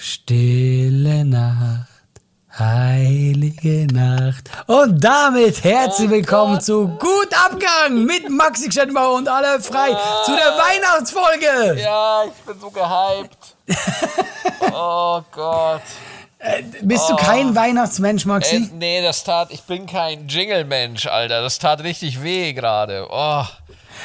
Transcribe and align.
Stille 0.00 1.24
Nacht, 1.24 1.88
heilige 2.56 3.88
Nacht. 3.92 4.48
Und 4.68 5.02
damit 5.02 5.64
herzlich 5.64 6.08
willkommen 6.08 6.60
zu 6.60 6.86
Gut 6.86 7.30
Abgang 7.34 8.04
mit 8.04 8.30
Maxi 8.30 8.70
Schettenbauer 8.70 9.16
und 9.16 9.28
alle 9.28 9.60
frei 9.60 9.88
zu 10.24 10.36
der 10.36 10.56
Weihnachtsfolge. 10.56 11.80
Ja, 11.82 12.22
ich 12.26 12.44
bin 12.44 12.60
so 12.60 12.70
gehypt. 12.70 13.56
oh 14.72 15.20
Gott. 15.32 15.82
Bist 16.82 17.10
du 17.10 17.16
kein 17.16 17.56
Weihnachtsmensch, 17.56 18.24
Maxi? 18.24 18.70
nee, 18.74 19.02
das 19.02 19.24
tat, 19.24 19.50
ich 19.50 19.62
bin 19.62 19.86
kein 19.86 20.28
Jingle-Mensch, 20.28 21.08
Alter. 21.08 21.42
Das 21.42 21.58
tat 21.58 21.82
richtig 21.82 22.22
weh 22.22 22.52
gerade. 22.52 23.08
Oh, 23.10 23.42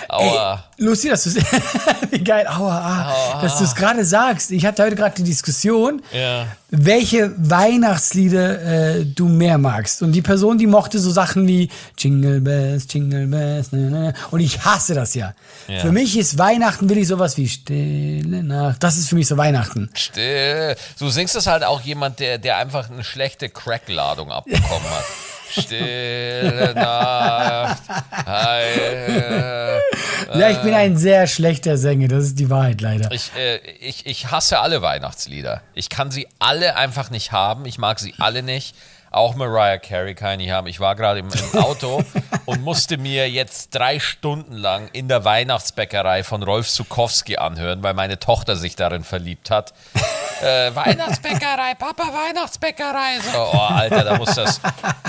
aua. 0.10 0.64
Ey, 0.78 0.86
lustig, 0.86 1.12
dass 1.12 1.24
du 1.24 1.30
Wie 2.12 2.24
geil, 2.24 2.48
aua, 2.48 2.78
ah, 2.78 3.42
dass 3.42 3.58
du 3.58 3.64
es 3.64 3.76
gerade 3.76 4.06
sagst. 4.06 4.52
Ich 4.52 4.66
hatte 4.66 4.84
heute 4.84 4.96
gerade 4.96 5.16
die 5.16 5.24
Diskussion, 5.24 6.02
Ja. 6.12 6.48
welche 6.70 7.32
Weihnachtslieder 7.38 8.62
äh, 9.00 9.06
du 9.06 9.28
mehr 9.28 9.58
magst. 9.58 10.02
Und 10.02 10.12
die 10.12 10.22
Person, 10.22 10.58
die 10.58 10.68
mochte 10.68 11.00
so 11.00 11.12
Sachen 11.12 11.48
wie 11.48 11.70
Jingle 11.98 12.42
Bells, 12.42 12.86
Jingle 12.90 13.28
Bells, 13.28 13.72
ne, 13.72 13.80
ne, 13.80 14.00
ne. 14.00 14.14
und 14.32 14.40
ich 14.40 14.64
hasse 14.64 14.94
das 14.94 15.14
ja. 15.16 15.34
Ja. 15.68 15.80
Für 15.80 15.92
mich 15.92 16.18
ist 16.18 16.38
Weihnachten 16.38 16.90
will 16.90 16.98
ich 16.98 17.08
sowas 17.08 17.38
wie 17.38 17.48
Stille 17.48 18.44
Nacht. 18.44 18.84
Das 18.84 18.98
ist 18.98 19.10
für 19.10 19.16
mich 19.16 19.28
so 19.28 19.38
Weihnachten. 19.38 19.90
Still. 19.94 20.76
Du 21.00 21.10
singst 21.10 21.36
es 21.36 21.48
halt 21.48 21.64
auch 21.64 21.82
jemand, 21.82 22.20
der, 22.20 22.38
der 22.38 22.58
einfach 22.58 22.90
eine 22.90 23.04
schlechte 23.04 23.50
Crack-Ladung 23.50 24.32
abbekommen 24.32 24.90
hat. 24.90 25.04
Stille 25.62 26.74
Nacht. 26.76 27.84
Heil. 28.26 29.82
Ja, 30.34 30.50
ich 30.50 30.58
bin 30.60 30.74
ein 30.74 30.98
sehr 30.98 31.28
schlechter 31.28 31.78
Sänger, 31.78 32.08
das 32.08 32.26
ist 32.26 32.40
die 32.40 32.50
Wahrheit 32.50 32.82
leider. 32.82 33.12
Ich, 33.12 33.32
äh, 33.38 33.58
ich, 33.80 34.06
ich 34.06 34.32
hasse 34.32 34.60
alle 34.60 34.82
Weihnachtslieder. 34.82 35.62
Ich 35.76 35.90
kann 35.90 36.10
sie 36.10 36.28
alle 36.40 36.76
einfach 36.76 37.12
nicht 37.12 37.32
haben. 37.32 37.66
Ich 37.66 37.78
mag 37.78 38.00
sie 38.00 38.16
alle 38.18 38.42
nicht. 38.42 38.76
Auch 39.14 39.36
Mariah 39.36 39.78
Carey 39.78 40.16
kann 40.16 40.40
ich 40.40 40.48
nicht 40.48 40.52
haben. 40.52 40.66
Ich 40.66 40.80
war 40.80 40.96
gerade 40.96 41.20
im, 41.20 41.30
im 41.30 41.60
Auto 41.60 42.04
und 42.46 42.64
musste 42.64 42.98
mir 42.98 43.30
jetzt 43.30 43.76
drei 43.76 44.00
Stunden 44.00 44.54
lang 44.54 44.90
in 44.92 45.08
der 45.08 45.24
Weihnachtsbäckerei 45.24 46.24
von 46.24 46.42
Rolf 46.42 46.68
Zukowski 46.68 47.38
anhören, 47.38 47.84
weil 47.84 47.94
meine 47.94 48.18
Tochter 48.18 48.56
sich 48.56 48.76
darin 48.76 49.04
verliebt 49.04 49.50
hat. 49.50 49.74
Äh, 50.42 50.76
Weihnachtsbäckerei, 50.76 51.74
Papa, 51.76 52.04
Weihnachtsbäckerei. 52.04 53.20
So, 53.32 53.38
oh, 53.54 53.58
Alter, 53.60 54.04
da 54.04 54.18
muss 54.18 54.36
das, 54.36 54.60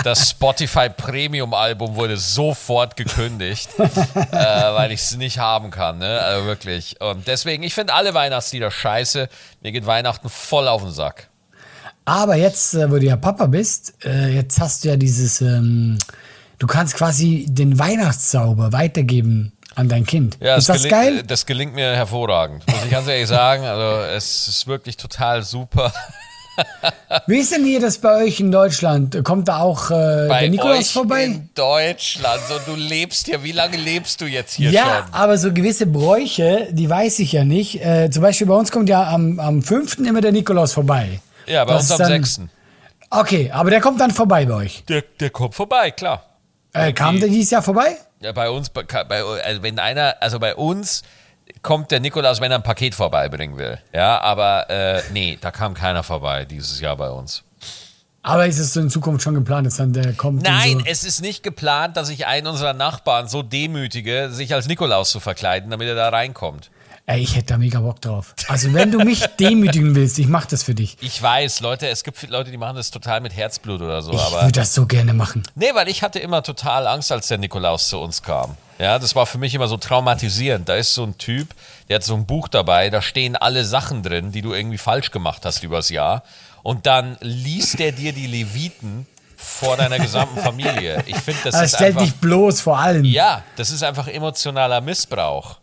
das 0.01 0.29
Spotify 0.29 0.87
Premium 0.87 1.53
Album 1.53 1.95
wurde 1.95 2.15
sofort 2.15 2.95
gekündigt, 2.95 3.69
äh, 3.77 3.83
weil 4.31 4.93
ich 4.93 5.01
es 5.01 5.17
nicht 5.17 5.37
haben 5.37 5.71
kann, 5.71 5.97
ne? 5.97 6.21
Also 6.21 6.45
wirklich. 6.45 7.01
Und 7.01 7.27
deswegen, 7.27 7.63
ich 7.63 7.73
finde 7.73 7.93
alle 7.93 8.13
Weihnachtslieder 8.13 8.71
scheiße. 8.71 9.27
Mir 9.59 9.73
geht 9.73 9.85
Weihnachten 9.85 10.29
voll 10.29 10.69
auf 10.69 10.83
den 10.83 10.91
Sack. 10.91 11.27
Aber 12.05 12.35
jetzt, 12.35 12.75
äh, 12.75 12.89
wo 12.91 12.97
du 12.97 13.05
ja 13.05 13.15
Papa 13.17 13.47
bist, 13.47 13.93
äh, 14.05 14.29
jetzt 14.33 14.59
hast 14.61 14.83
du 14.83 14.89
ja 14.89 14.95
dieses, 14.95 15.41
ähm, 15.41 15.97
du 16.59 16.67
kannst 16.67 16.95
quasi 16.95 17.47
den 17.49 17.79
Weihnachtszauber 17.79 18.71
weitergeben 18.71 19.51
an 19.73 19.89
dein 19.89 20.05
Kind. 20.05 20.37
Ja, 20.39 20.55
ist 20.55 20.69
das 20.69 20.83
gelingt, 20.83 20.91
geil? 20.91 21.23
Das 21.27 21.45
gelingt 21.45 21.73
mir 21.73 21.95
hervorragend, 21.95 22.63
muss 22.67 22.85
ich 22.85 22.91
ganz 22.91 23.07
ehrlich 23.07 23.27
sagen. 23.27 23.65
Also 23.65 24.03
es 24.05 24.47
ist 24.47 24.67
wirklich 24.67 24.97
total 24.97 25.41
super. 25.43 25.91
Wie 27.27 27.39
ist 27.39 27.51
denn 27.51 27.65
hier 27.65 27.81
das 27.81 27.97
bei 27.97 28.23
euch 28.23 28.39
in 28.39 28.49
Deutschland? 28.49 29.21
Kommt 29.25 29.49
da 29.49 29.57
auch 29.59 29.91
äh, 29.91 30.27
der 30.29 30.49
Nikolaus 30.49 30.89
vorbei? 30.91 31.25
in 31.25 31.49
Deutschland. 31.53 32.39
So, 32.47 32.71
du 32.71 32.77
lebst 32.77 33.25
hier. 33.25 33.43
Wie 33.43 33.51
lange 33.51 33.75
lebst 33.75 34.21
du 34.21 34.25
jetzt 34.25 34.53
hier 34.53 34.71
Ja, 34.71 35.03
schon? 35.03 35.13
aber 35.13 35.37
so 35.37 35.51
gewisse 35.51 35.85
Bräuche, 35.85 36.69
die 36.71 36.89
weiß 36.89 37.19
ich 37.19 37.33
ja 37.33 37.43
nicht. 37.43 37.83
Äh, 37.83 38.09
zum 38.09 38.21
Beispiel 38.21 38.47
bei 38.47 38.55
uns 38.55 38.71
kommt 38.71 38.87
ja 38.87 39.03
am, 39.09 39.39
am 39.41 39.61
5. 39.61 39.97
immer 39.99 40.21
der 40.21 40.31
Nikolaus 40.31 40.71
vorbei. 40.71 41.19
Ja, 41.47 41.65
bei 41.65 41.75
uns 41.75 41.91
am 41.91 41.97
dann- 41.99 42.07
6. 42.07 42.41
Okay, 43.09 43.51
aber 43.51 43.69
der 43.69 43.81
kommt 43.81 44.01
dann 44.01 44.11
vorbei 44.11 44.45
bei 44.45 44.53
euch. 44.55 44.83
Der, 44.85 45.03
der 45.19 45.29
kommt 45.29 45.55
vorbei, 45.55 45.91
klar. 45.91 46.23
Äh, 46.73 46.91
kam 46.91 47.19
der 47.19 47.29
dieses 47.29 47.51
Jahr 47.51 47.61
vorbei? 47.61 47.95
Ja, 48.19 48.31
bei 48.31 48.49
uns, 48.49 48.69
bei, 48.69 48.83
also 48.87 49.63
wenn 49.63 49.79
einer, 49.79 50.15
also 50.19 50.39
bei 50.39 50.55
uns 50.55 51.03
kommt 51.61 51.91
der 51.91 51.99
Nikolaus, 51.99 52.41
wenn 52.41 52.51
er 52.51 52.57
ein 52.57 52.63
Paket 52.63 52.95
vorbeibringen 52.95 53.57
will. 53.57 53.77
Ja, 53.93 54.19
aber 54.19 54.69
äh, 54.69 55.01
nee, 55.13 55.37
da 55.39 55.51
kam 55.51 55.73
keiner 55.73 56.03
vorbei 56.03 56.45
dieses 56.45 56.81
Jahr 56.81 56.97
bei 56.97 57.09
uns. 57.09 57.43
Aber 58.23 58.47
ist 58.47 58.57
es 58.57 58.73
so 58.73 58.79
in 58.79 58.89
Zukunft 58.89 59.23
schon 59.23 59.35
geplant, 59.35 59.67
dass 59.67 59.77
dann 59.77 59.93
der 59.93 60.13
kommt? 60.13 60.41
Nein, 60.41 60.79
so? 60.79 60.85
es 60.87 61.03
ist 61.03 61.21
nicht 61.21 61.43
geplant, 61.43 61.95
dass 61.95 62.09
ich 62.09 62.25
einen 62.25 62.47
unserer 62.47 62.73
Nachbarn 62.73 63.27
so 63.27 63.43
demütige, 63.43 64.31
sich 64.31 64.53
als 64.53 64.67
Nikolaus 64.67 65.11
zu 65.11 65.19
verkleiden, 65.19 65.69
damit 65.69 65.87
er 65.87 65.93
da 65.95 66.09
reinkommt. 66.09 66.71
Ey, 67.07 67.21
ich 67.21 67.35
hätte 67.35 67.53
da 67.53 67.57
mega 67.59 67.79
Bock 67.81 68.01
drauf. 68.01 68.33
Also 68.47 68.73
wenn 68.73 68.91
du 68.91 68.97
mich 68.97 69.23
demütigen 69.39 69.93
willst, 69.93 70.17
ich 70.17 70.27
mach 70.27 70.47
das 70.47 70.63
für 70.63 70.73
dich. 70.73 70.97
Ich 71.01 71.21
weiß, 71.21 71.59
Leute, 71.59 71.87
es 71.87 72.03
gibt 72.03 72.27
Leute, 72.29 72.49
die 72.49 72.57
machen 72.57 72.75
das 72.77 72.89
total 72.89 73.21
mit 73.21 73.35
Herzblut 73.35 73.79
oder 73.81 74.01
so, 74.01 74.11
Ich 74.11 74.31
würde 74.31 74.51
das 74.51 74.73
so 74.73 74.87
gerne 74.87 75.13
machen. 75.13 75.43
Nee, 75.53 75.69
weil 75.75 75.87
ich 75.87 76.01
hatte 76.01 76.17
immer 76.17 76.41
total 76.41 76.87
Angst, 76.87 77.11
als 77.11 77.27
der 77.27 77.37
Nikolaus 77.37 77.89
zu 77.89 77.99
uns 77.99 78.23
kam. 78.23 78.57
Ja, 78.79 78.97
das 78.97 79.15
war 79.15 79.27
für 79.27 79.37
mich 79.37 79.53
immer 79.53 79.67
so 79.67 79.77
traumatisierend. 79.77 80.67
Da 80.67 80.75
ist 80.75 80.95
so 80.95 81.03
ein 81.03 81.15
Typ, 81.19 81.49
der 81.89 81.97
hat 81.97 82.03
so 82.03 82.15
ein 82.15 82.25
Buch 82.25 82.47
dabei, 82.47 82.89
da 82.89 83.03
stehen 83.03 83.35
alle 83.35 83.65
Sachen 83.65 84.01
drin, 84.01 84.31
die 84.31 84.41
du 84.41 84.53
irgendwie 84.53 84.79
falsch 84.79 85.11
gemacht 85.11 85.45
hast 85.45 85.63
übers 85.63 85.89
Jahr. 85.89 86.23
Und 86.63 86.87
dann 86.87 87.17
liest 87.21 87.77
der 87.77 87.91
dir 87.91 88.13
die 88.13 88.25
Leviten 88.25 89.05
vor 89.37 89.77
deiner 89.77 89.99
gesamten 89.99 90.39
Familie. 90.39 91.03
Ich 91.05 91.17
finde, 91.17 91.39
das 91.43 91.53
Er 91.53 91.63
ist 91.65 91.75
stellt 91.75 91.95
einfach. 91.97 92.01
dich 92.01 92.15
bloß 92.15 92.61
vor 92.61 92.79
allem. 92.79 93.05
Ja, 93.05 93.43
das 93.57 93.69
ist 93.69 93.83
einfach 93.83 94.07
emotionaler 94.07 94.81
Missbrauch. 94.81 95.59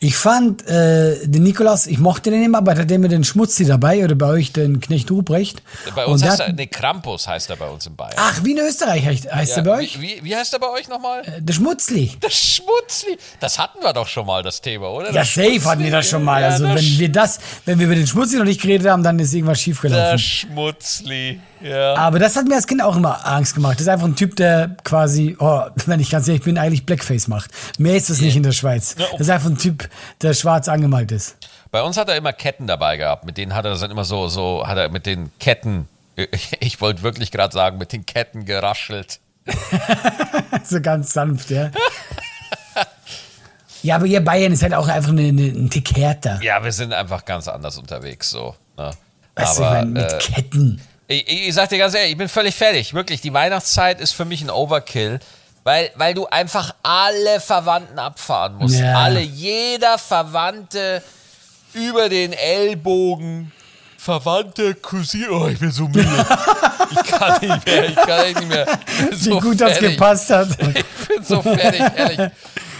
Ich 0.00 0.16
fand 0.16 0.66
äh, 0.66 1.26
den 1.26 1.42
Nikolaus, 1.42 1.86
ich 1.86 1.98
mochte 1.98 2.30
den 2.30 2.42
immer, 2.42 2.58
aber 2.58 2.74
der 2.74 2.84
hat 2.84 2.90
immer 2.90 3.08
den 3.08 3.24
Schmutzi 3.24 3.64
dabei 3.64 4.04
oder 4.04 4.14
bei 4.14 4.26
euch 4.26 4.52
den 4.52 4.80
Knecht 4.80 5.10
Ruprecht. 5.10 5.62
Bei 5.94 6.04
uns 6.06 6.14
Und 6.14 6.22
der 6.22 6.30
heißt 6.32 6.40
er, 6.40 6.52
nee, 6.52 6.66
Krampus 6.66 7.26
heißt 7.28 7.50
er 7.50 7.56
bei 7.56 7.68
uns 7.68 7.86
in 7.86 7.96
Bayern. 7.96 8.14
Ach, 8.16 8.40
wie 8.42 8.52
in 8.52 8.58
Österreich 8.58 9.04
heißt, 9.04 9.32
heißt 9.32 9.56
Ja, 9.56 9.62
der 9.62 9.70
bei 9.70 9.78
euch? 9.78 10.00
Wie, 10.00 10.20
wie, 10.22 10.36
heißt 10.36 10.52
er 10.52 10.58
bei 10.58 10.70
euch 10.70 10.88
nochmal? 10.88 11.22
Äh, 11.24 11.42
Der 11.42 11.52
Schmutzli. 11.52 12.12
Das 12.20 12.34
Schmutzli. 12.34 13.16
Das 13.40 13.58
hatten 13.58 13.82
wir 13.82 13.92
doch 13.92 14.06
schon 14.08 14.26
mal, 14.26 14.42
das 14.42 14.60
Thema, 14.60 14.88
oder? 14.90 15.12
Ja, 15.12 15.24
safe 15.24 15.64
hatten 15.64 15.82
wir 15.84 15.90
das 15.90 16.08
schon 16.08 16.24
mal. 16.24 16.40
Ja, 16.42 16.48
also 16.48 16.64
wenn 16.64 16.98
wir 16.98 17.12
das, 17.12 17.38
wenn 17.64 17.78
wir 17.78 17.86
über 17.86 17.94
den 17.94 18.06
Schmutzli 18.06 18.38
noch 18.38 18.44
nicht 18.44 18.60
geredet 18.60 18.88
haben, 18.88 19.02
dann 19.02 19.18
ist 19.18 19.32
irgendwas 19.32 19.58
Der 19.58 19.62
schiefgelaufen. 19.64 20.18
Schmutzli. 20.18 21.40
Ja. 21.62 21.94
Aber 21.94 22.18
das 22.18 22.36
hat 22.36 22.46
mir 22.46 22.56
als 22.56 22.66
Kind 22.66 22.82
auch 22.82 22.96
immer 22.96 23.26
Angst 23.26 23.54
gemacht. 23.54 23.74
Das 23.74 23.82
ist 23.82 23.88
einfach 23.88 24.06
ein 24.06 24.16
Typ, 24.16 24.36
der 24.36 24.76
quasi, 24.84 25.34
oh, 25.38 25.62
wenn 25.86 26.00
ich 26.00 26.10
ganz 26.10 26.28
ehrlich 26.28 26.42
bin, 26.42 26.58
eigentlich 26.58 26.84
Blackface 26.84 27.28
macht. 27.28 27.50
Mehr 27.78 27.96
ist 27.96 28.10
das 28.10 28.20
nicht 28.20 28.36
in 28.36 28.42
der 28.42 28.52
Schweiz. 28.52 28.94
Das 29.12 29.20
ist 29.20 29.30
einfach 29.30 29.48
ein 29.48 29.56
Typ, 29.58 29.83
der 30.22 30.34
schwarz 30.34 30.68
angemalt 30.68 31.12
ist. 31.12 31.36
Bei 31.70 31.82
uns 31.82 31.96
hat 31.96 32.08
er 32.08 32.16
immer 32.16 32.32
Ketten 32.32 32.66
dabei 32.66 32.96
gehabt. 32.96 33.24
Mit 33.24 33.36
denen 33.36 33.54
hat 33.54 33.64
er 33.64 33.76
dann 33.76 33.90
immer 33.90 34.04
so, 34.04 34.28
so 34.28 34.66
hat 34.66 34.78
er 34.78 34.88
mit 34.90 35.06
den 35.06 35.30
Ketten, 35.38 35.88
ich 36.60 36.80
wollte 36.80 37.02
wirklich 37.02 37.30
gerade 37.30 37.52
sagen, 37.52 37.78
mit 37.78 37.92
den 37.92 38.06
Ketten 38.06 38.44
geraschelt. 38.44 39.20
So 40.64 40.80
ganz 40.80 41.12
sanft, 41.12 41.50
ja. 41.50 41.70
ja, 43.82 43.96
aber 43.96 44.06
ihr 44.06 44.24
Bayern 44.24 44.52
ist 44.52 44.62
halt 44.62 44.72
auch 44.72 44.88
einfach 44.88 45.10
eine, 45.10 45.22
eine, 45.22 45.42
ein 45.42 45.68
Tick 45.68 45.94
härter. 45.96 46.40
Ja, 46.42 46.62
wir 46.64 46.72
sind 46.72 46.92
einfach 46.94 47.24
ganz 47.24 47.48
anders 47.48 47.76
unterwegs 47.76 48.30
so. 48.30 48.54
Ne? 48.78 48.92
Weißt 49.34 49.58
du, 49.58 49.62
ich 49.62 49.68
Aber 49.68 49.76
meine, 49.78 49.90
mit 49.90 50.12
äh, 50.12 50.18
Ketten. 50.18 50.80
ich, 51.08 51.48
ich 51.48 51.54
sag 51.54 51.68
dir 51.68 51.78
ganz 51.78 51.94
ehrlich, 51.94 52.12
ich 52.12 52.16
bin 52.18 52.28
völlig 52.28 52.54
fertig. 52.54 52.94
Wirklich, 52.94 53.20
die 53.20 53.34
Weihnachtszeit 53.34 54.00
ist 54.00 54.12
für 54.12 54.24
mich 54.24 54.42
ein 54.42 54.50
Overkill. 54.50 55.20
Weil, 55.64 55.90
weil 55.94 56.12
du 56.12 56.26
einfach 56.26 56.74
alle 56.82 57.40
Verwandten 57.40 57.98
abfahren 57.98 58.56
musst. 58.56 58.78
Ja. 58.78 58.98
Alle, 58.98 59.20
jeder 59.20 59.96
Verwandte 59.98 61.02
über 61.72 62.08
den 62.10 62.34
Ellbogen. 62.34 63.50
Verwandte 63.96 64.74
Cousine. 64.74 65.30
Oh, 65.30 65.48
ich 65.48 65.58
bin 65.58 65.70
so 65.70 65.88
müde. 65.88 66.06
ich 66.90 67.10
kann 67.10 67.40
nicht 67.40 67.64
mehr. 67.66 67.88
Ich 67.88 67.96
kann 67.96 68.26
nicht 68.26 68.48
mehr. 68.48 68.66
Wie 69.10 69.16
so 69.16 69.40
gut 69.40 69.58
das 69.58 69.72
fertig. 69.78 69.92
gepasst 69.92 70.30
hat. 70.30 70.48
Ich 71.04 71.08
bin 71.08 71.24
so 71.24 71.40
fertig, 71.42 71.80
ehrlich. 71.96 72.30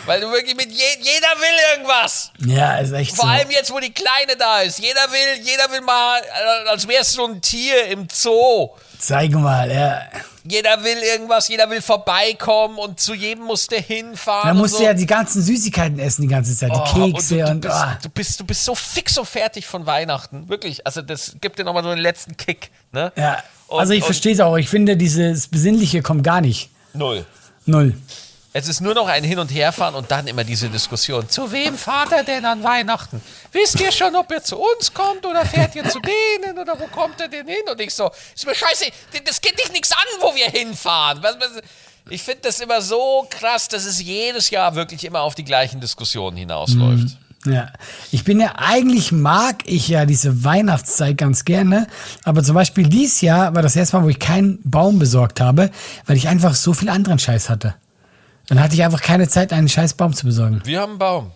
Weil 0.07 0.21
du 0.21 0.31
wirklich 0.31 0.55
mit 0.55 0.71
je, 0.71 0.85
jeder 1.01 1.29
will 1.29 1.75
irgendwas. 1.75 2.31
Ja, 2.45 2.77
ist 2.79 2.93
echt 2.93 3.17
Vor 3.17 3.25
so. 3.27 3.31
allem 3.31 3.51
jetzt, 3.51 3.71
wo 3.71 3.81
die 3.81 3.93
Kleine 3.93 4.37
da 4.39 4.61
ist. 4.61 4.79
Jeder 4.79 5.11
will, 5.11 5.43
jeder 5.43 5.71
will 5.71 5.81
mal, 5.81 6.21
äh, 6.21 6.69
als 6.69 6.87
wär's 6.87 7.13
so 7.13 7.27
ein 7.27 7.41
Tier 7.41 7.87
im 7.87 8.07
Zoo. 8.13 8.71
Zeig 8.99 9.31
mal, 9.33 9.71
ja. 9.71 10.03
Jeder 10.47 10.85
will 10.85 10.99
irgendwas, 10.99 11.49
jeder 11.49 11.71
will 11.71 11.81
vorbeikommen 11.81 12.77
und 12.79 13.01
zu 13.01 13.15
jedem 13.15 13.45
musst 13.45 13.73
du 13.73 13.77
hinfahren. 13.77 14.45
Da 14.45 14.51
und 14.53 14.59
musst 14.59 14.75
so. 14.75 14.81
du 14.81 14.85
ja 14.85 14.93
die 14.95 15.07
ganzen 15.07 15.43
Süßigkeiten 15.43 15.99
essen 15.99 16.23
die 16.23 16.29
ganze 16.29 16.55
Zeit. 16.55 16.71
Die 16.71 16.79
Oh, 17.01 17.13
Kekse 17.13 17.45
und 17.47 17.51
und, 17.51 17.65
du, 17.65 17.69
du, 17.69 17.69
bist, 17.69 17.75
ah. 17.75 17.99
du, 18.03 18.09
bist, 18.11 18.41
du 18.41 18.45
bist 18.45 18.65
so 18.65 18.75
fix 18.75 19.17
und 19.17 19.27
fertig 19.27 19.67
von 19.67 19.87
Weihnachten. 19.87 20.49
Wirklich. 20.49 20.87
Also, 20.87 21.01
das 21.01 21.37
gibt 21.41 21.59
dir 21.59 21.65
nochmal 21.65 21.83
so 21.83 21.89
einen 21.89 22.01
letzten 22.03 22.37
Kick. 22.37 22.71
Ne? 22.93 23.11
Ja, 23.17 23.43
Und- 23.69 23.81
also 23.81 23.93
ich 23.95 24.01
und- 24.03 24.07
verstehe 24.07 24.35
es 24.35 24.41
auch. 24.41 24.57
Ich 24.59 24.69
finde, 24.69 24.97
dieses 24.99 25.49
Besinnliche 25.49 26.03
kommt 26.03 26.23
gar 26.25 26.43
nicht. 26.43 26.69
Null. 26.93 27.25
Null. 27.65 27.95
Es 28.57 28.69
ist 28.69 28.81
nur 28.81 28.95
noch 28.95 29.09
ein 29.09 29.25
Hin- 29.25 29.41
und 29.41 29.53
Herfahren 29.53 29.97
und 29.97 30.09
dann 30.13 30.29
immer 30.29 30.45
diese 30.45 30.69
Diskussion. 30.69 31.29
Zu 31.29 31.51
wem 31.51 31.77
fahrt 31.77 32.13
er 32.13 32.23
denn 32.23 32.45
an 32.45 32.63
Weihnachten? 32.63 33.21
Wisst 33.51 33.81
ihr 33.81 33.91
schon, 33.91 34.15
ob 34.15 34.31
er 34.31 34.45
zu 34.45 34.57
uns 34.57 34.95
kommt 34.95 35.27
oder 35.27 35.45
fährt 35.45 35.75
ihr 35.75 35.83
zu 35.89 35.99
denen 35.99 36.57
oder 36.57 36.79
wo 36.79 36.87
kommt 36.87 37.21
er 37.21 37.27
denn 37.27 37.49
hin? 37.49 37.65
Und 37.69 37.81
ich 37.81 37.93
so, 37.93 38.13
ist 38.33 38.47
mir 38.47 38.55
scheiße, 38.55 38.85
das 39.25 39.41
geht 39.41 39.59
dich 39.59 39.73
nichts 39.73 39.91
an, 39.91 40.21
wo 40.21 40.33
wir 40.37 40.47
hinfahren. 40.47 41.21
Ich 42.09 42.23
finde 42.23 42.43
das 42.43 42.61
immer 42.61 42.81
so 42.81 43.27
krass, 43.29 43.67
dass 43.67 43.85
es 43.87 44.01
jedes 44.01 44.51
Jahr 44.51 44.77
wirklich 44.77 45.05
immer 45.05 45.23
auf 45.23 45.35
die 45.35 45.45
gleichen 45.45 45.81
Diskussionen 45.81 46.37
hinausläuft. 46.37 47.19
Ja, 47.47 47.73
ich 48.13 48.23
bin 48.23 48.39
ja, 48.39 48.53
eigentlich 48.57 49.11
mag 49.11 49.65
ich 49.67 49.89
ja 49.89 50.07
diese 50.07 50.45
Weihnachtszeit 50.45 51.19
ganz 51.19 51.45
gerne, 51.45 51.89
aber 52.23 52.45
zum 52.45 52.55
Beispiel 52.55 52.89
dieses 52.89 53.21
Jahr 53.21 53.53
war 53.57 53.63
das 53.63 53.75
erste 53.75 53.97
Mal, 53.99 54.05
wo 54.05 54.09
ich 54.11 54.21
keinen 54.21 54.61
Baum 54.63 55.01
besorgt 55.01 55.41
habe, 55.41 55.73
weil 56.07 56.17
ich 56.17 56.29
einfach 56.29 56.55
so 56.55 56.73
viel 56.73 56.89
anderen 56.89 57.19
Scheiß 57.19 57.51
hatte. 57.51 57.75
Dann 58.49 58.61
hatte 58.61 58.75
ich 58.75 58.85
einfach 58.85 59.01
keine 59.01 59.29
Zeit, 59.29 59.53
einen 59.53 59.69
scheiß 59.69 59.95
Baum 59.95 60.13
zu 60.13 60.27
besorgen. 60.27 60.61
Wir 60.65 60.81
haben 60.81 60.91
einen 60.91 60.99
Baum. 60.99 61.33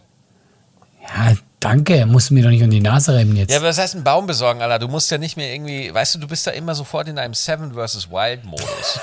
Ja, 1.02 1.34
danke, 1.58 2.05
musst 2.06 2.31
du 2.31 2.34
mir 2.34 2.43
doch 2.43 2.50
nicht 2.50 2.62
um 2.62 2.70
die 2.70 2.81
Nase 2.81 3.14
reiben 3.14 3.34
jetzt. 3.34 3.50
Ja, 3.50 3.58
aber 3.58 3.69
was 3.69 3.78
heißt 3.78 3.94
ein 3.94 4.05
Baum 4.05 4.26
besorgen, 4.26 4.60
Alter? 4.60 4.78
Du 4.78 4.88
musst 4.88 5.10
ja 5.10 5.16
nicht 5.16 5.37
mehr 5.37 5.52
irgendwie, 5.52 5.93
weißt 5.93 6.16
du, 6.16 6.19
du 6.19 6.28
bist 6.28 6.46
da 6.46 6.50
immer 6.50 6.75
sofort 6.75 7.08
in 7.08 7.19
einem 7.19 7.34
Seven 7.34 7.72
vs. 7.72 8.10
Wild 8.10 8.44
Modus. 8.44 9.00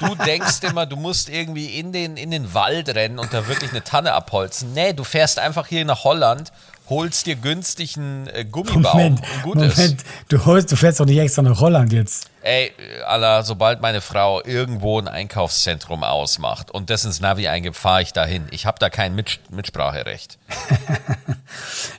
du 0.00 0.14
denkst 0.26 0.62
immer, 0.62 0.86
du 0.86 0.96
musst 0.96 1.28
irgendwie 1.28 1.78
in 1.78 1.92
den, 1.92 2.16
in 2.16 2.30
den 2.30 2.54
Wald 2.54 2.88
rennen 2.94 3.18
und 3.18 3.34
da 3.34 3.46
wirklich 3.48 3.70
eine 3.70 3.84
Tanne 3.84 4.14
abholzen. 4.14 4.72
Nee, 4.72 4.94
du 4.94 5.04
fährst 5.04 5.38
einfach 5.38 5.66
hier 5.66 5.84
nach 5.84 6.04
Holland, 6.04 6.52
holst 6.88 7.26
dir 7.26 7.36
günstig 7.36 7.96
einen 7.96 8.26
äh, 8.28 8.44
Gummibaum 8.44 8.82
Moment, 8.84 9.20
Moment, 9.44 10.04
du, 10.28 10.44
holst, 10.44 10.72
du 10.72 10.76
fährst 10.76 11.00
doch 11.00 11.06
nicht 11.06 11.18
extra 11.18 11.42
nach 11.42 11.60
Holland 11.60 11.92
jetzt. 11.92 12.28
Ey, 12.42 12.72
Alter, 13.06 13.44
sobald 13.44 13.80
meine 13.80 14.00
Frau 14.00 14.42
irgendwo 14.44 14.98
ein 14.98 15.08
Einkaufszentrum 15.08 16.02
ausmacht 16.02 16.70
und 16.70 16.90
das 16.90 17.04
ins 17.04 17.20
Navi 17.20 17.48
eingibt, 17.48 17.76
fahre 17.76 18.02
ich 18.02 18.12
dahin. 18.12 18.46
Ich 18.50 18.66
habe 18.66 18.78
da 18.80 18.90
kein 18.90 19.14
Mit 19.14 19.40
Mitspracherecht. 19.50 20.38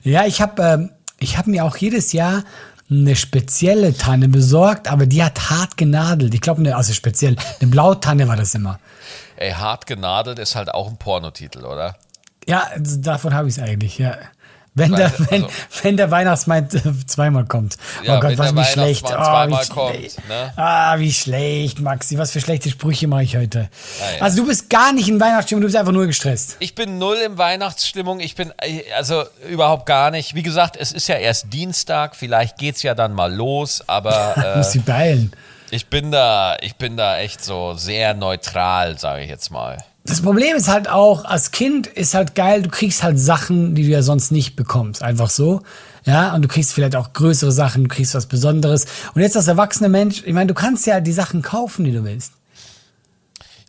Ja, 0.03 0.25
ich 0.25 0.41
habe 0.41 0.62
ähm, 0.62 0.89
ich 1.19 1.38
hab 1.38 1.47
mir 1.47 1.63
auch 1.63 1.77
jedes 1.77 2.12
Jahr 2.12 2.44
eine 2.89 3.15
spezielle 3.15 3.95
Tanne 3.95 4.27
besorgt, 4.27 4.91
aber 4.91 5.06
die 5.06 5.24
hat 5.24 5.50
hart 5.50 5.77
genadelt. 5.77 6.33
Ich 6.33 6.41
glaube, 6.41 6.75
also 6.75 6.94
speziell, 6.94 7.36
eine 7.59 7.69
Blautanne 7.69 8.27
war 8.27 8.36
das 8.36 8.53
immer. 8.53 8.79
Ey, 9.38 9.51
hart 9.51 9.88
genadelt 9.88 10.39
ist 10.39 10.56
halt 10.56 10.74
auch 10.74 10.89
ein 10.89 10.97
Pornotitel, 10.97 11.65
oder? 11.65 11.95
Ja, 12.47 12.68
also 12.74 12.97
davon 12.97 13.33
habe 13.33 13.47
ich 13.47 13.57
es 13.57 13.63
eigentlich, 13.63 13.97
ja. 13.97 14.18
Wenn 14.75 14.91
der, 14.95 15.11
Weil, 15.19 15.27
wenn, 15.29 15.43
also- 15.43 15.55
wenn 15.83 15.97
der 15.97 16.09
Weihnachtsmann 16.11 16.67
zweimal 17.05 17.45
kommt. 17.45 17.77
Ja, 18.03 18.17
oh 18.17 18.19
Gott, 18.19 18.37
was 18.39 18.53
der 18.53 18.63
wie 18.63 18.65
schlecht. 18.65 19.05
Oh, 19.05 19.09
wie 19.11 19.67
kommt, 19.69 19.95
schlecht. 19.95 20.27
ne? 20.27 20.51
Ah, 20.55 20.97
wie 20.97 21.13
schlecht, 21.13 21.79
Maxi. 21.79 22.17
Was 22.17 22.31
für 22.31 22.41
schlechte 22.41 22.69
Sprüche 22.71 23.07
mache 23.07 23.23
ich 23.23 23.37
heute. 23.37 23.69
Ah, 24.01 24.15
ja. 24.17 24.21
Also 24.23 24.37
du 24.41 24.47
bist 24.47 24.69
gar 24.71 24.91
nicht 24.91 25.07
in 25.09 25.19
Weihnachtsstimmung, 25.19 25.61
du 25.61 25.67
bist 25.67 25.77
einfach 25.77 25.91
nur 25.91 26.07
gestresst. 26.07 26.55
Ich 26.59 26.73
bin 26.73 26.97
null 26.97 27.17
im 27.17 27.37
Weihnachtsstimmung. 27.37 28.19
Ich 28.19 28.33
bin 28.35 28.51
äh, 28.61 28.81
also 28.97 29.23
überhaupt 29.47 29.85
gar 29.85 30.09
nicht. 30.09 30.33
Wie 30.33 30.43
gesagt, 30.43 30.75
es 30.75 30.91
ist 30.91 31.07
ja 31.07 31.15
erst 31.17 31.53
Dienstag. 31.53 32.15
Vielleicht 32.15 32.57
geht's 32.57 32.81
ja 32.81 32.95
dann 32.95 33.13
mal 33.13 33.31
los. 33.33 33.83
Aber 33.87 34.33
Muss 34.57 34.67
äh, 34.67 34.71
sie 34.71 34.79
beeilen. 34.79 35.33
ich 35.69 35.87
bin 35.87 36.11
da, 36.11 36.57
ich 36.61 36.75
bin 36.77 36.97
da 36.97 37.19
echt 37.19 37.43
so 37.45 37.75
sehr 37.75 38.15
neutral, 38.15 38.97
sage 38.97 39.21
ich 39.23 39.29
jetzt 39.29 39.51
mal. 39.51 39.77
Das 40.05 40.21
Problem 40.21 40.55
ist 40.57 40.67
halt 40.67 40.89
auch, 40.89 41.23
als 41.23 41.51
Kind 41.51 41.88
ist 41.88 42.13
halt 42.13 42.35
geil, 42.35 42.61
du 42.63 42.69
kriegst 42.69 43.03
halt 43.03 43.17
Sachen, 43.17 43.73
die 43.73 43.83
du 43.83 43.89
ja 43.89 44.01
sonst 44.01 44.31
nicht 44.31 44.55
bekommst. 44.57 45.01
Einfach 45.01 45.29
so. 45.29 45.61
Ja, 46.03 46.35
und 46.35 46.41
du 46.41 46.50
kriegst 46.50 46.73
vielleicht 46.73 46.97
auch 46.97 47.13
größere 47.13 47.53
Sachen, 47.53 47.83
du 47.83 47.89
kriegst 47.89 48.13
was 48.13 48.25
Besonderes. 48.25 48.85
Und 49.13 49.21
jetzt 49.21 49.38
als 49.38 49.47
erwachsener 49.47 49.88
Mensch, 49.88 50.21
ich 50.25 50.33
meine, 50.33 50.47
du 50.47 50.53
kannst 50.53 50.85
ja 50.85 51.00
die 51.00 51.13
Sachen 51.13 51.41
kaufen, 51.41 51.85
die 51.85 51.94
du 51.94 52.03
willst. 52.03 52.33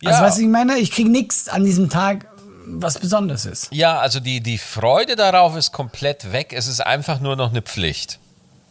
Ja, 0.01 0.11
Also, 0.11 0.23
weißt 0.23 0.39
du, 0.39 0.43
ich 0.43 0.49
meine, 0.49 0.77
ich 0.79 0.91
krieg 0.91 1.07
nichts 1.07 1.49
an 1.49 1.65
diesem 1.65 1.89
Tag, 1.89 2.27
was 2.67 2.99
Besonderes 2.99 3.45
ist. 3.47 3.69
ja 3.73 3.99
also 4.01 4.19
die, 4.21 4.41
die 4.41 4.59
Freude 4.59 5.17
darauf 5.17 5.55
ist 5.55 5.71
komplett 5.71 6.33
weg. 6.33 6.53
Es 6.53 6.67
ist 6.67 6.81
einfach 6.81 7.21
nur 7.21 7.37
noch 7.37 7.51
eine 7.51 7.63
Pflicht. 7.63 8.19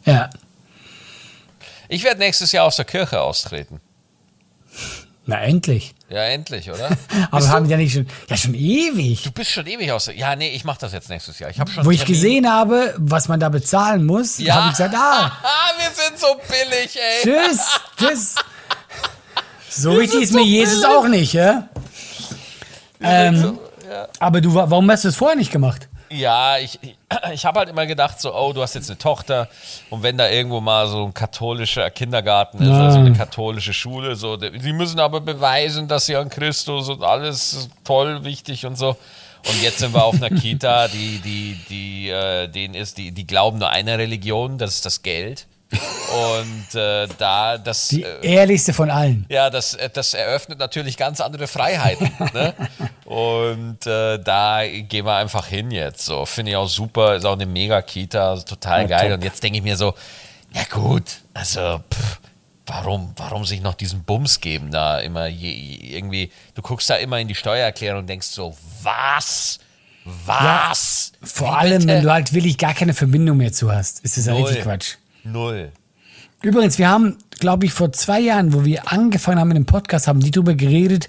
Ja. 0.04 0.28
Ich 1.88 2.04
werde 2.04 2.18
nächstes 2.18 2.52
Jahr 2.52 2.66
aus 2.66 2.76
der 2.76 2.84
Kirche 2.84 3.20
austreten. 3.22 3.80
Na, 5.26 5.40
endlich. 5.40 5.94
Ja, 6.14 6.22
endlich, 6.22 6.70
oder? 6.70 6.86
Aber 7.30 7.38
Bist 7.38 7.48
haben 7.50 7.64
du, 7.64 7.68
die 7.68 7.70
ja 7.72 7.76
nicht 7.78 7.92
schon, 7.94 8.06
ja, 8.28 8.36
schon 8.36 8.54
ewig. 8.54 9.22
du 9.24 9.32
bist 9.32 9.50
schon 9.50 9.66
ewig 9.66 9.90
aus 9.90 10.08
Ja, 10.14 10.36
nee, 10.36 10.50
ich 10.50 10.64
mache 10.64 10.78
das 10.80 10.92
jetzt 10.92 11.08
nächstes 11.10 11.38
Jahr. 11.40 11.50
Ich 11.50 11.58
habe 11.58 11.70
schon 11.70 11.84
Wo 11.84 11.90
ich 11.90 12.04
gesehen 12.04 12.48
habe, 12.50 12.94
was 12.98 13.26
man 13.28 13.40
da 13.40 13.48
bezahlen 13.48 14.04
muss, 14.06 14.38
Ja. 14.38 14.54
habe 14.54 14.66
ich 14.66 14.72
gesagt, 14.76 14.94
ah, 14.96 15.32
wir 15.78 15.90
sind 15.92 16.18
so 16.18 16.28
billig, 16.48 16.96
ey. 16.96 17.22
tschüss, 17.22 17.60
tschüss. 17.98 18.34
So 19.68 19.90
Wir 19.92 20.00
wichtig 20.02 20.12
sind 20.12 20.22
ist 20.22 20.32
so 20.32 20.38
mir 20.38 20.44
Jesus 20.44 20.80
billig. 20.82 20.96
auch 20.96 21.08
nicht, 21.08 21.32
ja? 21.32 21.68
Ähm, 23.00 23.36
So, 23.36 23.62
ja. 23.90 24.08
Aber 24.20 24.40
du, 24.40 24.54
wa- 24.54 24.70
warum 24.70 24.88
hast 24.90 25.04
du 25.04 25.08
es 25.08 25.16
vorher 25.16 25.36
nicht 25.36 25.50
gemacht? 25.50 25.88
Ja, 26.14 26.58
ich, 26.58 26.78
ich, 26.82 26.96
ich 27.32 27.44
habe 27.44 27.60
halt 27.60 27.68
immer 27.68 27.86
gedacht, 27.86 28.20
so, 28.20 28.34
oh, 28.34 28.52
du 28.52 28.62
hast 28.62 28.74
jetzt 28.74 28.90
eine 28.90 28.98
Tochter 28.98 29.48
und 29.90 30.02
wenn 30.02 30.16
da 30.16 30.28
irgendwo 30.28 30.60
mal 30.60 30.86
so 30.88 31.04
ein 31.04 31.14
katholischer 31.14 31.90
Kindergarten 31.90 32.62
ist 32.62 32.68
oder 32.68 32.92
so 32.92 32.98
eine 32.98 33.12
katholische 33.12 33.72
Schule, 33.72 34.16
so, 34.16 34.36
die 34.36 34.72
müssen 34.72 35.00
aber 35.00 35.20
beweisen, 35.20 35.88
dass 35.88 36.06
sie 36.06 36.16
an 36.16 36.28
Christus 36.28 36.88
und 36.88 37.02
alles 37.02 37.68
toll, 37.84 38.24
wichtig 38.24 38.66
und 38.66 38.76
so. 38.76 38.96
Und 39.46 39.62
jetzt 39.62 39.78
sind 39.78 39.92
wir 39.92 40.04
auf 40.04 40.14
einer 40.14 40.30
Kita, 40.30 40.88
die, 40.88 41.18
die, 41.18 41.58
die, 41.68 42.08
äh, 42.08 42.48
denen 42.48 42.74
ist, 42.74 42.96
die, 42.96 43.12
die 43.12 43.26
glauben 43.26 43.58
nur 43.58 43.68
einer 43.68 43.98
Religion, 43.98 44.56
das 44.56 44.76
ist 44.76 44.86
das 44.86 45.02
Geld. 45.02 45.46
Und 45.78 46.74
äh, 46.80 47.08
da, 47.18 47.58
das. 47.58 47.88
Die 47.88 48.02
äh, 48.02 48.26
ehrlichste 48.26 48.72
von 48.72 48.90
allen. 48.90 49.26
ja, 49.28 49.50
das, 49.50 49.74
äh, 49.74 49.90
das 49.92 50.14
eröffnet 50.14 50.58
natürlich 50.58 50.96
ganz 50.96 51.20
andere 51.20 51.46
Freiheiten. 51.46 52.10
ne? 52.32 52.54
Und 53.04 53.86
äh, 53.86 54.18
da 54.18 54.62
gehen 54.66 55.04
wir 55.06 55.16
einfach 55.16 55.46
hin 55.46 55.70
jetzt. 55.70 56.04
So 56.04 56.24
finde 56.26 56.52
ich 56.52 56.56
auch 56.56 56.68
super. 56.68 57.16
Ist 57.16 57.24
auch 57.26 57.32
eine 57.34 57.46
Mega-Kita, 57.46 58.36
total 58.40 58.82
Ja, 58.82 58.86
geil. 58.98 59.08
top. 59.10 59.18
Und 59.18 59.24
jetzt 59.24 59.42
denke 59.42 59.58
ich 59.58 59.64
mir 59.64 59.76
so, 59.76 59.94
ja 60.52 60.62
gut, 60.70 61.02
also 61.34 61.80
pff, 61.92 62.18
warum, 62.66 63.12
warum 63.16 63.44
sich 63.44 63.60
noch 63.60 63.74
diesen 63.74 64.04
Bums 64.04 64.40
geben 64.40 64.70
da 64.70 65.00
immer 65.00 65.26
je, 65.26 65.50
irgendwie? 65.96 66.30
Du 66.54 66.62
guckst 66.62 66.88
da 66.88 66.94
immer 66.96 67.18
in 67.18 67.28
die 67.28 67.34
Steuererklärung 67.34 68.00
und 68.00 68.06
denkst 68.08 68.28
so, 68.28 68.56
was? 68.82 69.58
Was? 70.26 71.12
Vor 71.22 71.48
Wie 71.48 71.52
allem, 71.52 71.78
bitte? 71.80 71.88
wenn 71.88 72.02
du 72.02 72.12
halt 72.12 72.32
wirklich 72.32 72.58
gar 72.58 72.74
keine 72.74 72.94
Verbindung 72.94 73.38
mehr 73.38 73.52
zu 73.52 73.72
hast, 73.72 74.00
ist 74.00 74.16
das 74.18 74.26
ja 74.26 74.34
richtig 74.34 74.62
Quatsch. 74.62 74.94
Null. 75.24 75.70
Übrigens, 76.42 76.78
wir 76.78 76.88
haben, 76.88 77.16
glaube 77.40 77.64
ich, 77.64 77.72
vor 77.72 77.92
zwei 77.92 78.20
Jahren, 78.20 78.52
wo 78.52 78.64
wir 78.64 78.92
angefangen 78.92 79.40
haben 79.40 79.48
mit 79.48 79.56
dem 79.56 79.66
Podcast, 79.66 80.06
haben 80.06 80.20
die 80.20 80.30
darüber 80.30 80.54
geredet, 80.54 81.08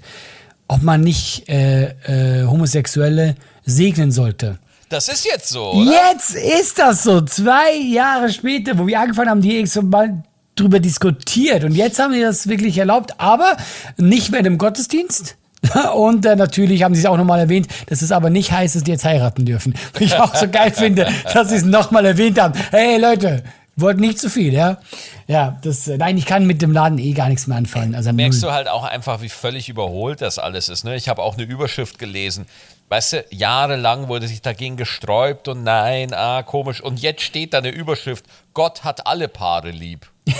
ob 0.68 0.82
man 0.82 1.02
nicht 1.02 1.48
äh, 1.48 2.40
äh, 2.40 2.46
Homosexuelle 2.46 3.36
segnen 3.64 4.10
sollte. 4.10 4.58
Das 4.88 5.08
ist 5.08 5.26
jetzt 5.26 5.48
so, 5.48 5.72
oder? 5.72 5.90
Jetzt 5.90 6.34
ist 6.34 6.78
das 6.78 7.02
so, 7.02 7.20
zwei 7.20 7.74
Jahre 7.76 8.30
später, 8.30 8.78
wo 8.78 8.86
wir 8.86 9.00
angefangen 9.00 9.30
haben, 9.30 9.42
die 9.42 9.66
so 9.66 9.82
mal 9.82 10.22
drüber 10.54 10.80
diskutiert. 10.80 11.64
Und 11.64 11.74
jetzt 11.74 11.98
haben 11.98 12.14
die 12.14 12.20
das 12.20 12.48
wirklich 12.48 12.78
erlaubt, 12.78 13.14
aber 13.18 13.56
nicht 13.98 14.30
mehr 14.30 14.44
im 14.44 14.58
Gottesdienst. 14.58 15.36
Und 15.94 16.24
äh, 16.24 16.36
natürlich 16.36 16.82
haben 16.82 16.94
sie 16.94 17.00
es 17.00 17.06
auch 17.06 17.16
nochmal 17.16 17.40
erwähnt, 17.40 17.66
dass 17.88 18.00
es 18.00 18.12
aber 18.12 18.30
nicht 18.30 18.52
heißt, 18.52 18.76
dass 18.76 18.84
die 18.84 18.92
jetzt 18.92 19.04
heiraten 19.04 19.44
dürfen. 19.44 19.74
Was 19.92 20.02
ich 20.02 20.14
auch 20.14 20.34
so 20.34 20.48
geil 20.48 20.70
finde, 20.70 21.08
dass 21.32 21.50
sie 21.50 21.56
es 21.56 21.64
nochmal 21.64 22.06
erwähnt 22.06 22.40
haben. 22.40 22.54
Hey 22.70 22.98
Leute, 22.98 23.42
wollt 23.76 23.98
nicht 23.98 24.18
zu 24.18 24.30
viel, 24.30 24.54
ja? 24.54 24.78
Ja, 25.26 25.58
das, 25.62 25.86
äh, 25.86 25.98
nein, 25.98 26.16
ich 26.16 26.26
kann 26.26 26.46
mit 26.46 26.62
dem 26.62 26.72
Laden 26.72 26.98
eh 26.98 27.12
gar 27.12 27.28
nichts 27.28 27.46
mehr 27.46 27.58
anfangen. 27.58 27.94
Also 27.94 28.12
merkst 28.12 28.42
du 28.42 28.50
halt 28.50 28.68
auch 28.68 28.84
einfach, 28.84 29.20
wie 29.20 29.28
völlig 29.28 29.68
überholt 29.68 30.22
das 30.22 30.38
alles 30.38 30.68
ist. 30.68 30.84
Ne? 30.84 30.96
Ich 30.96 31.08
habe 31.08 31.22
auch 31.22 31.34
eine 31.34 31.44
Überschrift 31.44 31.98
gelesen. 31.98 32.46
Weißt 32.88 33.12
du, 33.12 33.24
jahrelang 33.30 34.08
wurde 34.08 34.28
sich 34.28 34.42
dagegen 34.42 34.76
gesträubt 34.76 35.48
und 35.48 35.62
nein, 35.62 36.14
ah, 36.14 36.42
komisch. 36.42 36.80
Und 36.80 37.00
jetzt 37.00 37.22
steht 37.22 37.52
da 37.52 37.58
eine 37.58 37.70
Überschrift, 37.70 38.24
Gott 38.54 38.84
hat 38.84 39.06
alle 39.06 39.28
Paare 39.28 39.70
lieb. 39.70 40.06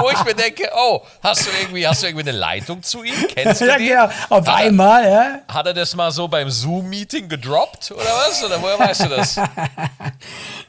Wo 0.00 0.10
ich 0.10 0.24
mir 0.24 0.34
denke, 0.34 0.68
oh, 0.76 1.00
hast 1.22 1.46
du 1.46 1.50
irgendwie, 1.60 1.86
hast 1.86 2.02
du 2.02 2.06
irgendwie 2.06 2.28
eine 2.28 2.38
Leitung 2.38 2.82
zu 2.82 3.02
ihm? 3.02 3.14
Kennst 3.34 3.60
du 3.60 3.66
Ja, 3.66 3.76
den? 3.78 3.86
genau, 3.88 4.04
auf 4.28 4.46
Hat 4.46 4.48
er- 4.48 4.54
einmal, 4.56 5.10
ja. 5.10 5.38
Hat 5.52 5.66
er 5.66 5.74
das 5.74 5.94
mal 5.96 6.10
so 6.12 6.28
beim 6.28 6.50
Zoom-Meeting 6.50 7.28
gedroppt 7.28 7.90
oder 7.92 8.04
was? 8.04 8.44
Oder 8.44 8.60
woher 8.62 8.78
weißt 8.78 9.04
du 9.04 9.08
das? 9.08 9.40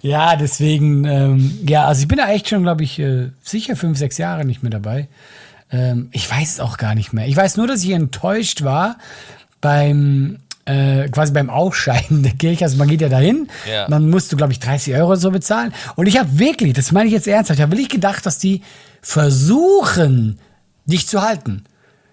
Ja, 0.02 0.36
deswegen, 0.36 1.06
ähm, 1.06 1.60
ja, 1.68 1.86
also 1.86 2.02
ich 2.04 2.08
bin 2.08 2.20
da 2.20 2.30
echt 2.30 2.48
schon, 2.48 2.62
glaube 2.62 2.84
ich, 2.84 3.00
äh, 3.00 3.32
sicher 3.44 3.76
fünf, 3.76 3.98
sechs 3.98 4.20
Jahre 4.20 4.46
nicht 4.46 4.62
mehr 4.62 4.70
dabei. 4.70 5.08
Ähm, 5.72 6.10
ich 6.12 6.30
weiß 6.30 6.52
es 6.54 6.60
auch 6.60 6.78
gar 6.78 6.94
nicht 6.94 7.14
mehr. 7.14 7.26
Ich 7.28 7.36
weiß 7.36 7.58
nur, 7.58 7.66
dass 7.66 7.84
ich 7.84 7.90
enttäuscht 7.90 8.64
war 8.64 8.98
beim 9.60 10.38
äh, 10.68 11.08
quasi 11.10 11.32
beim 11.34 11.50
Ausscheiden 11.50 12.22
der 12.28 12.34
Kirche. 12.34 12.66
Also 12.66 12.78
man 12.78 12.88
geht 12.88 13.02
ja 13.02 13.10
dahin, 13.10 13.48
Ja. 13.72 13.88
dann 13.88 14.10
musst 14.10 14.32
du, 14.32 14.38
glaube 14.38 14.52
ich, 14.54 14.60
30 14.60 14.94
Euro 14.96 15.16
so 15.16 15.32
bezahlen. 15.32 15.74
Und 15.96 16.08
ich 16.08 16.18
habe 16.20 16.38
wirklich, 16.38 16.74
das 16.74 16.92
meine 16.92 17.08
ich 17.08 17.14
jetzt 17.14 17.28
ernsthaft, 17.28 17.58
ich 17.60 17.64
habe 17.64 17.72
wirklich 17.72 17.90
gedacht, 17.90 18.26
dass 18.26 18.38
die 18.38 18.62
versuchen, 19.02 20.40
dich 20.86 21.08
zu 21.08 21.22
halten. 21.22 21.64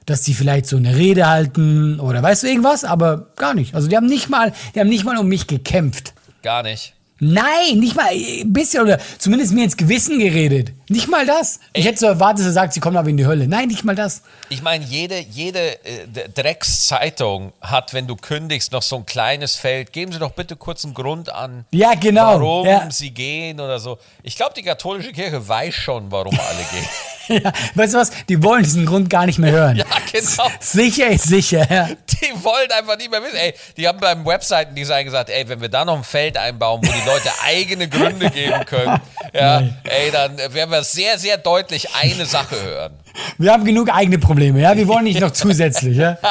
Dass 0.07 0.21
die 0.23 0.35
vielleicht 0.35 0.67
so 0.67 0.77
eine 0.77 0.97
Rede 0.97 1.27
halten 1.29 1.99
oder 1.99 2.23
weißt 2.23 2.43
du 2.43 2.49
irgendwas, 2.49 2.85
aber 2.85 3.29
gar 3.37 3.55
nicht. 3.55 3.75
Also 3.75 3.89
die 3.89 3.97
haben 3.97 4.07
nicht 4.07 4.29
mal, 4.29 4.53
die 4.75 4.81
haben 4.81 4.89
nicht 4.91 5.05
mal 5.05 5.17
um 5.17 5.29
mich 5.29 5.47
gekämpft. 5.47 6.13
Gar 6.43 6.63
nicht. 6.63 6.93
Nein, 7.33 7.79
nicht 7.79 7.97
mal 7.97 8.09
ein 8.11 8.53
bisschen 8.53 8.83
oder 8.83 8.99
zumindest 9.19 9.53
mir 9.53 9.65
ins 9.65 9.77
Gewissen 9.77 10.19
geredet. 10.19 10.73
Nicht 10.89 11.09
mal 11.09 11.25
das. 11.25 11.59
Ich 11.73 11.87
hätte 11.87 11.99
so 11.99 12.07
erwartet, 12.07 12.41
dass 12.41 12.47
er 12.47 12.53
sagt, 12.53 12.73
sie 12.75 12.81
kommen 12.81 12.97
aber 12.99 13.09
in 13.09 13.17
die 13.17 13.25
Hölle. 13.27 13.49
Nein, 13.49 13.69
nicht 13.69 13.83
mal 13.85 13.95
das. 13.95 14.23
Ich 14.51 14.61
meine, 14.63 14.85
jede, 14.85 15.19
jede 15.21 15.83
äh, 15.85 16.29
Dreckszeitung 16.35 17.53
hat, 17.61 17.95
wenn 17.95 18.07
du 18.07 18.17
kündigst, 18.17 18.73
noch 18.73 18.83
so 18.83 18.97
ein 18.97 19.07
kleines 19.07 19.57
Feld. 19.57 19.93
Geben 19.93 20.13
Sie 20.13 20.19
doch 20.19 20.33
bitte 20.33 20.57
kurz 20.57 20.85
einen 20.85 20.95
Grund 20.95 21.31
an, 21.31 21.65
Ja, 21.71 21.95
genau. 21.95 22.41
warum 22.41 22.67
Ja. 22.67 22.91
Sie 22.91 23.11
gehen 23.11 23.61
oder 23.61 23.79
so. 23.79 23.99
Ich 24.23 24.37
glaube, 24.37 24.53
die 24.55 24.63
katholische 24.63 25.13
Kirche 25.13 25.47
weiß 25.47 25.75
schon, 25.75 26.11
warum 26.11 26.39
alle 26.39 26.65
gehen. 26.73 26.89
Ja, 27.29 27.53
weißt 27.75 27.95
du 27.95 27.99
was? 27.99 28.11
Die 28.29 28.43
wollen 28.43 28.63
diesen 28.63 28.87
Grund 28.87 29.09
gar 29.11 29.27
nicht 29.27 29.39
mehr 29.39 29.53
hören. 29.53 29.77
Ja, 29.85 29.85
genau. 30.11 30.51
Sicher 30.61 31.09
ist 31.09 31.25
sicher. 31.25 31.67
Ja. 31.71 31.89
Die 31.89 32.45
wollen 32.45 32.71
einfach 32.79 32.97
nicht 32.97 33.11
mehr 33.11 33.23
wissen. 33.23 33.37
Ey, 33.37 33.55
die 33.77 33.89
haben 33.89 33.99
beim 33.99 34.25
Webseitendesign 34.25 35.05
gesagt, 35.05 35.31
ey, 35.31 35.49
wenn 35.49 35.61
wir 35.61 35.69
da 35.69 35.85
noch 35.85 35.97
ein 35.97 36.05
Feld 36.05 36.37
einbauen, 36.37 36.81
wo 36.83 36.87
die 36.93 37.09
Leute 37.09 37.31
eigene 37.45 37.89
Gründe 37.89 38.31
geben 38.31 38.65
können, 38.67 39.01
ja, 39.33 39.63
ey, 39.85 40.11
dann 40.13 40.37
werden 40.37 40.71
wir 40.71 40.85
sehr, 40.85 41.19
sehr 41.19 41.39
deutlich 41.39 41.95
eine 41.95 42.27
Sache 42.27 42.61
hören. 42.63 42.95
Wir 43.39 43.53
haben 43.53 43.65
genug 43.65 43.91
eigene 43.93 44.19
Probleme, 44.19 44.61
ja. 44.61 44.77
Wir 44.77 44.87
wollen 44.89 45.05
nicht 45.05 45.21
noch 45.21 45.33
zusätzlich, 45.33 45.97
ja. 45.97 46.19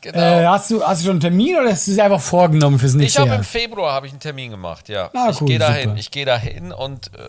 Genau. 0.00 0.18
Äh, 0.18 0.46
hast, 0.46 0.70
du, 0.70 0.82
hast 0.82 1.00
du 1.00 1.06
schon 1.06 1.10
einen 1.12 1.20
Termin 1.20 1.56
oder 1.58 1.70
hast 1.72 1.86
du 1.86 1.92
es 1.92 1.98
einfach 1.98 2.20
vorgenommen 2.20 2.78
fürs 2.78 2.92
ich 2.92 2.98
nächste 2.98 3.20
habe 3.20 3.30
Jahr? 3.30 3.38
im 3.38 3.44
Februar 3.44 3.92
habe 3.92 4.06
ich 4.06 4.12
einen 4.12 4.20
Termin 4.20 4.50
gemacht, 4.52 4.88
ja. 4.88 5.10
Ah, 5.14 5.28
ich 5.30 5.40
cool, 5.40 5.48
gehe 5.48 5.58
da 5.58 5.66
super. 5.68 5.78
hin, 5.78 5.96
ich 5.96 6.10
gehe 6.10 6.24
da 6.24 6.38
hin 6.38 6.72
und 6.72 7.08
äh, 7.08 7.20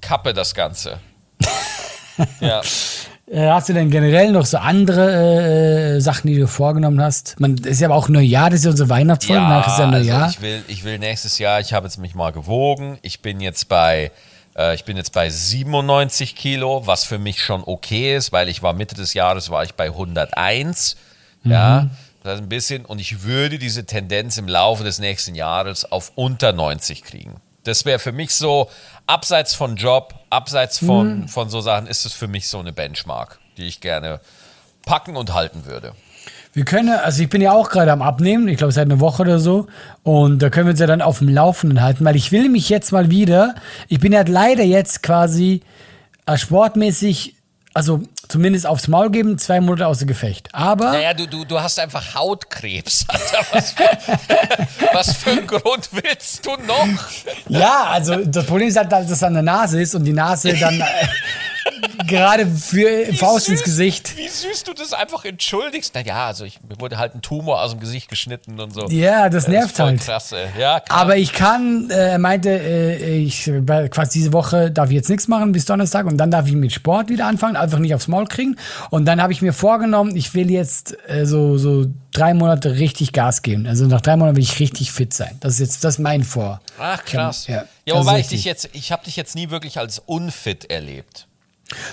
kappe 0.00 0.34
das 0.34 0.54
Ganze. 0.54 0.98
Ja. 2.40 2.62
Äh, 3.28 3.48
hast 3.48 3.68
du 3.68 3.72
denn 3.72 3.90
generell 3.90 4.30
noch 4.30 4.46
so 4.46 4.58
andere 4.58 5.96
äh, 5.96 6.00
Sachen, 6.00 6.28
die 6.28 6.38
du 6.38 6.46
vorgenommen 6.46 7.02
hast? 7.02 7.34
Man, 7.40 7.56
ist 7.56 7.80
ja 7.80 7.88
aber 7.88 7.96
auch 7.96 8.08
Neujahr, 8.08 8.50
das 8.50 8.60
ist 8.60 8.66
ja 8.66 8.70
unsere 8.70 8.88
Weihnachtsfolge, 8.88 9.42
danach 9.42 9.66
ist 9.66 9.78
ja 9.78 9.86
Neujahr. 9.88 10.22
Also 10.24 10.36
ich 10.36 10.42
will, 10.42 10.62
ich 10.68 10.84
will 10.84 10.98
nächstes 10.98 11.38
Jahr, 11.38 11.58
ich 11.58 11.72
habe 11.72 11.86
jetzt 11.86 11.98
mich 11.98 12.14
mal 12.14 12.30
gewogen. 12.30 12.98
Ich 13.02 13.22
bin 13.22 13.40
jetzt 13.40 13.68
bei, 13.68 14.12
äh, 14.56 14.76
ich 14.76 14.84
bin 14.84 14.96
jetzt 14.96 15.12
bei 15.12 15.28
97 15.28 16.36
Kilo, 16.36 16.86
was 16.86 17.02
für 17.02 17.18
mich 17.18 17.42
schon 17.42 17.64
okay 17.64 18.14
ist, 18.14 18.30
weil 18.30 18.48
ich 18.48 18.62
war 18.62 18.74
Mitte 18.74 18.94
des 18.94 19.12
Jahres 19.12 19.50
war 19.50 19.64
ich 19.64 19.74
bei 19.74 19.86
101. 19.86 20.96
Mhm. 21.42 21.50
Ja, 21.50 21.88
das 22.22 22.34
ist 22.34 22.42
ein 22.42 22.48
bisschen 22.48 22.84
und 22.84 23.00
ich 23.00 23.24
würde 23.24 23.58
diese 23.58 23.86
Tendenz 23.86 24.38
im 24.38 24.46
Laufe 24.46 24.84
des 24.84 25.00
nächsten 25.00 25.34
Jahres 25.34 25.90
auf 25.90 26.12
unter 26.14 26.52
90 26.52 27.02
kriegen. 27.02 27.40
Das 27.64 27.84
wäre 27.84 27.98
für 27.98 28.12
mich 28.12 28.32
so, 28.32 28.70
abseits 29.06 29.54
von 29.54 29.76
Job, 29.76 30.14
abseits 30.30 30.78
von, 30.78 31.20
Mhm. 31.20 31.28
von 31.28 31.48
so 31.48 31.60
Sachen, 31.60 31.86
ist 31.86 32.04
es 32.06 32.12
für 32.12 32.28
mich 32.28 32.48
so 32.48 32.58
eine 32.58 32.72
Benchmark, 32.72 33.38
die 33.56 33.66
ich 33.66 33.80
gerne 33.80 34.20
packen 34.84 35.16
und 35.16 35.34
halten 35.34 35.64
würde. 35.66 35.92
Wir 36.52 36.64
können, 36.64 36.88
also 36.90 37.22
ich 37.22 37.28
bin 37.28 37.42
ja 37.42 37.52
auch 37.52 37.68
gerade 37.68 37.92
am 37.92 38.00
Abnehmen, 38.00 38.48
ich 38.48 38.56
glaube 38.56 38.72
seit 38.72 38.86
einer 38.86 38.98
Woche 39.00 39.22
oder 39.22 39.38
so. 39.38 39.66
Und 40.02 40.40
da 40.40 40.48
können 40.48 40.66
wir 40.66 40.70
uns 40.70 40.80
ja 40.80 40.86
dann 40.86 41.02
auf 41.02 41.18
dem 41.18 41.28
Laufenden 41.28 41.82
halten, 41.82 42.04
weil 42.04 42.16
ich 42.16 42.32
will 42.32 42.48
mich 42.48 42.68
jetzt 42.70 42.92
mal 42.92 43.10
wieder, 43.10 43.54
ich 43.88 44.00
bin 44.00 44.12
ja 44.12 44.22
leider 44.26 44.64
jetzt 44.64 45.02
quasi 45.02 45.60
äh, 46.24 46.38
sportmäßig, 46.38 47.34
also 47.74 48.00
zumindest 48.28 48.66
aufs 48.66 48.88
Maul 48.88 49.10
geben, 49.10 49.38
zwei 49.38 49.60
Monate 49.60 49.86
außer 49.86 50.06
Gefecht. 50.06 50.48
Aber 50.52 50.92
Naja, 50.92 51.14
du, 51.14 51.26
du, 51.26 51.44
du 51.44 51.60
hast 51.60 51.78
einfach 51.78 52.14
Hautkrebs. 52.14 53.04
Alter. 53.08 53.46
Was 53.52 53.72
für, 53.72 53.84
was 54.92 55.12
für 55.16 55.30
einen 55.30 55.46
Grund 55.46 55.88
willst 55.92 56.44
du 56.46 56.50
noch? 56.66 56.88
ja, 57.48 57.84
also 57.90 58.24
das 58.24 58.46
Problem 58.46 58.68
ist 58.68 58.76
halt, 58.76 58.90
dass 58.92 59.10
es 59.10 59.22
an 59.22 59.34
der 59.34 59.42
Nase 59.42 59.80
ist 59.80 59.94
und 59.94 60.04
die 60.04 60.12
Nase 60.12 60.54
dann 60.54 60.82
gerade 62.06 62.46
für 62.46 63.12
Faust 63.14 63.48
ins 63.48 63.60
süß- 63.60 63.64
Gesicht. 63.64 64.16
Wie 64.16 64.28
süß 64.28 64.64
du 64.64 64.72
das 64.72 64.92
einfach 64.92 65.24
entschuldigst. 65.24 65.94
Naja, 65.94 66.26
also 66.26 66.44
ich, 66.44 66.58
mir 66.68 66.78
wurde 66.80 66.98
halt 66.98 67.14
ein 67.14 67.22
Tumor 67.22 67.62
aus 67.62 67.72
dem 67.72 67.80
Gesicht 67.80 68.08
geschnitten 68.08 68.58
und 68.60 68.72
so. 68.72 68.86
Ja, 68.88 69.28
das 69.28 69.44
Das 69.44 69.48
nervt 69.52 69.66
ist 69.72 69.76
voll 69.76 69.86
halt. 69.86 70.00
krass. 70.00 70.30
Ja, 70.58 70.80
klar. 70.80 70.98
Aber 71.00 71.16
ich 71.16 71.32
kann, 71.32 71.90
äh, 71.90 72.10
er 72.12 72.18
meinte, 72.18 72.50
äh, 72.50 73.18
ich 73.18 73.44
quasi 73.90 74.18
diese 74.18 74.32
Woche 74.32 74.70
darf 74.70 74.88
ich 74.90 74.94
jetzt 74.96 75.08
nichts 75.10 75.28
machen 75.28 75.52
bis 75.52 75.64
Donnerstag 75.64 76.06
und 76.06 76.16
dann 76.16 76.30
darf 76.30 76.46
ich 76.46 76.54
mit 76.54 76.72
Sport 76.72 77.08
wieder 77.08 77.26
anfangen, 77.26 77.56
einfach 77.56 77.78
nicht 77.78 77.94
aufs 77.94 78.08
Maul 78.08 78.26
kriegen. 78.26 78.56
Und 78.90 79.04
dann 79.06 79.20
habe 79.22 79.32
ich 79.32 79.42
mir 79.42 79.52
vorgenommen, 79.52 80.16
ich 80.16 80.34
will 80.34 80.50
jetzt 80.50 80.96
äh, 81.08 81.26
so, 81.26 81.58
so 81.58 81.86
drei 82.12 82.32
Monate 82.34 82.76
richtig 82.78 83.12
Gas 83.12 83.42
geben. 83.42 83.66
Also 83.66 83.84
nach 83.86 84.00
drei 84.00 84.16
Monaten 84.16 84.36
will 84.36 84.42
ich 84.44 84.58
richtig 84.58 84.90
fit 84.92 85.12
sein. 85.12 85.36
Das 85.40 85.54
ist 85.54 85.58
jetzt 85.60 85.84
das 85.84 85.94
ist 85.94 85.98
mein 86.00 86.24
Vor. 86.24 86.60
Ach, 86.78 87.04
krass. 87.04 87.46
Ja, 87.46 87.64
Ja, 87.84 87.94
das 87.94 88.06
wobei 88.06 88.20
ist 88.20 88.26
ich 88.26 88.28
dich 88.38 88.44
jetzt, 88.44 88.70
ich 88.72 88.90
habe 88.92 89.04
dich 89.04 89.16
jetzt 89.16 89.34
nie 89.34 89.50
wirklich 89.50 89.78
als 89.78 89.98
unfit 89.98 90.70
erlebt. 90.70 91.25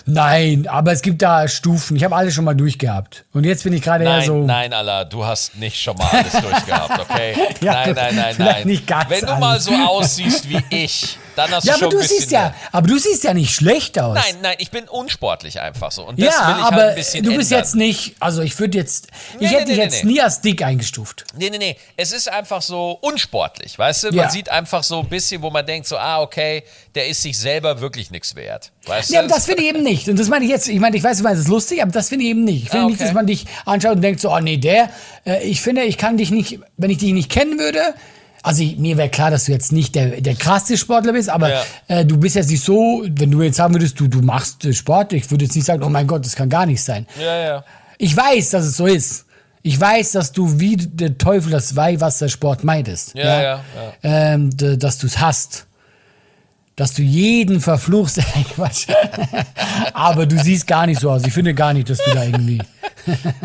Nein, 0.05 0.67
aber 0.67 0.91
es 0.91 1.01
gibt 1.01 1.21
da 1.21 1.47
Stufen. 1.47 1.97
Ich 1.97 2.03
habe 2.03 2.15
alle 2.15 2.31
schon 2.31 2.45
mal 2.45 2.53
durchgehabt. 2.53 3.25
Und 3.33 3.43
jetzt 3.45 3.63
bin 3.63 3.73
ich 3.73 3.81
gerade 3.81 4.03
eher 4.03 4.21
so. 4.21 4.43
nein, 4.45 4.71
Allah, 4.73 5.03
du 5.05 5.25
hast 5.25 5.55
nicht 5.57 5.81
schon 5.81 5.97
mal 5.97 6.07
alles 6.11 6.31
durchgehabt, 6.33 6.99
okay? 6.99 7.35
Ja, 7.61 7.85
nein, 7.87 7.95
nein, 7.95 8.15
nein, 8.15 8.35
nein. 8.37 8.67
nicht 8.67 8.85
ganz 8.85 9.09
Wenn 9.09 9.21
du 9.21 9.35
mal 9.37 9.51
alles. 9.53 9.65
so 9.65 9.73
aussiehst 9.73 10.49
wie 10.49 10.61
ich, 10.69 11.17
dann 11.35 11.51
hast 11.51 11.65
Ja, 11.65 11.73
du 11.73 11.79
schon 11.79 11.87
aber 11.87 11.95
du 11.97 12.01
ein 12.01 12.07
siehst 12.07 12.31
ja, 12.31 12.39
mehr. 12.41 12.55
aber 12.71 12.87
du 12.87 12.97
siehst 12.97 13.23
ja 13.23 13.33
nicht 13.33 13.53
schlecht 13.53 13.99
aus. 13.99 14.15
Nein, 14.15 14.35
nein, 14.41 14.55
ich 14.59 14.71
bin 14.71 14.87
unsportlich 14.89 15.59
einfach 15.61 15.91
so. 15.91 16.05
Und 16.05 16.19
das 16.21 16.33
ja, 16.33 16.47
will 16.47 16.55
ich 16.59 16.63
aber 16.65 16.75
halt 16.77 16.89
ein 16.89 16.95
bisschen 16.95 17.23
du 17.23 17.35
bist 17.35 17.51
ändern. 17.51 17.59
jetzt 17.65 17.75
nicht, 17.75 18.15
also 18.19 18.41
ich 18.41 18.59
würde 18.59 18.77
jetzt, 18.77 19.07
Nee, 19.39 19.45
ich 19.45 19.51
nee, 19.51 19.57
hätte 19.57 19.65
dich 19.67 19.77
nee, 19.77 19.83
jetzt 19.83 20.03
nee. 20.03 20.11
nie 20.13 20.21
als 20.21 20.41
dick 20.41 20.61
eingestuft. 20.63 21.25
Nee, 21.37 21.49
nee, 21.49 21.57
nee. 21.57 21.77
Es 21.97 22.11
ist 22.11 22.29
einfach 22.29 22.61
so 22.61 22.97
unsportlich, 23.01 23.77
weißt 23.77 24.03
du? 24.03 24.07
Man 24.07 24.15
Ja. 24.17 24.29
sieht 24.29 24.49
einfach 24.49 24.83
so 24.83 24.99
ein 24.99 25.07
bisschen, 25.09 25.41
wo 25.41 25.49
man 25.49 25.65
denkt, 25.65 25.87
so, 25.87 25.97
ah, 25.97 26.21
okay, 26.21 26.63
der 26.95 27.07
ist 27.07 27.21
sich 27.21 27.37
selber 27.37 27.79
wirklich 27.81 28.11
nichts 28.11 28.35
wert. 28.35 28.71
Weißt 28.85 29.09
Ja, 29.09 29.21
du? 29.21 29.25
aber 29.27 29.35
das 29.35 29.45
finde 29.45 29.63
ich 29.63 29.69
eben 29.69 29.83
nicht. 29.83 30.07
Und 30.09 30.19
das 30.19 30.27
meine 30.29 30.45
ich 30.45 30.51
jetzt, 30.51 30.67
ich 30.67 30.79
meine, 30.79 30.95
ich 30.97 31.03
weiß, 31.03 31.17
du 31.17 31.23
meinst 31.23 31.39
es 31.39 31.45
ist 31.45 31.51
lustig, 31.51 31.81
aber 31.81 31.91
das 31.91 32.09
finde 32.09 32.25
ich 32.25 32.31
eben 32.31 32.43
nicht. 32.43 32.63
Ich 32.63 32.69
finde 32.69 32.85
Ah, 32.85 32.87
nicht, 32.89 32.95
okay. 32.97 33.05
dass 33.05 33.13
man 33.13 33.25
dich 33.27 33.45
anschaut 33.65 33.95
und 33.95 34.01
denkt 34.01 34.21
so, 34.21 34.31
oh 34.31 34.39
nee, 34.39 34.57
der, 34.57 34.89
äh, 35.25 35.41
ich 35.43 35.61
finde, 35.61 35.83
ich 35.83 35.97
kann 35.97 36.17
dich 36.17 36.31
nicht, 36.31 36.59
wenn 36.77 36.89
ich 36.89 36.97
dich 36.99 37.13
nicht 37.13 37.31
kennen 37.31 37.57
würde, 37.59 37.81
also 38.43 38.61
ich, 38.61 38.77
mir 38.77 38.97
wäre 38.97 39.09
klar, 39.09 39.31
dass 39.31 39.45
du 39.45 39.51
jetzt 39.53 39.71
nicht 39.71 39.95
der, 39.95 40.21
der 40.21 40.35
krasseste 40.35 40.77
Sportler 40.77 41.13
bist, 41.13 41.29
aber 41.29 41.49
Ja. 41.49 41.61
äh, 41.87 42.05
du 42.05 42.17
bist 42.17 42.35
jetzt 42.35 42.49
nicht 42.51 42.63
so, 42.63 43.03
wenn 43.09 43.31
du 43.31 43.41
jetzt 43.41 43.55
sagen 43.57 43.73
würdest, 43.73 43.99
du, 43.99 44.07
du 44.07 44.21
machst 44.21 44.63
äh, 44.65 44.73
Sport, 44.73 45.13
ich 45.13 45.31
würde 45.31 45.45
jetzt 45.45 45.55
nicht 45.55 45.65
sagen, 45.65 45.81
oh 45.83 45.89
mein 45.89 46.05
Gott, 46.05 46.25
das 46.25 46.35
kann 46.35 46.49
gar 46.49 46.65
nicht 46.65 46.81
sein. 46.83 47.07
ja, 47.19 47.37
ja. 47.37 47.63
Ich 47.97 48.15
weiß, 48.17 48.49
dass 48.51 48.65
es 48.65 48.75
so 48.77 48.85
ist. 48.85 49.25
Ich 49.61 49.79
weiß, 49.79 50.11
dass 50.11 50.33
du 50.33 50.59
wie 50.59 50.75
der 50.75 51.17
Teufel 51.17 51.51
das 51.51 51.75
Weihwassersport 51.77 52.65
meintest. 52.65 53.15
Ja, 53.15 53.23
ja, 53.41 53.41
ja. 53.41 53.61
Ähm, 54.03 54.49
d- 54.57 54.75
dass 54.75 54.97
du 54.97 55.07
es 55.07 55.19
hast. 55.19 55.65
Dass 56.75 56.93
du 56.93 57.01
jeden 57.01 57.61
verfluchst. 57.61 58.19
Quatsch. 58.55 58.87
Aber 59.93 60.25
du 60.25 60.37
siehst 60.37 60.67
gar 60.67 60.85
nicht 60.85 60.99
so 60.99 61.11
aus. 61.11 61.21
Ich 61.25 61.31
finde 61.31 61.53
gar 61.53 61.71
nicht, 61.71 61.89
dass 61.89 61.99
du 61.99 62.11
da 62.11 62.23
irgendwie. 62.25 62.59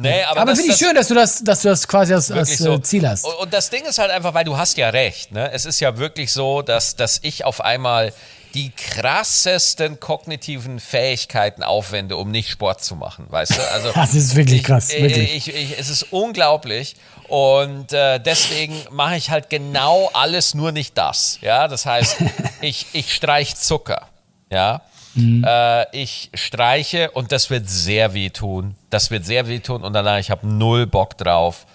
Nee, 0.00 0.22
aber, 0.22 0.42
Aber 0.42 0.54
finde 0.54 0.72
ich 0.72 0.78
schön, 0.78 0.94
dass 0.94 1.08
du 1.08 1.14
das, 1.14 1.42
dass 1.42 1.62
du 1.62 1.68
das 1.68 1.88
quasi 1.88 2.14
als, 2.14 2.30
als 2.30 2.56
so. 2.56 2.74
äh, 2.74 2.82
Ziel 2.82 3.08
hast. 3.08 3.24
Und, 3.24 3.34
und 3.34 3.52
das 3.52 3.68
Ding 3.68 3.84
ist 3.84 3.98
halt 3.98 4.12
einfach, 4.12 4.32
weil 4.32 4.44
du 4.44 4.56
hast 4.56 4.76
ja 4.76 4.90
recht, 4.90 5.32
ne? 5.32 5.50
Es 5.52 5.64
ist 5.64 5.80
ja 5.80 5.98
wirklich 5.98 6.32
so, 6.32 6.62
dass, 6.62 6.94
dass 6.94 7.18
ich 7.22 7.44
auf 7.44 7.60
einmal 7.60 8.12
die 8.54 8.70
krassesten 8.70 9.98
kognitiven 9.98 10.78
Fähigkeiten 10.78 11.64
aufwende, 11.64 12.16
um 12.16 12.30
nicht 12.30 12.48
Sport 12.48 12.82
zu 12.82 12.94
machen, 12.94 13.26
weißt 13.28 13.56
du? 13.56 13.70
Also 13.72 13.90
Das 13.94 14.14
ist 14.14 14.36
wirklich 14.36 14.60
ich, 14.60 14.66
krass, 14.66 14.88
wirklich. 14.90 15.48
Ich, 15.48 15.54
ich, 15.54 15.78
es 15.78 15.88
ist 15.88 16.04
unglaublich 16.12 16.94
und 17.26 17.92
äh, 17.92 18.20
deswegen 18.20 18.74
mache 18.90 19.16
ich 19.16 19.30
halt 19.30 19.50
genau 19.50 20.10
alles, 20.14 20.54
nur 20.54 20.70
nicht 20.70 20.96
das. 20.96 21.38
Ja, 21.42 21.66
das 21.66 21.86
heißt, 21.86 22.18
ich, 22.60 22.86
ich 22.92 23.12
streich 23.14 23.56
Zucker. 23.56 24.08
Ja, 24.50 24.80
Mhm. 25.18 25.44
äh, 25.46 25.84
ich 25.96 26.30
streiche 26.34 27.10
und 27.10 27.32
das 27.32 27.50
wird 27.50 27.68
sehr 27.68 28.14
wehtun. 28.14 28.74
Das 28.90 29.10
wird 29.10 29.24
sehr 29.24 29.48
wehtun 29.48 29.82
und 29.82 29.92
danach, 29.92 30.18
ich 30.18 30.30
habe 30.30 30.46
null 30.46 30.86
Bock 30.86 31.16
drauf. 31.18 31.66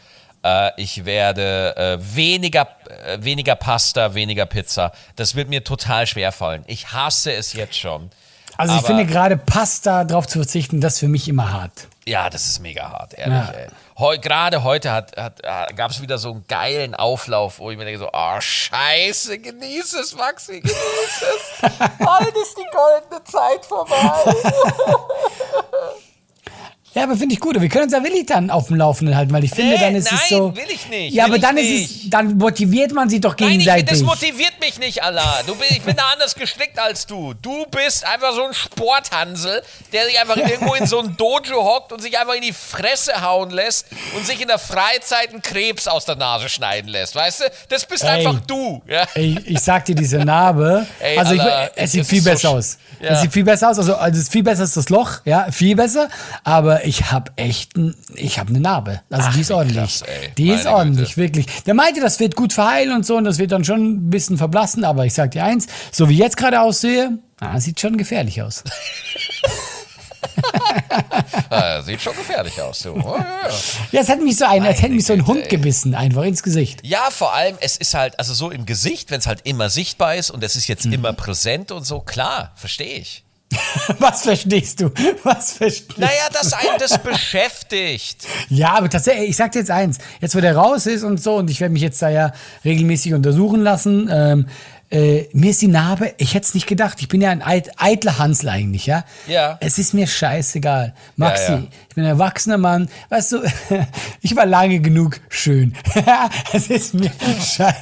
Äh, 0.43 0.71
ich 0.77 1.05
werde 1.05 1.75
äh, 1.77 2.15
weniger, 2.15 2.67
äh, 3.05 3.17
weniger 3.21 3.55
Pasta, 3.55 4.13
weniger 4.13 4.45
Pizza. 4.45 4.91
Das 5.15 5.35
wird 5.35 5.49
mir 5.49 5.63
total 5.63 6.07
schwer 6.07 6.31
fallen. 6.31 6.63
Ich 6.67 6.91
hasse 6.91 7.33
es 7.33 7.53
jetzt 7.53 7.77
schon. 7.77 8.09
Also 8.57 8.75
ich 8.75 8.81
finde 8.83 9.05
gerade 9.05 9.35
Pasta 9.35 10.03
drauf 10.03 10.27
zu 10.27 10.39
verzichten, 10.39 10.79
das 10.79 10.93
ist 10.93 10.99
für 10.99 11.07
mich 11.07 11.27
immer 11.27 11.51
hart. 11.51 11.87
Ja, 12.05 12.29
das 12.29 12.47
ist 12.47 12.59
mega 12.59 12.89
hart, 12.89 13.13
ehrlich. 13.13 13.33
Ja. 13.33 13.53
Heu, 13.97 14.17
Gerade 14.17 14.63
heute 14.63 14.91
hat, 14.91 15.15
hat, 15.15 15.39
äh, 15.43 15.73
gab 15.73 15.91
es 15.91 16.01
wieder 16.01 16.17
so 16.17 16.31
einen 16.31 16.45
geilen 16.47 16.95
Auflauf, 16.95 17.59
wo 17.59 17.71
ich 17.71 17.77
mir 17.77 17.85
denke 17.85 17.99
so, 17.99 18.09
oh 18.11 18.41
scheiße, 18.41 19.39
genieß 19.39 19.93
es, 19.93 20.13
Maxi, 20.15 20.59
genieß 20.59 20.75
es. 20.75 21.61
Bald 21.99 22.35
ist 22.35 22.57
die 22.57 22.67
goldene 22.71 23.23
Zeit 23.23 23.65
vorbei. 23.65 23.95
Ja, 26.95 27.03
aber 27.03 27.15
finde 27.17 27.33
ich 27.33 27.39
gut. 27.39 27.59
Wir 27.59 27.69
können 27.69 27.85
uns 27.85 27.93
ja 27.93 28.03
wirklich 28.03 28.25
dann 28.27 28.49
auf 28.51 28.67
dem 28.67 28.75
Laufenden 28.77 29.15
halten, 29.17 29.33
weil 29.33 29.43
ich 29.43 29.51
finde, 29.51 29.71
Nee, 29.73 29.79
dann 29.79 29.95
ist 29.95 30.11
nein, 30.11 30.19
es 30.23 30.29
so. 30.29 30.55
will 30.55 30.63
ich 30.69 30.87
nicht, 30.89 31.13
Ja, 31.13 31.23
will 31.25 31.31
aber 31.31 31.35
ich 31.37 31.41
dann 31.41 31.57
ist 31.57 31.69
nicht. 31.69 32.03
es, 32.05 32.09
dann 32.11 32.37
motiviert 32.37 32.93
man 32.93 33.09
sich 33.09 33.19
doch 33.21 33.35
Nein, 33.39 33.51
ich, 33.53 33.57
gegenseitig. 33.65 33.89
das 33.89 34.01
motiviert 34.03 34.59
mich 34.59 34.77
nicht, 34.79 35.01
Allah. 35.03 35.39
Du, 35.47 35.55
ich 35.69 35.81
bin 35.81 35.95
da 35.95 36.03
anders 36.13 36.35
gestrickt 36.35 36.77
als 36.77 37.05
du. 37.07 37.33
Du 37.41 37.65
bist 37.71 38.05
einfach 38.05 38.33
so 38.33 38.43
ein 38.43 38.53
Sporthansel, 38.53 39.63
der 39.91 40.05
sich 40.05 40.19
einfach 40.19 40.37
irgendwo 40.37 40.73
in 40.75 40.85
so 40.85 40.99
ein 40.99 41.17
Dojo 41.17 41.63
hockt 41.63 41.91
und 41.91 42.01
sich 42.01 42.17
einfach 42.19 42.35
in 42.35 42.41
die 42.43 42.53
Fresse 42.53 43.21
hauen 43.21 43.49
lässt 43.49 43.87
und 44.15 44.25
sich 44.25 44.39
in 44.41 44.47
der 44.47 44.59
Freizeit 44.59 45.29
einen 45.31 45.41
Krebs 45.41 45.87
aus 45.87 46.05
der 46.05 46.15
Nase 46.15 46.47
schneiden 46.49 46.89
lässt. 46.89 47.15
Weißt 47.15 47.41
du? 47.41 47.45
Das 47.69 47.85
bist 47.87 48.03
Ey. 48.03 48.09
einfach 48.09 48.39
du. 48.45 48.81
Ja? 48.87 49.05
Ey, 49.15 49.37
ich 49.45 49.59
sag 49.61 49.85
dir, 49.85 49.95
diese 49.95 50.17
Narbe, 50.19 50.85
Ey, 50.99 51.17
also 51.17 51.33
ich, 51.33 51.41
Alter, 51.41 51.71
es 51.75 51.91
sieht 51.91 52.01
ist 52.01 52.09
viel 52.09 52.21
so 52.21 52.29
besser 52.29 52.49
sch- 52.49 52.57
aus. 52.57 52.77
Ja. 53.01 53.09
Es 53.09 53.21
sieht 53.21 53.33
viel 53.33 53.43
besser 53.43 53.69
aus, 53.71 53.77
also, 53.79 53.95
also 53.95 54.15
es 54.17 54.23
ist 54.25 54.31
viel 54.31 54.43
besser 54.43 54.61
als 54.61 54.73
das 54.75 54.89
Loch, 54.89 55.21
ja, 55.25 55.51
viel 55.51 55.75
besser, 55.75 56.07
aber 56.43 56.82
ich 56.83 57.11
habe 57.11 57.31
echt, 57.37 57.75
ein, 57.77 57.95
ich 58.15 58.39
habe 58.39 58.49
eine 58.49 58.59
Narbe, 58.59 59.01
also 59.09 59.29
die 59.31 59.41
ist 59.41 59.51
ordentlich. 59.51 59.77
krass, 60.01 60.03
die 60.37 60.49
ist 60.49 60.65
Meine 60.65 60.75
ordentlich, 60.77 61.09
Güte. 61.15 61.17
wirklich. 61.21 61.63
Der 61.63 61.73
meinte, 61.73 62.01
das 62.01 62.19
wird 62.19 62.35
gut 62.35 62.53
verheilen 62.53 62.91
und 62.95 63.05
so 63.05 63.15
und 63.17 63.23
das 63.23 63.37
wird 63.37 63.51
dann 63.51 63.63
schon 63.63 63.81
ein 63.93 64.09
bisschen 64.09 64.37
verblassen, 64.37 64.83
aber 64.83 65.05
ich 65.05 65.13
sag 65.13 65.31
dir 65.31 65.43
eins, 65.43 65.67
so 65.91 66.09
wie 66.09 66.13
ich 66.13 66.19
jetzt 66.19 66.37
gerade 66.37 66.61
aussehe, 66.61 67.17
ah, 67.39 67.59
sieht 67.59 67.79
schon 67.79 67.97
gefährlich 67.97 68.41
aus. 68.41 68.63
Ah, 71.49 71.81
sieht 71.81 72.01
schon 72.01 72.15
gefährlich 72.15 72.59
aus, 72.61 72.79
du. 72.79 72.91
Oh, 72.93 73.15
ja, 73.17 73.47
ja. 73.47 73.53
Ja, 73.91 74.01
es 74.01 74.09
hat 74.09 74.21
mich 74.21 74.37
so 74.37 74.45
ein, 74.45 74.63
als 74.63 74.81
hätte 74.81 74.93
mich 74.93 75.05
so 75.05 75.13
ein 75.13 75.27
Hund 75.27 75.43
ey. 75.43 75.47
gebissen, 75.49 75.93
einfach 75.95 76.23
ins 76.23 76.41
Gesicht. 76.43 76.79
Ja, 76.83 77.09
vor 77.11 77.33
allem, 77.33 77.57
es 77.59 77.77
ist 77.77 77.93
halt, 77.93 78.17
also 78.19 78.33
so 78.33 78.49
im 78.49 78.65
Gesicht, 78.65 79.11
wenn 79.11 79.19
es 79.19 79.27
halt 79.27 79.41
immer 79.43 79.69
sichtbar 79.69 80.15
ist 80.15 80.31
und 80.31 80.43
es 80.43 80.55
ist 80.55 80.67
Mhm. 80.67 80.73
jetzt 80.73 80.85
immer 80.85 81.13
präsent 81.13 81.71
und 81.71 81.85
so, 81.85 81.99
klar, 81.99 82.51
verstehe 82.55 82.97
ich. 82.99 83.22
Was 83.99 84.23
verstehst 84.23 84.81
du? 84.81 84.91
Was 85.23 85.53
verstehst 85.53 85.97
Naja, 85.97 86.29
dass 86.31 86.53
einen 86.53 86.77
das 86.79 86.97
beschäftigt. 86.97 88.27
Ja, 88.49 88.73
aber 88.73 88.89
tatsächlich, 88.89 89.29
ich 89.29 89.35
sag 89.35 89.51
dir 89.51 89.59
jetzt 89.59 89.71
eins, 89.71 89.97
jetzt 90.21 90.35
wo 90.35 90.41
der 90.41 90.55
raus 90.55 90.85
ist 90.85 91.03
und 91.03 91.21
so, 91.21 91.35
und 91.37 91.49
ich 91.49 91.59
werde 91.59 91.73
mich 91.73 91.81
jetzt 91.81 92.01
da 92.01 92.09
ja 92.09 92.33
regelmäßig 92.63 93.13
untersuchen 93.13 93.61
lassen, 93.61 94.09
ähm, 94.11 94.47
äh, 94.93 95.27
mir 95.33 95.49
ist 95.49 95.61
die 95.61 95.67
Narbe, 95.67 96.13
ich 96.17 96.35
hätte 96.35 96.45
es 96.45 96.53
nicht 96.53 96.67
gedacht, 96.67 96.99
ich 97.01 97.07
bin 97.07 97.19
ja 97.19 97.31
ein 97.31 97.41
eit, 97.41 97.71
eitler 97.81 98.19
Hansel 98.19 98.49
eigentlich, 98.49 98.85
ja? 98.85 99.03
Ja. 99.25 99.57
Es 99.59 99.79
ist 99.79 99.95
mir 99.95 100.05
scheißegal. 100.05 100.93
Maxi, 101.15 101.51
Ja, 101.51 101.57
ja. 101.57 101.63
ich 101.89 101.95
bin 101.95 102.03
ein 102.03 102.09
erwachsener 102.11 102.59
Mann, 102.59 102.87
weißt 103.09 103.31
du, 103.31 103.43
ich 104.21 104.35
war 104.35 104.45
lange 104.45 104.79
genug 104.81 105.19
schön. 105.29 105.75
es 106.53 106.67
ist 106.69 106.93
mir 106.93 107.11
scheiße. 107.11 107.73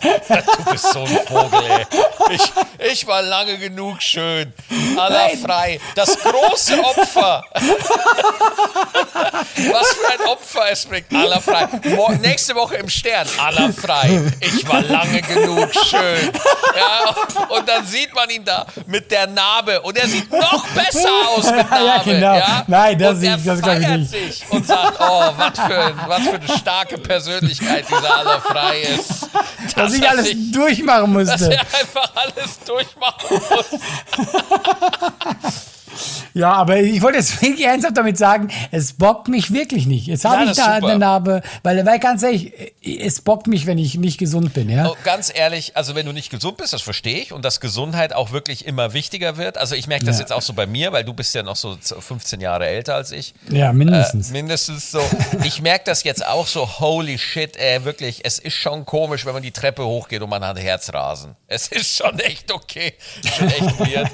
Du 0.57 0.71
bist 0.71 0.93
so 0.93 1.03
ein 1.03 1.19
Vogel, 1.27 1.59
ey. 1.69 1.85
Ich, 2.33 2.53
ich 2.93 3.07
war 3.07 3.21
lange 3.21 3.57
genug 3.57 4.01
schön. 4.01 4.53
Nein. 4.95 5.37
frei. 5.37 5.79
Das 5.95 6.17
große 6.17 6.81
Opfer. 6.81 7.43
Was 9.71 9.87
für 9.93 10.11
ein 10.13 10.27
Opfer 10.29 10.61
es 10.71 10.85
bringt. 10.85 11.13
Allah 11.13 11.39
frei. 11.41 11.67
Mo 11.95 12.09
nächste 12.21 12.55
Woche 12.55 12.75
im 12.75 12.87
Stern. 12.89 13.27
Allah 13.37 13.69
frei. 13.73 14.21
Ich 14.39 14.67
war 14.67 14.81
lange 14.81 15.21
genug 15.21 15.69
schön. 15.73 16.31
Ja, 16.75 17.00
und 17.49 17.67
dann 17.69 17.85
sieht 17.85 18.13
man 18.13 18.29
ihn 18.29 18.43
da 18.45 18.65
mit 18.87 19.09
der 19.11 19.27
Narbe. 19.27 19.81
Und 19.81 19.97
er 19.97 20.07
sieht 20.07 20.31
noch 20.31 20.65
besser 20.69 21.09
aus 21.35 21.45
mit 21.51 21.69
Narbe. 21.71 21.85
Ja, 21.85 22.01
genau. 22.03 22.35
Ja? 22.35 22.63
Nein, 22.67 22.99
das 22.99 23.17
und 23.17 23.23
er 23.23 23.35
ich- 23.37 23.43
das 23.45 23.61
glaub 23.61 23.77
ich 23.77 23.85
feiert 23.85 23.99
nicht. 23.99 24.11
sich 24.11 24.43
und 24.49 24.67
sagt, 24.67 24.97
oh, 24.99 25.23
was 25.37 25.59
für, 25.59 25.83
ein, 25.83 25.99
was 26.07 26.21
für 26.23 26.35
eine 26.35 26.57
starke 26.57 26.97
Persönlichkeit 26.97 27.85
dieser 27.89 28.17
Allah 28.17 28.39
frei 28.39 28.81
ist. 28.81 29.29
dass 29.75 29.93
ich 29.93 30.03
er 30.03 30.09
alles 30.11 30.25
sich- 30.27 30.51
durchmachen 30.51 31.13
dass 31.25 31.29
musste. 31.41 31.53
er 31.53 31.59
einfach 31.61 32.11
alles 32.15 32.59
durchmachen 32.65 33.41
muss. 33.49 33.79
Ja, 36.33 36.53
aber 36.53 36.77
ich 36.79 37.01
wollte 37.01 37.17
jetzt 37.17 37.41
wirklich 37.41 37.65
ernsthaft 37.65 37.97
damit 37.97 38.17
sagen, 38.17 38.49
es 38.71 38.93
bockt 38.93 39.27
mich 39.27 39.51
wirklich 39.53 39.85
nicht. 39.85 40.07
Jetzt 40.07 40.25
habe 40.25 40.45
ich 40.45 40.55
da 40.55 40.73
eine 40.75 40.97
Narbe, 40.97 41.41
weil, 41.63 41.85
weil 41.85 41.99
ganz 41.99 42.23
ehrlich, 42.23 42.53
es 42.83 43.21
bockt 43.21 43.47
mich, 43.47 43.65
wenn 43.65 43.77
ich 43.77 43.95
nicht 43.95 44.17
gesund 44.17 44.53
bin, 44.53 44.69
ja. 44.69 44.87
Oh, 44.89 44.95
ganz 45.03 45.31
ehrlich, 45.33 45.75
also 45.75 45.95
wenn 45.95 46.05
du 46.05 46.11
nicht 46.13 46.29
gesund 46.29 46.57
bist, 46.57 46.73
das 46.73 46.81
verstehe 46.81 47.19
ich 47.19 47.33
und 47.33 47.43
dass 47.45 47.59
Gesundheit 47.59 48.13
auch 48.13 48.31
wirklich 48.31 48.65
immer 48.65 48.93
wichtiger 48.93 49.37
wird. 49.37 49.57
Also 49.57 49.75
ich 49.75 49.87
merke 49.87 50.05
das 50.05 50.15
Ja. 50.17 50.21
jetzt 50.21 50.31
auch 50.33 50.41
so 50.41 50.53
bei 50.53 50.65
mir, 50.65 50.91
weil 50.93 51.03
du 51.03 51.13
bist 51.13 51.35
ja 51.35 51.43
noch 51.43 51.55
so 51.55 51.77
15 51.81 52.39
Jahre 52.41 52.67
älter 52.67 52.95
als 52.95 53.11
ich. 53.11 53.33
Ja, 53.49 53.73
mindestens. 53.73 54.29
Äh, 54.29 54.33
mindestens 54.33 54.91
so. 54.91 55.01
Ich 55.43 55.61
merke 55.61 55.83
das 55.85 56.03
jetzt 56.03 56.25
auch 56.25 56.47
so, 56.47 56.79
holy 56.79 57.17
shit, 57.17 57.57
ey, 57.57 57.83
wirklich, 57.83 58.21
es 58.23 58.39
ist 58.39 58.55
schon 58.55 58.85
komisch, 58.85 59.25
wenn 59.25 59.33
man 59.33 59.43
die 59.43 59.51
Treppe 59.51 59.85
hochgeht 59.85 60.21
und 60.21 60.29
man 60.29 60.45
hat 60.45 60.57
Herzrasen. 60.59 61.35
Es 61.47 61.67
ist 61.67 61.97
schon 61.97 62.17
echt 62.19 62.51
okay, 62.51 62.93
schon 63.37 63.47
echt 63.49 63.79
weird. 63.79 64.09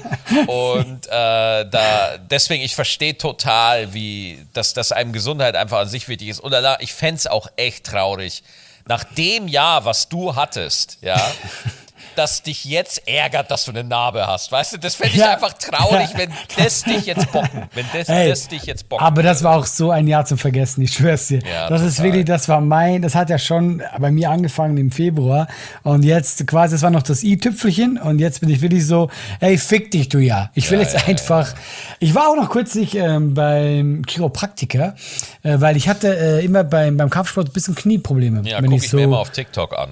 Und 0.48 1.06
äh, 1.10 1.67
da, 1.70 2.18
deswegen, 2.18 2.62
ich 2.62 2.74
verstehe 2.74 3.16
total, 3.16 3.92
wie, 3.94 4.46
dass, 4.52 4.74
dass 4.74 4.92
einem 4.92 5.12
Gesundheit 5.12 5.56
einfach 5.56 5.78
an 5.78 5.88
sich 5.88 6.08
wichtig 6.08 6.28
ist. 6.28 6.40
Und 6.40 6.54
ich 6.80 6.92
fände 6.92 7.16
es 7.16 7.26
auch 7.26 7.48
echt 7.56 7.84
traurig, 7.86 8.42
nach 8.86 9.04
dem 9.04 9.48
Jahr, 9.48 9.84
was 9.84 10.08
du 10.08 10.34
hattest, 10.34 10.98
ja, 11.02 11.20
dass 12.18 12.42
dich 12.42 12.64
jetzt 12.64 13.06
ärgert, 13.08 13.50
dass 13.50 13.64
du 13.64 13.70
eine 13.70 13.84
Narbe 13.84 14.26
hast. 14.26 14.50
Weißt 14.52 14.72
du, 14.74 14.78
das 14.78 14.94
fände 14.96 15.14
ich 15.14 15.20
Ja. 15.20 15.34
einfach 15.34 15.52
traurig, 15.54 16.08
wenn 16.16 16.30
das 16.56 16.82
dich 16.82 17.06
jetzt 17.06 17.30
bocken. 17.32 17.62
Wenn 17.74 17.86
das, 17.92 18.08
Ey, 18.08 18.28
das 18.28 18.48
dich 18.48 18.64
jetzt 18.64 18.88
bocken. 18.88 19.06
aber 19.06 19.22
das 19.22 19.42
war 19.44 19.56
auch 19.56 19.66
so 19.66 19.90
ein 19.90 20.06
Jahr 20.08 20.24
zum 20.24 20.36
Vergessen, 20.38 20.82
ich 20.82 20.92
schwör's 20.92 21.28
dir. 21.28 21.40
Ja, 21.50 21.68
das 21.68 21.82
ist 21.82 21.96
total. 21.96 22.06
wirklich, 22.12 22.24
das 22.26 22.48
war 22.48 22.60
mein, 22.60 23.02
das 23.02 23.14
hat 23.14 23.30
ja 23.30 23.38
schon 23.38 23.82
bei 23.98 24.10
mir 24.10 24.30
angefangen 24.30 24.76
im 24.76 24.90
Februar 24.90 25.46
und 25.84 26.04
jetzt 26.04 26.46
quasi, 26.46 26.74
das 26.74 26.82
war 26.82 26.90
noch 26.90 27.02
das 27.02 27.22
i-Tüpfelchen 27.22 27.98
und 27.98 28.18
jetzt 28.18 28.40
bin 28.40 28.50
ich 28.50 28.60
wirklich 28.60 28.86
so, 28.86 29.08
ey, 29.40 29.56
fick 29.56 29.90
dich 29.92 30.08
du 30.08 30.18
ja. 30.18 30.50
Ich 30.54 30.70
will 30.70 30.78
Ja, 30.78 30.84
jetzt 30.84 31.08
einfach, 31.08 31.54
ich 32.00 32.14
war 32.14 32.28
auch 32.28 32.36
noch 32.36 32.50
kürzlich 32.50 32.94
ähm, 32.96 33.34
beim 33.34 34.02
Chiropraktiker, 34.08 34.94
äh, 35.42 35.60
weil 35.60 35.76
ich 35.76 35.88
hatte 35.88 36.16
äh, 36.40 36.44
immer 36.44 36.64
beim, 36.64 36.96
beim 36.96 37.10
Kampfsport 37.10 37.48
ein 37.48 37.52
bisschen 37.52 37.74
Knieprobleme. 37.74 38.42
Ja, 38.44 38.56
wenn 38.58 38.64
gucke 38.64 38.76
ich 38.76 38.84
ich 38.84 38.90
so, 38.90 38.96
mir 38.96 39.04
immer 39.04 39.18
auf 39.20 39.30
TikTok 39.30 39.76
an. 39.78 39.88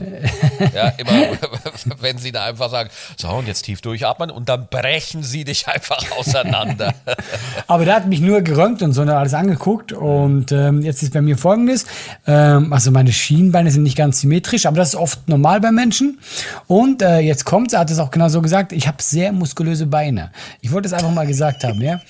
ja, 0.75 0.89
immer, 0.97 1.11
wenn 2.01 2.16
sie 2.19 2.33
da 2.33 2.45
einfach 2.45 2.71
sagen, 2.71 2.91
so 3.17 3.29
und 3.29 3.47
jetzt 3.47 3.63
tief 3.63 3.81
durchatmen 3.81 4.31
und 4.31 4.49
dann 4.49 4.67
brechen 4.69 5.23
sie 5.23 5.45
dich 5.45 5.69
einfach 5.69 6.05
auseinander. 6.19 6.95
Aber 7.67 7.85
der 7.85 7.95
hat 7.97 8.07
mich 8.07 8.21
nur 8.21 8.43
geröntgt 8.43 8.83
und 8.83 8.93
so 8.93 9.03
und 9.03 9.11
alles 9.11 9.35
angeguckt. 9.35 9.93
Und 9.93 10.53
ähm, 10.53 10.83
jetzt 10.83 11.03
ist 11.03 11.13
bei 11.13 11.21
mir 11.21 11.37
folgendes: 11.37 11.87
ähm, 12.27 12.73
Also, 12.73 12.91
meine 12.91 13.13
Schienbeine 13.13 13.71
sind 13.71 13.83
nicht 13.83 13.97
ganz 13.97 14.21
symmetrisch, 14.21 14.67
aber 14.67 14.77
das 14.77 14.91
ist 14.91 14.97
oft 14.97 15.29
normal 15.29 15.61
bei 15.61 15.73
Menschen. 15.73 16.19
Und 16.67 17.03
äh, 17.03 17.21
jetzt 17.21 17.45
kommt 17.45 17.73
er 17.73 17.81
hat 17.81 17.91
es 17.91 17.99
auch 17.99 18.11
genau 18.11 18.29
so 18.29 18.43
gesagt: 18.43 18.73
Ich 18.73 18.87
habe 18.87 19.03
sehr 19.03 19.33
muskulöse 19.33 19.87
Beine. 19.87 20.31
Ich 20.61 20.73
wollte 20.73 20.87
es 20.87 20.93
einfach 20.93 21.13
mal 21.13 21.27
gesagt 21.27 21.65
haben, 21.65 21.81
ja. 21.81 22.01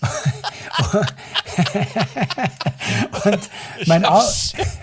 und 3.24 3.38
mein, 3.86 4.04
Au 4.04 4.20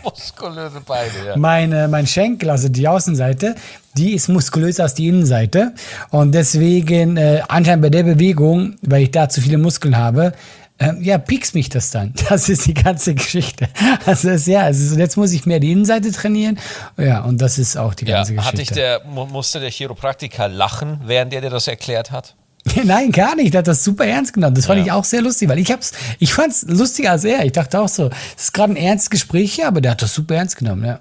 Muskulöse 0.04 0.82
Beine, 0.82 1.12
ja. 1.28 1.38
meine, 1.38 1.88
mein 1.88 2.08
Schenkel, 2.08 2.50
also 2.50 2.70
die 2.70 2.88
Außenseite, 2.88 3.56
die 3.96 4.14
ist 4.14 4.30
muskulöser 4.30 4.84
als 4.84 4.94
die 4.94 5.08
Innenseite. 5.08 5.74
Und 6.10 6.34
deswegen, 6.34 7.18
äh, 7.18 7.42
anscheinend 7.48 7.84
bei 7.84 7.90
der 7.90 8.04
Bewegung, 8.04 8.76
weil 8.82 9.04
ich 9.04 9.12
da 9.12 9.30
zu 9.30 9.42
viele 9.42 9.58
Muskeln 9.58 9.98
habe, 9.98 10.34
äh, 10.78 10.94
ja, 11.02 11.18
piekst 11.18 11.54
mich 11.56 11.70
das 11.70 11.92
dann. 11.92 12.14
Das 12.30 12.50
ist 12.50 12.66
die 12.66 12.74
ganze 12.74 13.14
Geschichte. 13.14 13.68
Also 14.06 14.30
ist, 14.30 14.48
ja, 14.48 14.68
ist, 14.68 14.96
jetzt 14.98 15.18
muss 15.18 15.32
ich 15.34 15.46
mehr 15.46 15.60
die 15.60 15.72
Innenseite 15.72 16.12
trainieren. 16.12 16.58
Ja, 16.98 17.22
und 17.22 17.42
das 17.42 17.58
ist 17.60 17.78
auch 17.78 17.94
die 17.94 18.06
Ja, 18.06 18.18
ganze 18.18 18.36
hatte 18.38 18.62
ich 18.62 18.70
Geschichte. 18.70 18.76
der, 18.76 19.02
mu- 19.06 19.26
musste 19.28 19.60
der 19.60 19.70
Chiropraktiker 19.70 20.48
lachen, 20.48 21.02
während 21.06 21.34
er 21.34 21.42
dir 21.42 21.50
das 21.50 21.68
erklärt 21.68 22.12
hat? 22.12 22.36
Nein, 22.84 23.12
gar 23.12 23.36
nicht. 23.36 23.54
Der 23.54 23.60
hat 23.60 23.68
das 23.68 23.84
super 23.84 24.06
ernst 24.06 24.34
genommen. 24.34 24.54
Das 24.56 24.66
fand 24.68 24.80
Ja. 24.80 24.86
ich 24.86 24.92
auch 24.92 25.04
sehr 25.04 25.22
lustig, 25.22 25.50
weil 25.50 25.58
ich 25.60 25.72
hab's, 25.72 25.92
ich 26.20 26.34
fand's 26.34 26.64
lustiger 26.68 27.12
als 27.12 27.24
er. 27.24 27.44
Ich 27.46 27.52
dachte 27.54 27.80
auch 27.82 27.88
so, 27.90 28.10
das 28.10 28.20
ist 28.38 28.54
gerade 28.54 28.74
ein 28.74 28.78
ernstes 28.78 29.10
Gespräch 29.10 29.54
hier, 29.56 29.68
aber 29.68 29.82
der 29.82 29.92
hat 29.92 30.02
das 30.02 30.14
super 30.14 30.36
ernst 30.36 30.58
genommen, 30.58 30.86
ja. 30.86 31.00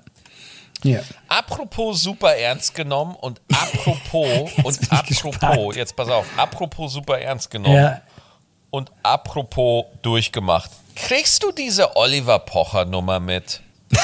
Ja. 0.83 1.01
Apropos 1.29 2.03
super 2.03 2.35
ernst 2.35 2.75
genommen 2.75 3.14
und 3.14 3.42
apropos 3.53 4.51
und 4.64 4.81
apropos, 4.90 5.07
gespannt. 5.31 5.77
jetzt 5.77 5.94
pass 5.94 6.09
auf, 6.09 6.25
apropos 6.38 6.92
super 6.94 7.18
ernst 7.20 7.51
genommen 7.51 7.75
Ja. 7.77 8.01
und 8.70 8.90
apropos 9.03 9.85
durchgemacht. 10.01 10.70
Kriegst 10.96 11.42
du 11.42 11.53
diese 11.53 11.94
Oliver 11.96 12.38
Pocher 12.38 12.87
Nummer 12.87 13.20
mit? 13.20 13.61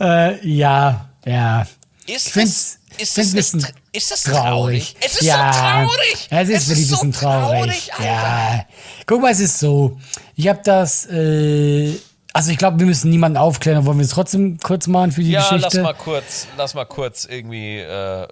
Äh, 0.00 0.46
ja, 0.46 1.08
ja. 1.24 1.66
Ist 2.06 2.26
Ich 2.26 2.32
find's- 2.32 2.78
ist 2.98 3.18
das, 3.18 3.26
ein 3.28 3.32
bisschen 3.34 3.60
nicht, 3.60 3.74
ist 3.92 4.10
das 4.10 4.22
traurig? 4.24 4.94
Es 5.00 5.14
ist 5.14 5.22
ja, 5.22 5.52
so 5.52 5.58
traurig. 5.60 6.28
Ja, 6.30 6.40
es 6.40 6.48
ist 6.48 6.68
wirklich 6.68 6.86
ein 6.86 6.90
bisschen 6.90 7.12
traurig. 7.12 7.90
ja. 8.02 8.64
Guck 9.06 9.22
mal, 9.22 9.32
es 9.32 9.40
ist 9.40 9.58
so. 9.58 9.98
Ich 10.36 10.48
habe 10.48 10.60
das, 10.64 11.06
äh, 11.06 11.94
also 12.32 12.50
ich 12.50 12.58
glaube, 12.58 12.78
wir 12.78 12.86
müssen 12.86 13.10
niemanden 13.10 13.38
aufklären, 13.38 13.84
wollen 13.86 13.98
wir 13.98 14.04
es 14.04 14.10
trotzdem 14.10 14.58
kurz 14.58 14.86
machen 14.86 15.12
für 15.12 15.22
die 15.22 15.30
Ja, 15.30 15.40
Geschichte? 15.42 15.62
lass 15.62 15.74
mal 15.74 15.94
kurz, 15.94 16.46
lass 16.56 16.74
mal 16.74 16.84
kurz 16.86 17.24
irgendwie. 17.24 17.78
Äh, 17.78 18.26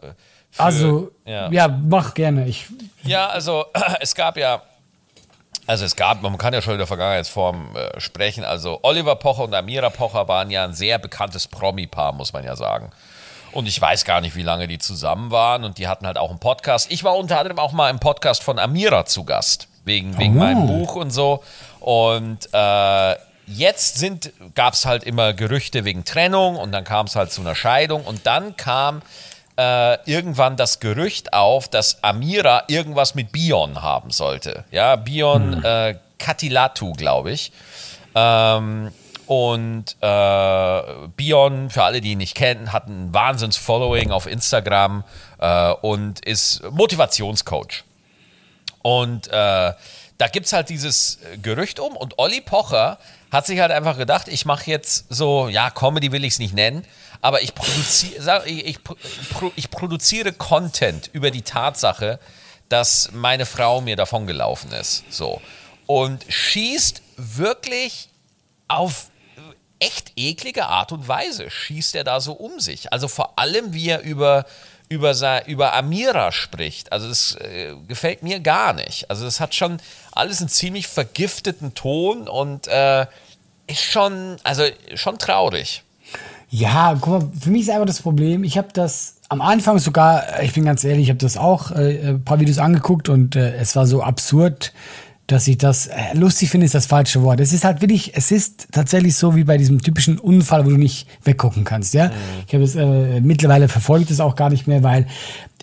für, 0.51 0.63
also, 0.63 1.11
ja. 1.25 1.51
ja. 1.51 1.69
mach 1.69 2.13
gerne. 2.15 2.47
Ich, 2.47 2.67
Ja, 3.05 3.29
also 3.29 3.65
es 4.01 4.15
gab 4.15 4.37
ja, 4.37 4.63
also 5.67 5.85
es 5.85 5.95
gab, 5.97 6.21
man 6.23 6.37
kann 6.39 6.53
ja 6.53 6.61
schon 6.61 6.73
in 6.75 6.79
der 6.79 6.87
Vergangenheitsform 6.87 7.77
äh, 7.77 8.01
sprechen. 8.01 8.45
Also 8.45 8.81
Oliver 8.83 9.17
Pocher 9.17 9.45
und 9.45 9.55
Amira 9.55 9.91
Pocher 9.91 10.27
waren 10.29 10.51
ja 10.51 10.65
ein 10.65 10.75
sehr 10.75 10.99
bekanntes 10.99 11.47
Promi-Paar, 11.47 12.13
muss 12.13 12.33
man 12.33 12.45
ja 12.45 12.57
sagen. 12.57 12.91
Und 13.53 13.67
ich 13.67 13.81
weiß 13.81 14.05
gar 14.05 14.21
nicht, 14.21 14.35
wie 14.35 14.43
lange 14.43 14.67
die 14.67 14.79
zusammen 14.79 15.31
waren 15.31 15.65
und 15.65 15.79
die 15.79 15.87
hatten 15.89 16.07
halt 16.07 16.17
auch 16.19 16.31
einen 16.31 16.39
Podcast. 16.39 16.91
Ich 16.91 17.05
war 17.05 17.17
unter 17.17 17.39
anderem 17.39 17.59
auch 17.59 17.73
mal 17.73 17.91
im 17.91 18.01
Podcast 18.01 18.43
von 18.43 18.59
Amira 18.59 19.05
zu 19.05 19.25
Gast, 19.25 19.69
wegen, 19.85 20.17
wegen 20.19 20.37
Oh. 20.37 20.39
meinem 20.39 20.67
Buch 20.67 20.95
und 20.97 21.11
so. 21.11 21.43
Und 21.81 22.49
äh, 22.53 23.17
jetzt 23.47 23.99
sind, 23.99 24.33
gab 24.55 24.73
es 24.75 24.87
halt 24.87 25.05
immer 25.05 25.33
Gerüchte 25.35 25.85
wegen 25.85 26.05
Trennung 26.05 26.57
und 26.57 26.73
dann 26.73 26.85
kam 26.85 27.07
es 27.07 27.15
halt 27.17 27.31
zu 27.31 27.41
einer 27.43 27.55
Scheidung 27.55 28.05
und 28.05 28.27
dann 28.27 28.57
kam 28.57 29.03
äh, 29.59 29.99
irgendwann 30.11 30.57
das 30.57 30.81
Gerücht 30.81 31.35
auf, 31.35 31.69
dass 31.69 32.03
Amira 32.03 32.63
irgendwas 32.69 33.15
mit 33.15 33.33
Bion 33.33 33.83
haben 33.83 34.11
sollte. 34.11 34.65
Ja, 34.71 34.97
Bion 34.97 35.63
äh, 35.63 35.97
Katilatu, 36.19 36.93
glaube 36.95 37.33
ich. 37.33 37.53
Ähm, 38.15 38.93
und 39.33 39.97
äh, 40.03 40.83
Bion, 41.17 41.71
für 41.71 41.85
alle, 41.85 42.03
die 42.03 42.13
ihn 42.13 42.19
nicht 42.19 42.35
kennen, 42.35 42.71
hat 42.71 42.87
ein 42.87 43.15
Wahnsinns-Following 43.15 44.11
auf 44.11 44.27
Instagram 44.27 45.05
äh, 45.39 45.71
und 45.71 46.23
ist 46.23 46.63
Motivationscoach. 46.71 47.83
Und 48.83 49.29
äh, 49.29 49.31
da 49.31 50.29
gibt 50.31 50.45
es 50.45 50.53
halt 50.53 50.69
dieses 50.69 51.19
Gerücht 51.41 51.81
um 51.81 51.97
und 51.97 52.19
Olli 52.19 52.43
Pocher 52.43 52.99
hat 53.31 53.47
sich 53.47 53.61
halt 53.61 53.73
einfach 53.73 53.97
gedacht, 53.97 54.29
ich 54.29 54.45
mache 54.45 54.71
jetzt 54.71 55.07
so, 55.09 55.49
ja, 55.49 55.71
Comedy 55.71 56.13
will 56.13 56.27
ich 56.27 56.35
es 56.35 56.39
nicht 56.39 56.53
nennen, 56.53 56.85
aber 57.23 57.41
ich, 57.41 57.55
produzi 57.55 58.13
ich, 58.45 58.67
ich, 58.67 58.79
ich 59.57 59.71
produziere 59.71 60.35
Content 60.35 61.09
über 61.15 61.31
die 61.31 61.41
Tatsache, 61.41 62.19
dass 62.69 63.09
meine 63.13 63.47
Frau 63.47 63.81
mir 63.81 63.97
davongelaufen 63.97 64.73
ist. 64.73 65.05
So. 65.09 65.41
Und 65.87 66.23
schießt 66.29 67.01
wirklich 67.17 68.11
auf 68.69 69.07
echt 69.83 70.13
eklige 70.17 70.67
Art 70.67 70.93
und 70.93 71.09
Weise 71.09 71.51
schießt 71.51 71.97
er 71.97 72.05
da 72.05 72.21
so 72.21 72.33
um 72.33 72.61
sich. 72.61 72.93
Also 72.93 73.09
vor 73.09 73.39
allem, 73.39 73.75
wie 73.75 73.89
er 73.89 74.03
über, 74.03 74.47
über, 74.89 75.47
über 75.47 75.75
Amira 75.75 76.31
spricht. 76.31 76.93
Also 76.93 77.09
das 77.09 77.35
äh, 77.37 77.75
gefällt 77.89 78.23
mir 78.23 78.41
gar 78.41 78.75
nicht. 78.75 79.11
Also 79.11 79.25
das 79.25 79.41
hat 79.41 79.55
schon 79.55 79.79
alles 80.13 80.41
einen 80.41 80.49
ziemlich 80.49 80.87
vergifteten 80.87 81.75
Ton 81.75 82.29
und 82.29 82.69
äh, 82.69 83.07
ist 83.67 83.83
schon, 83.83 84.37
also 84.45 84.63
schon 84.95 85.19
traurig. 85.19 85.83
Ja, 86.49 86.97
guck 87.01 87.23
mal, 87.23 87.31
für 87.41 87.51
mich 87.51 87.63
ist 87.63 87.71
einfach 87.71 87.87
das 87.87 88.03
Problem, 88.03 88.45
ich 88.45 88.59
habe 88.59 88.69
das 88.73 89.17
am 89.31 89.41
Anfang 89.41 89.79
sogar, 89.79 90.43
ich 90.43 90.53
bin 90.53 90.67
ganz 90.67 90.85
ehrlich, 90.85 91.05
ich 91.05 91.09
habe 91.09 91.19
das 91.19 91.39
auch 91.39 91.71
äh, 91.71 92.11
ein 92.11 92.25
paar 92.25 92.39
Videos 92.39 92.59
angeguckt 92.59 93.09
und 93.09 93.35
äh, 93.35 93.55
es 93.57 93.75
war 93.75 93.87
so 93.87 94.03
absurd, 94.03 94.75
dass 95.33 95.49
ich 95.49 95.59
das 95.59 95.87
äh, 95.87 95.95
lustig 96.15 96.51
finde, 96.51 96.67
ist 96.67 96.75
das 96.75 96.87
falsche 96.87 97.23
Wort. 97.23 97.41
Es 97.41 97.53
ist 97.53 97.65
halt 97.65 97.81
wirklich, 97.81 98.13
es 98.15 98.31
ist 98.31 98.69
tatsächlich 98.73 99.17
so 99.17 99.35
wie 99.35 99.45
bei 99.45 99.57
diesem 99.57 99.81
typischen 99.81 100.19
Unfall, 100.19 100.65
wo 100.67 100.71
du 100.71 100.77
nicht 100.77 101.07
weggucken 101.25 101.65
kannst, 101.65 101.95
ja. 101.95 102.09
Mhm. 102.09 102.13
Ich 102.47 102.55
habe 102.55 102.65
es 102.65 102.77
äh, 102.77 103.21
mittlerweile 103.21 103.69
verfolgt 103.69 104.11
es 104.11 104.21
auch 104.21 104.37
gar 104.37 104.51
nicht 104.51 104.67
mehr, 104.67 104.83
weil 104.83 105.07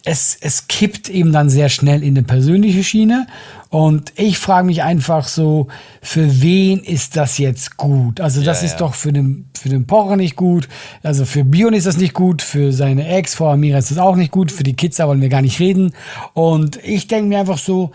es, 0.05 0.38
es 0.39 0.67
kippt 0.67 1.10
eben 1.10 1.32
dann 1.32 1.49
sehr 1.49 1.69
schnell 1.69 2.03
in 2.03 2.17
eine 2.17 2.23
persönliche 2.23 2.84
Schiene. 2.84 3.27
Und 3.69 4.13
ich 4.15 4.38
frage 4.38 4.65
mich 4.65 4.82
einfach 4.82 5.27
so, 5.27 5.67
für 6.01 6.41
wen 6.41 6.79
ist 6.79 7.15
das 7.15 7.38
jetzt 7.38 7.77
gut? 7.77 8.19
Also 8.19 8.41
das 8.41 8.62
ja, 8.62 8.65
ist 8.65 8.71
ja. 8.73 8.77
doch 8.79 8.95
für 8.95 9.13
den, 9.13 9.45
für 9.53 9.69
den 9.69 9.86
Pocher 9.86 10.15
nicht 10.15 10.36
gut. 10.36 10.67
Also 11.03 11.25
für 11.25 11.43
Bion 11.43 11.73
ist 11.73 11.86
das 11.86 11.97
nicht 11.97 12.13
gut. 12.13 12.41
Für 12.41 12.71
seine 12.71 13.08
Ex, 13.08 13.36
Frau 13.36 13.51
Amira 13.51 13.77
ist 13.77 13.91
das 13.91 13.97
auch 13.97 14.15
nicht 14.15 14.32
gut. 14.32 14.51
Für 14.51 14.63
die 14.63 14.75
Kids, 14.75 14.97
da 14.97 15.08
wollen 15.08 15.21
wir 15.21 15.29
gar 15.29 15.41
nicht 15.41 15.60
reden. 15.60 15.93
Und 16.34 16.79
ich 16.84 17.08
denke 17.08 17.27
mir 17.27 17.39
einfach 17.39 17.60
so, 17.60 17.91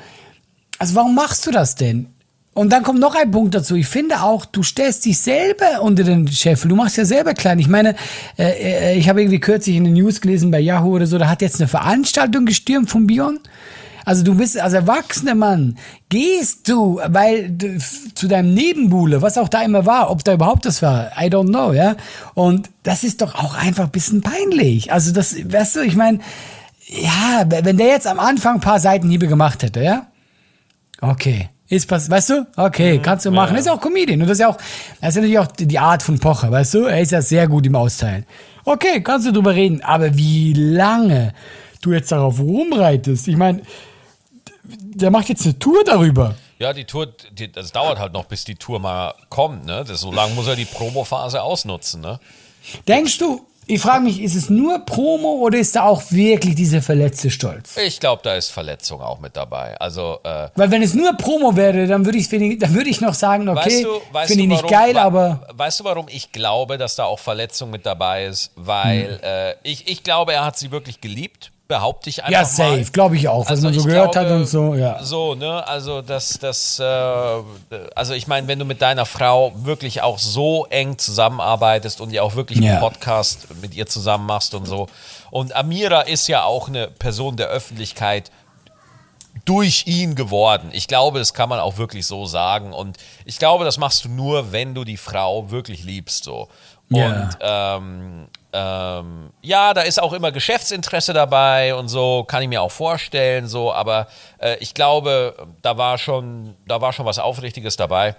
also 0.79 0.95
warum 0.95 1.15
machst 1.15 1.47
du 1.47 1.51
das 1.51 1.75
denn? 1.75 2.09
Und 2.55 2.73
dann 2.73 2.85
kommt 2.85 3.01
noch 3.01 3.17
ein 3.17 3.33
Punkt 3.33 3.55
dazu. 3.55 3.75
Ich 3.75 3.89
finde 3.89 4.23
auch, 4.23 4.47
du 4.47 4.63
stellst 4.63 5.05
dich 5.05 5.19
selber 5.19 5.83
unter 5.83 6.05
den 6.05 6.29
Scheffel. 6.29 6.69
Du 6.69 6.77
machst 6.77 6.97
ja 6.97 7.05
selber 7.05 7.35
klein. 7.35 7.59
Ich 7.59 7.67
meine, 7.67 7.97
äh, 8.39 8.93
äh, 8.93 8.97
ich 8.97 9.09
habe 9.09 9.21
irgendwie 9.21 9.41
kürzlich 9.41 9.75
in 9.75 9.85
den 9.85 9.95
News 9.95 10.21
gelesen 10.21 10.53
bei 10.53 10.61
Yahoo 10.61 10.95
oder 10.95 11.07
so, 11.07 11.19
da 11.19 11.29
hat 11.29 11.43
jetzt 11.43 11.61
eine 11.61 11.67
Veranstaltung 11.67 12.47
gestürmt 12.47 12.91
von 12.91 13.09
Bion. 13.09 13.41
Also 14.05 14.23
du 14.23 14.35
bist 14.35 14.59
als 14.59 14.75
erwachsener 14.75 15.35
Mann, 15.35 15.79
gehst 16.11 16.69
du, 16.69 17.01
weil 17.07 17.57
zu 18.15 18.29
deinem 18.29 18.53
Nebenbuhle, 18.53 19.23
was 19.23 19.39
auch 19.39 19.49
da 19.49 19.63
immer 19.63 19.87
war, 19.87 20.11
ob 20.11 20.23
da 20.23 20.35
überhaupt 20.35 20.67
das 20.67 20.83
war, 20.83 21.11
I 21.19 21.27
don't 21.27 21.49
know, 21.49 21.73
ja. 21.73 21.97
Und 22.35 22.69
das 22.83 23.03
ist 23.03 23.23
doch 23.23 23.35
auch 23.35 23.55
einfach 23.55 23.85
ein 23.85 23.91
bisschen 23.91 24.21
peinlich. 24.21 24.93
Also 24.93 25.11
das, 25.11 25.35
weißt 25.35 25.77
du, 25.77 25.81
ich 25.81 25.97
meine, 25.97 26.21
ja, 26.87 27.47
wenn 27.49 27.79
der 27.79 27.87
jetzt 27.87 28.07
am 28.07 28.21
Anfang 28.21 28.57
ein 28.57 28.61
paar 28.61 28.79
Seitenhiebe 28.79 29.27
gemacht 29.27 29.63
hätte, 29.63 29.83
ja, 29.83 30.07
Okay. 31.01 31.51
Ist 31.69 31.89
pass 31.89 32.11
weißt 32.11 32.31
du? 32.31 32.47
Okay, 32.57 32.99
mhm. 32.99 33.03
kannst 33.03 33.25
du 33.27 33.31
machen. 33.31 33.55
Ja. 33.55 33.61
Ist 33.61 33.71
auch 33.71 33.81
Comedian. 33.81 34.21
Und 34.21 34.29
das 34.29 34.37
ist 34.37 34.41
ja 34.41 34.49
auch, 34.49 34.57
das 35.01 35.11
ist 35.11 35.17
natürlich 35.17 35.39
auch 35.39 35.47
die 35.47 35.79
Art 35.79 36.03
von 36.03 36.19
Pocher, 36.19 36.51
weißt 36.51 36.75
du? 36.75 36.85
Er 36.85 37.01
ist 37.01 37.13
ja 37.13 37.23
sehr 37.23 37.49
gut 37.49 37.67
im 37.67 37.75
Austeilen. 37.75 38.27
Okay, 38.65 39.03
kannst 39.03 39.27
du 39.27 39.33
drüber 39.33 39.55
reden. 39.55 39.83
Aber 39.83 40.17
wie 40.17 40.53
lange 40.53 41.33
du 41.81 41.93
jetzt 41.93 42.13
darauf 42.13 42.39
rumreitest? 42.39 43.29
Ich 43.29 43.37
meine, 43.37 43.63
der 44.63 45.11
macht 45.11 45.29
jetzt 45.29 45.45
eine 45.45 45.59
Tour 45.59 45.83
darüber. 45.85 46.35
Ja, 46.59 46.73
die 46.73 46.85
Tour, 46.85 47.09
die, 47.33 47.51
das 47.51 47.73
dauert 47.73 47.99
halt 47.99 48.13
noch, 48.13 48.27
bis 48.27 48.45
die 48.45 48.55
Tour 48.55 48.79
mal 48.79 49.13
kommt, 49.29 49.67
ne? 49.67 49.85
Das, 49.87 50.01
so 50.01 50.13
lange 50.13 50.35
muss 50.35 50.47
er 50.47 50.57
die 50.57 50.65
Promophase 50.65 51.43
ausnutzen, 51.43 52.01
ne? 52.01 52.21
Denkst 52.87 53.19
du, 53.19 53.45
ich 53.67 53.81
frage 53.81 54.05
mich, 54.05 54.21
ist 54.21 54.35
es 54.35 54.51
nur 54.51 54.81
Promo 54.81 55.35
oder 55.41 55.59
ist 55.59 55.77
da 55.77 55.85
auch 55.85 56.03
wirklich 56.11 56.55
dieser 56.55 56.83
verletzte 56.83 57.31
Stolz? 57.31 57.77
Ich 57.77 58.01
glaube, 58.01 58.23
da 58.23 58.35
ist 58.35 58.51
Verletzung 58.51 59.01
auch 59.01 59.21
mit 59.21 59.37
dabei. 59.37 59.77
Also, 59.81 60.19
äh, 60.25 60.49
Weil 60.55 60.71
wenn 60.71 60.83
es 60.83 60.95
nur 60.95 61.13
Promo 61.15 61.57
wäre, 61.57 61.87
dann 61.87 62.05
würde 62.05 62.19
ich, 62.19 62.29
dann 62.29 62.75
würd 62.75 62.87
ich 62.87 63.01
noch 63.01 63.15
sagen, 63.15 63.49
okay, 63.49 63.87
finde 64.27 64.43
ich 64.43 64.49
nicht 64.49 64.69
geil, 64.69 64.99
aber... 64.99 65.47
Weißt 65.53 65.81
du, 65.81 65.85
warum 65.85 66.07
ich 66.09 66.33
glaube, 66.33 66.79
dass 66.79 66.97
da 66.97 67.05
auch 67.05 67.19
Verletzung 67.19 67.71
mit 67.71 67.87
dabei 67.87 68.27
ist? 68.27 68.51
Weil 68.57 69.19
hm. 69.19 69.19
äh, 69.23 69.55
ich, 69.63 69.89
ich 69.89 70.03
glaube, 70.03 70.33
er 70.33 70.45
hat 70.45 70.59
sie 70.59 70.71
wirklich 70.71 71.01
geliebt 71.01 71.53
behaupte 71.75 72.09
ich 72.09 72.23
einfach 72.23 72.33
Ja, 72.33 72.45
safe, 72.45 72.87
glaube 72.93 73.17
ich 73.17 73.27
auch, 73.27 73.47
was 73.47 73.51
also 73.51 73.67
man 73.67 73.75
so 73.75 73.85
gehört 73.85 74.13
glaube, 74.13 74.31
hat 74.31 74.37
und 74.37 74.47
so, 74.47 74.75
ja. 74.77 75.03
So, 75.03 75.35
ne, 75.35 75.67
also 75.67 76.03
das, 76.03 76.39
das, 76.39 76.79
äh, 76.79 76.85
also 77.97 78.15
ich 78.15 78.29
meine, 78.29 78.47
wenn 78.47 78.61
du 78.61 78.65
mit 78.65 78.81
deiner 78.81 79.07
Frau 79.07 79.53
wirklich 79.57 80.01
auch 80.03 80.21
so 80.21 80.67
eng 80.67 80.99
zusammenarbeitest 80.99 82.01
und 82.01 82.13
ja 82.13 82.23
auch 82.23 82.37
wirklich 82.37 82.61
ja. 82.61 82.73
einen 82.73 82.81
Podcast 82.81 83.49
mit 83.61 83.75
ihr 83.75 83.87
zusammen 83.87 84.25
machst 84.25 84.55
und 84.55 84.67
so. 84.67 84.87
Und 85.33 85.57
Amira 85.57 86.03
ist 86.03 86.29
ja 86.29 86.45
auch 86.45 86.69
eine 86.69 86.87
Person 86.87 87.37
der 87.37 87.49
Öffentlichkeit 87.49 88.31
durch 89.45 89.89
ihn 89.89 90.15
geworden. 90.15 90.71
Ich 90.73 90.87
glaube, 90.87 91.19
das 91.19 91.35
kann 91.35 91.49
man 91.49 91.59
auch 91.59 91.77
wirklich 91.77 92.07
so 92.07 92.25
sagen. 92.25 92.73
Und 92.73 92.99
ich 93.25 93.41
glaube, 93.41 93.65
das 93.65 93.79
machst 93.79 94.05
du 94.05 94.09
nur, 94.09 94.53
wenn 94.53 94.75
du 94.75 94.85
die 94.85 94.97
Frau 94.97 95.51
wirklich 95.51 95.83
liebst, 95.83 96.23
so. 96.23 96.49
Und 96.91 97.31
ähm, 97.41 98.29
ähm, 98.55 99.31
ja, 99.43 99.75
da 99.75 99.83
ist 99.83 100.01
auch 100.01 100.13
immer 100.13 100.31
Geschäftsinteresse 100.31 101.13
dabei 101.13 101.75
und 101.75 101.89
so, 101.89 102.23
kann 102.23 102.41
ich 102.41 102.49
mir 102.49 102.63
auch 102.63 102.71
vorstellen, 102.71 103.49
so, 103.49 103.73
aber 103.73 104.07
äh, 104.39 104.57
ich 104.61 104.75
glaube, 104.75 105.49
da 105.61 105.77
war 105.77 105.99
schon, 105.99 106.55
da 106.67 106.81
war 106.81 106.93
schon 106.93 107.05
was 107.05 107.19
Aufrichtiges 107.19 107.77
dabei. 107.77 108.15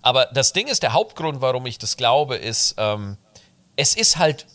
Aber 0.00 0.26
das 0.32 0.54
Ding 0.54 0.66
ist, 0.66 0.82
der 0.82 0.94
Hauptgrund, 0.94 1.42
warum 1.42 1.66
ich 1.66 1.76
das 1.76 1.98
glaube, 1.98 2.36
ist, 2.36 2.76
ähm, 2.78 3.18
es 3.76 3.94
ist 3.94 4.16
halt 4.16 4.46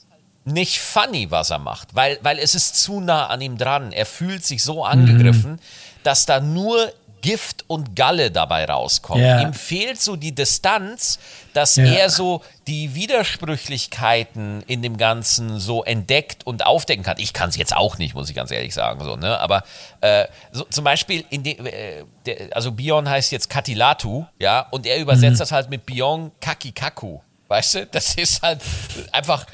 nicht 0.43 0.79
funny, 0.79 1.29
was 1.29 1.51
er 1.51 1.59
macht, 1.59 1.93
weil, 1.95 2.17
weil 2.23 2.39
es 2.39 2.55
ist 2.55 2.75
zu 2.75 2.99
nah 2.99 3.27
an 3.27 3.41
ihm 3.41 3.57
dran. 3.59 3.91
Er 3.91 4.07
fühlt 4.07 4.43
sich 4.43 4.63
so 4.63 4.83
angegriffen, 4.83 5.51
mhm. 5.51 5.59
dass 6.03 6.25
da 6.25 6.39
nur 6.39 6.91
Gift 7.23 7.63
und 7.67 7.95
Galle 7.95 8.29
dabei 8.29 8.65
rauskommt. 8.65 9.21
Yeah. 9.21 9.41
Ihm 9.41 9.53
fehlt 9.53 9.99
so 9.99 10.15
die 10.15 10.36
Distanz, 10.36 11.17
dass 11.53 11.77
yeah. 11.77 12.01
er 12.01 12.09
so 12.09 12.43
die 12.67 12.93
Widersprüchlichkeiten 12.93 14.62
in 14.67 14.81
dem 14.81 14.97
Ganzen 14.97 15.59
so 15.59 15.83
entdeckt 15.83 16.45
und 16.45 16.65
aufdecken 16.65 17.03
kann. 17.03 17.15
Ich 17.17 17.33
kann 17.33 17.49
es 17.49 17.55
jetzt 17.55 17.75
auch 17.75 17.97
nicht, 17.97 18.13
muss 18.13 18.29
ich 18.29 18.36
ganz 18.36 18.51
ehrlich 18.51 18.73
sagen. 18.73 19.03
So, 19.03 19.15
ne? 19.15 19.39
Aber 19.39 19.63
äh, 20.01 20.25
so, 20.51 20.65
zum 20.65 20.83
Beispiel, 20.83 21.23
in 21.29 21.43
de, 21.43 21.53
äh, 21.53 22.03
der, 22.25 22.55
also 22.55 22.73
Bion 22.73 23.09
heißt 23.09 23.31
jetzt 23.31 23.49
Katilatu, 23.49 24.25
ja, 24.38 24.67
und 24.71 24.86
er 24.86 24.97
übersetzt 24.97 25.36
mhm. 25.36 25.39
das 25.39 25.51
halt 25.53 25.69
mit 25.69 25.86
Bion 25.86 26.31
Kakikaku. 26.41 27.21
Weißt 27.47 27.75
du, 27.75 27.86
das 27.88 28.15
ist 28.15 28.41
halt 28.41 28.62
einfach 29.13 29.45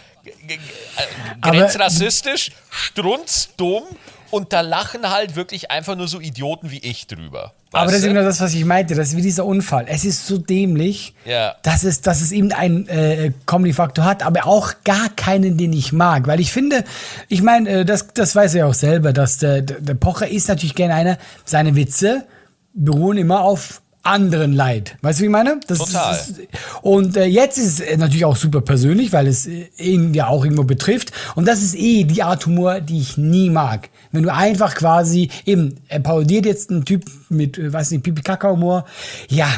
grenzrassistisch, 1.40 2.52
strunzdumm 2.72 3.84
und 4.32 4.54
da 4.54 4.62
lachen 4.62 5.10
halt 5.10 5.36
wirklich 5.36 5.72
einfach 5.72 5.96
nur 5.96 6.08
so 6.08 6.20
Idioten 6.20 6.72
wie 6.72 6.80
ich 6.80 7.08
drüber. 7.08 7.54
Aber 7.72 7.92
das 7.92 8.02
ist 8.02 8.08
genau 8.08 8.24
das, 8.24 8.42
was 8.42 8.54
ich 8.54 8.66
meinte. 8.66 8.96
Das 8.96 9.10
ist 9.10 9.18
wie 9.18 9.22
dieser 9.22 9.46
Unfall. 9.46 9.86
Es 9.88 10.04
ist 10.04 10.26
so 10.26 10.38
dämlich, 10.38 11.14
ja. 11.26 11.56
dass, 11.62 11.84
es, 11.84 12.02
dass 12.02 12.22
es 12.22 12.32
eben 12.32 12.52
einen 12.52 12.88
äh, 12.88 13.32
Comedy-Faktor 13.46 14.06
hat, 14.06 14.24
aber 14.24 14.48
auch 14.48 14.74
gar 14.84 15.10
keinen, 15.10 15.58
den 15.58 15.74
ich 15.74 15.94
mag. 15.94 16.28
Weil 16.28 16.40
ich 16.40 16.52
finde, 16.52 16.84
ich 17.28 17.44
meine, 17.44 17.70
äh, 17.70 17.86
das, 17.86 18.08
das 18.14 18.36
weiß 18.36 18.56
er 18.56 18.60
ja 18.60 18.66
auch 18.66 18.74
selber, 18.74 19.14
dass 19.14 19.38
der, 19.38 19.62
der 19.62 19.94
Pocher 19.94 20.28
ist 20.28 20.48
natürlich 20.48 20.76
gerne 20.76 20.96
einer, 20.96 21.18
seine 21.46 21.76
Witze 21.76 22.26
beruhen 22.74 23.18
immer 23.18 23.42
auf 23.42 23.82
anderen 24.04 24.54
Leid. 24.54 24.98
Weißt 25.02 25.20
du, 25.20 25.24
wie 25.24 25.26
ich 25.28 25.32
meine? 25.32 25.60
Das 25.68 25.80
Total. 25.80 26.16
Ist, 26.16 26.42
und 26.82 27.18
äh, 27.18 27.26
jetzt 27.26 27.58
ist 27.58 27.82
es 27.82 27.98
natürlich 27.98 28.26
auch 28.26 28.36
super 28.36 28.62
persönlich, 28.62 29.12
weil 29.12 29.28
es 29.28 29.46
äh, 29.46 29.68
ihn 29.78 30.14
ja 30.14 30.28
auch 30.28 30.44
irgendwo 30.44 30.64
betrifft. 30.64 31.12
Und 31.36 31.48
das 31.48 31.62
ist 31.62 31.76
eh 31.76 32.04
die 32.06 32.24
Art 32.24 32.46
Humor, 32.46 32.80
die 32.82 33.00
ich 33.00 33.18
nie 33.18 33.50
mag. 33.50 33.90
Wenn 34.12 34.24
du 34.24 34.34
einfach 34.34 34.76
quasi, 34.76 35.30
eben, 35.46 35.76
er 35.88 36.00
parodiert 36.00 36.46
jetzt 36.46 36.72
einen 36.72 36.86
Typ 36.86 37.06
mit, 37.30 37.58
äh, 37.58 37.72
weiß 37.72 37.92
nicht, 37.92 38.04
Pipi-Kaka-Humor. 38.04 38.86
Ja, 39.28 39.50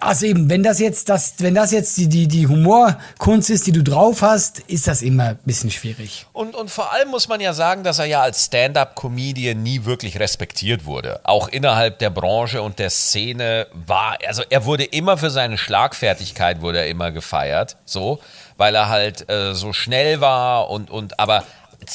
also 0.00 0.26
eben, 0.26 0.48
wenn 0.48 0.62
das 0.62 0.80
jetzt 0.80 1.08
das, 1.08 1.34
wenn 1.38 1.54
das 1.54 1.72
jetzt 1.72 1.96
die, 1.98 2.08
die, 2.08 2.26
die 2.26 2.46
Humorkunst 2.46 3.50
ist, 3.50 3.66
die 3.66 3.72
du 3.72 3.82
drauf 3.82 4.22
hast, 4.22 4.60
ist 4.60 4.86
das 4.86 5.02
immer 5.02 5.24
ein 5.24 5.38
bisschen 5.44 5.70
schwierig. 5.70 6.26
Und, 6.32 6.54
und 6.54 6.70
vor 6.70 6.92
allem 6.92 7.10
muss 7.10 7.28
man 7.28 7.40
ja 7.40 7.52
sagen, 7.52 7.84
dass 7.84 7.98
er 7.98 8.06
ja 8.06 8.22
als 8.22 8.46
Stand-up-Comedian 8.46 9.62
nie 9.62 9.84
wirklich 9.84 10.18
respektiert 10.18 10.86
wurde. 10.86 11.20
Auch 11.24 11.48
innerhalb 11.48 11.98
der 11.98 12.10
Branche 12.10 12.62
und 12.62 12.78
der 12.78 12.90
Szene 12.90 13.66
war, 13.86 14.16
also 14.26 14.42
er 14.48 14.64
wurde 14.64 14.84
immer 14.84 15.18
für 15.18 15.30
seine 15.30 15.58
Schlagfertigkeit 15.58 16.62
wurde 16.62 16.78
er 16.78 16.88
immer 16.88 17.10
gefeiert, 17.12 17.76
so, 17.84 18.20
weil 18.56 18.74
er 18.74 18.88
halt 18.88 19.30
äh, 19.30 19.54
so 19.54 19.72
schnell 19.72 20.20
war 20.20 20.70
und, 20.70 20.90
und 20.90 21.20
aber 21.20 21.44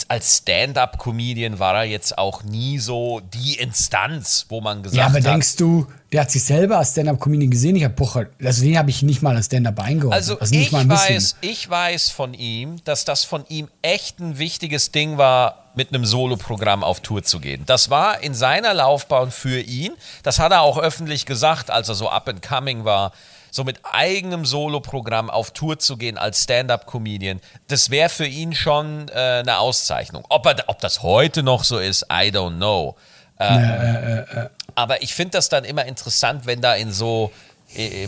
als 0.08 0.38
Stand-up-Comedian 0.38 1.60
war 1.60 1.76
er 1.76 1.84
jetzt 1.84 2.18
auch 2.18 2.44
nie 2.44 2.80
so 2.80 3.22
die 3.34 3.56
Instanz, 3.56 4.46
wo 4.50 4.62
man 4.62 4.84
gesagt 4.84 5.04
hat. 5.04 5.12
Ja, 5.12 5.18
aber 5.18 5.26
hat, 5.26 5.34
denkst 5.34 5.56
du, 5.58 5.88
der 6.12 6.22
hat 6.22 6.32
sich 6.32 6.44
selber 6.44 6.78
als 6.78 6.92
Stand-up-Comedian 6.92 7.52
gesehen? 7.52 7.76
Ich 7.76 7.84
habe 7.84 7.94
Pocher, 7.94 8.28
also 8.44 8.64
den 8.64 8.78
habe 8.78 8.90
ich 8.90 9.02
nicht 9.04 9.22
mal 9.22 9.36
als 9.36 9.48
Stand-up 9.48 9.80
eingeordnet. 9.80 10.14
Also, 10.14 10.40
also 10.40 10.56
ich, 10.56 10.72
weiß, 10.72 11.38
ich 11.42 11.70
weiß 11.70 12.10
von 12.10 12.34
ihm, 12.34 12.84
dass 12.84 13.06
das 13.06 13.24
von 13.24 13.46
ihm 13.48 13.68
echt 13.82 14.20
ein 14.20 14.38
wichtiges 14.38 14.92
Ding 14.92 15.18
war, 15.18 15.66
mit 15.76 15.94
einem 15.94 16.06
Solo-Programm 16.06 16.84
auf 16.84 17.02
Tour 17.02 17.24
zu 17.24 17.40
gehen. 17.40 17.64
Das 17.66 17.90
war 17.90 18.22
in 18.24 18.34
seiner 18.34 18.74
Laufbahn 18.74 19.30
für 19.30 19.60
ihn. 19.60 19.92
Das 20.24 20.40
hat 20.40 20.54
er 20.54 20.62
auch 20.62 20.78
öffentlich 20.78 21.26
gesagt, 21.26 21.70
als 21.70 21.90
er 21.90 21.96
so 21.96 22.10
up 22.10 22.30
and 22.30 22.42
coming 22.42 22.86
war 22.86 23.12
so 23.56 23.64
mit 23.64 23.80
eigenem 23.84 24.46
Soloprogramm 24.46 25.30
auf 25.30 25.52
Tour 25.52 25.80
zu 25.80 25.96
gehen 25.96 26.18
als 26.18 26.44
Stand-up-Comedian, 26.44 27.40
das 27.70 27.90
wäre 27.90 28.10
für 28.10 28.26
ihn 28.26 28.54
schon 28.54 29.08
äh, 29.08 29.40
eine 29.40 29.60
Auszeichnung. 29.60 30.26
Ob, 30.28 30.46
er, 30.46 30.66
ob 30.68 30.80
das 30.80 31.04
heute 31.04 31.42
noch 31.42 31.64
so 31.64 31.80
ist, 31.80 32.04
I 32.12 32.32
don't 32.32 32.58
know. 32.58 32.98
Ähm, 33.40 33.64
ja, 33.64 33.76
äh, 33.76 34.20
äh, 34.20 34.50
aber 34.76 35.04
ich 35.04 35.16
finde 35.16 35.32
das 35.32 35.48
dann 35.48 35.64
immer 35.64 35.86
interessant, 35.86 36.46
wenn 36.46 36.60
da 36.60 36.76
in 36.76 36.92
so 36.92 37.32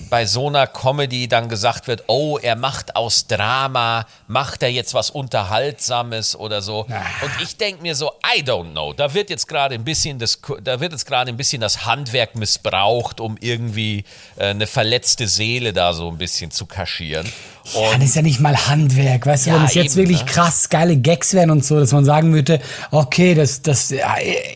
bei 0.09 0.25
so 0.25 0.47
einer 0.47 0.67
Comedy 0.67 1.27
dann 1.27 1.49
gesagt 1.49 1.87
wird, 1.87 2.03
oh, 2.07 2.37
er 2.37 2.55
macht 2.55 2.95
aus 2.95 3.27
Drama, 3.27 4.05
macht 4.27 4.63
er 4.63 4.69
jetzt 4.69 4.93
was 4.93 5.09
Unterhaltsames 5.09 6.35
oder 6.35 6.61
so. 6.61 6.81
Und 6.81 7.31
ich 7.41 7.57
denke 7.57 7.81
mir 7.81 7.95
so, 7.95 8.11
I 8.35 8.41
don't 8.43 8.71
know. 8.71 8.93
Da 8.93 9.13
wird 9.13 9.29
jetzt 9.29 9.47
gerade 9.47 9.75
ein 9.75 9.83
bisschen 9.83 10.19
das, 10.19 10.39
da 10.63 10.79
wird 10.79 10.91
jetzt 10.93 11.05
gerade 11.05 11.31
ein 11.31 11.37
bisschen 11.37 11.61
das 11.61 11.85
Handwerk 11.85 12.35
missbraucht, 12.35 13.19
um 13.19 13.37
irgendwie 13.39 14.03
äh, 14.37 14.47
eine 14.47 14.67
verletzte 14.67 15.27
Seele 15.27 15.73
da 15.73 15.93
so 15.93 16.09
ein 16.09 16.17
bisschen 16.17 16.51
zu 16.51 16.65
kaschieren. 16.65 17.27
Und 17.73 17.81
ja, 17.81 17.93
das 17.95 18.03
ist 18.03 18.15
ja 18.15 18.21
nicht 18.21 18.39
mal 18.39 18.55
Handwerk, 18.67 19.25
weißt 19.25 19.47
du, 19.47 19.51
wenn 19.53 19.65
es 19.65 19.73
jetzt 19.73 19.97
eben, 19.97 20.07
wirklich 20.07 20.25
ne? 20.25 20.31
krass 20.31 20.69
geile 20.69 20.95
Gags 20.97 21.33
wären 21.33 21.51
und 21.51 21.65
so, 21.65 21.79
dass 21.79 21.91
man 21.91 22.05
sagen 22.05 22.33
würde, 22.33 22.61
okay, 22.91 23.35
das, 23.35 23.61
das 23.61 23.93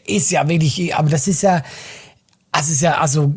ist 0.06 0.32
ja 0.32 0.48
wirklich, 0.48 0.96
aber 0.96 1.10
das 1.10 1.28
ist 1.28 1.44
ja, 1.44 1.64
also 2.54 2.72
ist 2.72 2.82
ja, 2.82 2.98
also 2.98 3.34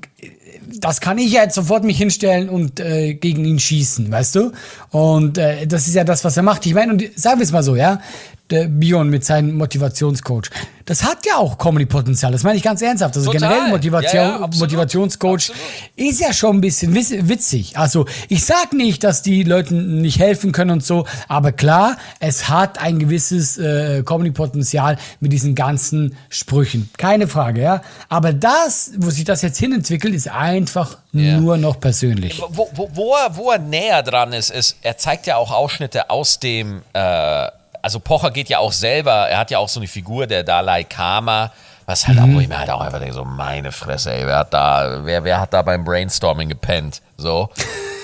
das 0.79 1.01
kann 1.01 1.19
ich 1.19 1.33
ja 1.33 1.43
jetzt 1.43 1.55
sofort 1.55 1.85
mich 1.85 1.99
hinstellen 1.99 2.49
und 2.49 2.81
äh, 2.81 3.15
gegen 3.15 3.45
ihn 3.45 3.59
schießen, 3.59 4.11
weißt 4.11 4.35
du? 4.37 4.53
Und 4.91 5.39
äh, 5.39 5.67
das 5.67 5.87
ist 5.87 5.95
ja 5.95 6.05
das, 6.05 6.25
was 6.25 6.37
er 6.37 6.43
macht. 6.43 6.67
Ich 6.67 6.75
meine, 6.75 6.93
und 6.93 7.03
sagen 7.17 7.39
wir 7.39 7.45
es 7.45 7.53
mal 7.53 7.63
so, 7.63 7.77
ja, 7.77 8.01
der 8.51 8.69
Bion 8.69 9.09
mit 9.09 9.25
seinem 9.25 9.57
Motivationscoach. 9.57 10.51
Das 10.85 11.03
hat 11.03 11.25
ja 11.25 11.39
auch 11.39 11.57
Comedy-Potenzial, 11.57 12.31
das 12.31 12.43
meine 12.43 12.59
ich 12.59 12.63
ganz 12.63 12.83
ernsthaft. 12.83 13.17
Also 13.17 13.33
Total. 13.33 13.49
generell 13.49 13.71
Motivation, 13.71 14.23
ja, 14.23 14.41
ja, 14.41 14.51
Motivationscoach 14.59 15.51
absolut. 15.51 15.61
ist 15.97 16.21
ja 16.21 16.33
schon 16.35 16.59
ein 16.59 16.61
bisschen 16.61 16.95
witzig. 16.95 17.79
Also 17.79 18.05
ich 18.29 18.45
sag 18.45 18.75
nicht, 18.75 19.03
dass 19.03 19.23
die 19.23 19.45
Leuten 19.45 20.03
nicht 20.03 20.19
helfen 20.19 20.53
können 20.53 20.73
und 20.73 20.85
so, 20.85 21.07
aber 21.27 21.53
klar, 21.53 21.97
es 22.21 22.51
hat 22.51 22.79
ein 22.79 22.99
gewisses 22.99 23.57
äh, 23.57 24.03
Comedy-Potenzial 24.03 24.99
mit 25.21 25.33
diesen 25.33 25.55
ganzen 25.55 26.15
Sprüchen. 26.29 26.91
Keine 26.99 27.29
Frage, 27.29 27.63
ja. 27.63 27.81
Aber 28.11 28.35
das, 28.35 28.93
wo 28.99 29.09
sich 29.09 29.25
das 29.25 29.41
jetzt 29.41 29.59
hinentwickelt, 29.59 30.15
ist 30.15 30.29
einfach 30.29 30.99
ja. 31.13 31.41
nur 31.41 31.57
noch 31.57 31.81
persönlich. 31.81 32.43
Wo, 32.51 32.69
wo, 32.75 32.91
wo, 32.93 33.15
er, 33.15 33.35
wo 33.37 33.51
er 33.51 33.59
näher 33.59 34.03
dran 34.03 34.35
ist, 34.35 34.51
ist, 34.51 34.77
er 34.83 34.99
zeigt 34.99 35.27
ja 35.27 35.37
auch 35.37 35.51
Ausschnitte 35.51 36.11
aus 36.11 36.41
dem 36.41 36.83
äh, 36.93 37.49
also 37.85 38.01
Pocher 38.01 38.31
geht 38.31 38.49
ja 38.49 38.61
auch 38.61 38.73
selber, 38.73 39.29
er 39.29 39.37
hat 39.37 39.51
ja 39.51 39.59
auch 39.59 39.69
so 39.69 39.79
eine 39.79 39.87
Figur, 39.87 40.27
der 40.27 40.43
Dalai 40.43 40.85
Kama, 40.85 41.53
was 41.85 42.09
halt 42.09 42.19
mhm. 42.19 42.25
auch, 42.25 42.37
wo 42.37 42.41
ich 42.41 42.49
mir 42.49 42.59
halt 42.59 42.71
auch 42.71 42.81
einfach 42.81 42.99
denke, 42.99 43.13
so 43.15 43.27
meine 43.27 43.73
Fresse, 43.73 44.11
ey, 44.11 44.27
wer 44.27 44.39
hat 44.39 44.55
da, 44.55 45.05
wer, 45.05 45.23
wer 45.23 45.39
hat 45.39 45.53
da 45.53 45.61
beim 45.61 45.85
Brainstorming 45.85 46.49
gepennt? 46.49 47.03
So. 47.19 47.51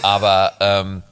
Aber 0.02 0.52
ähm, 0.60 1.02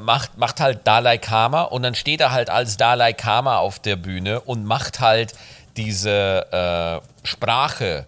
macht, 0.00 0.36
macht 0.36 0.58
halt 0.58 0.80
Dalai 0.84 1.18
Kama 1.18 1.62
und 1.62 1.84
dann 1.84 1.94
steht 1.94 2.20
er 2.20 2.32
halt 2.32 2.50
als 2.50 2.76
Dalai 2.76 3.12
Kama 3.12 3.58
auf 3.58 3.78
der 3.78 3.94
Bühne 3.94 4.40
und 4.40 4.64
macht 4.64 4.98
halt 4.98 5.34
diese 5.76 7.02
äh, 7.22 7.24
Sprache 7.24 8.06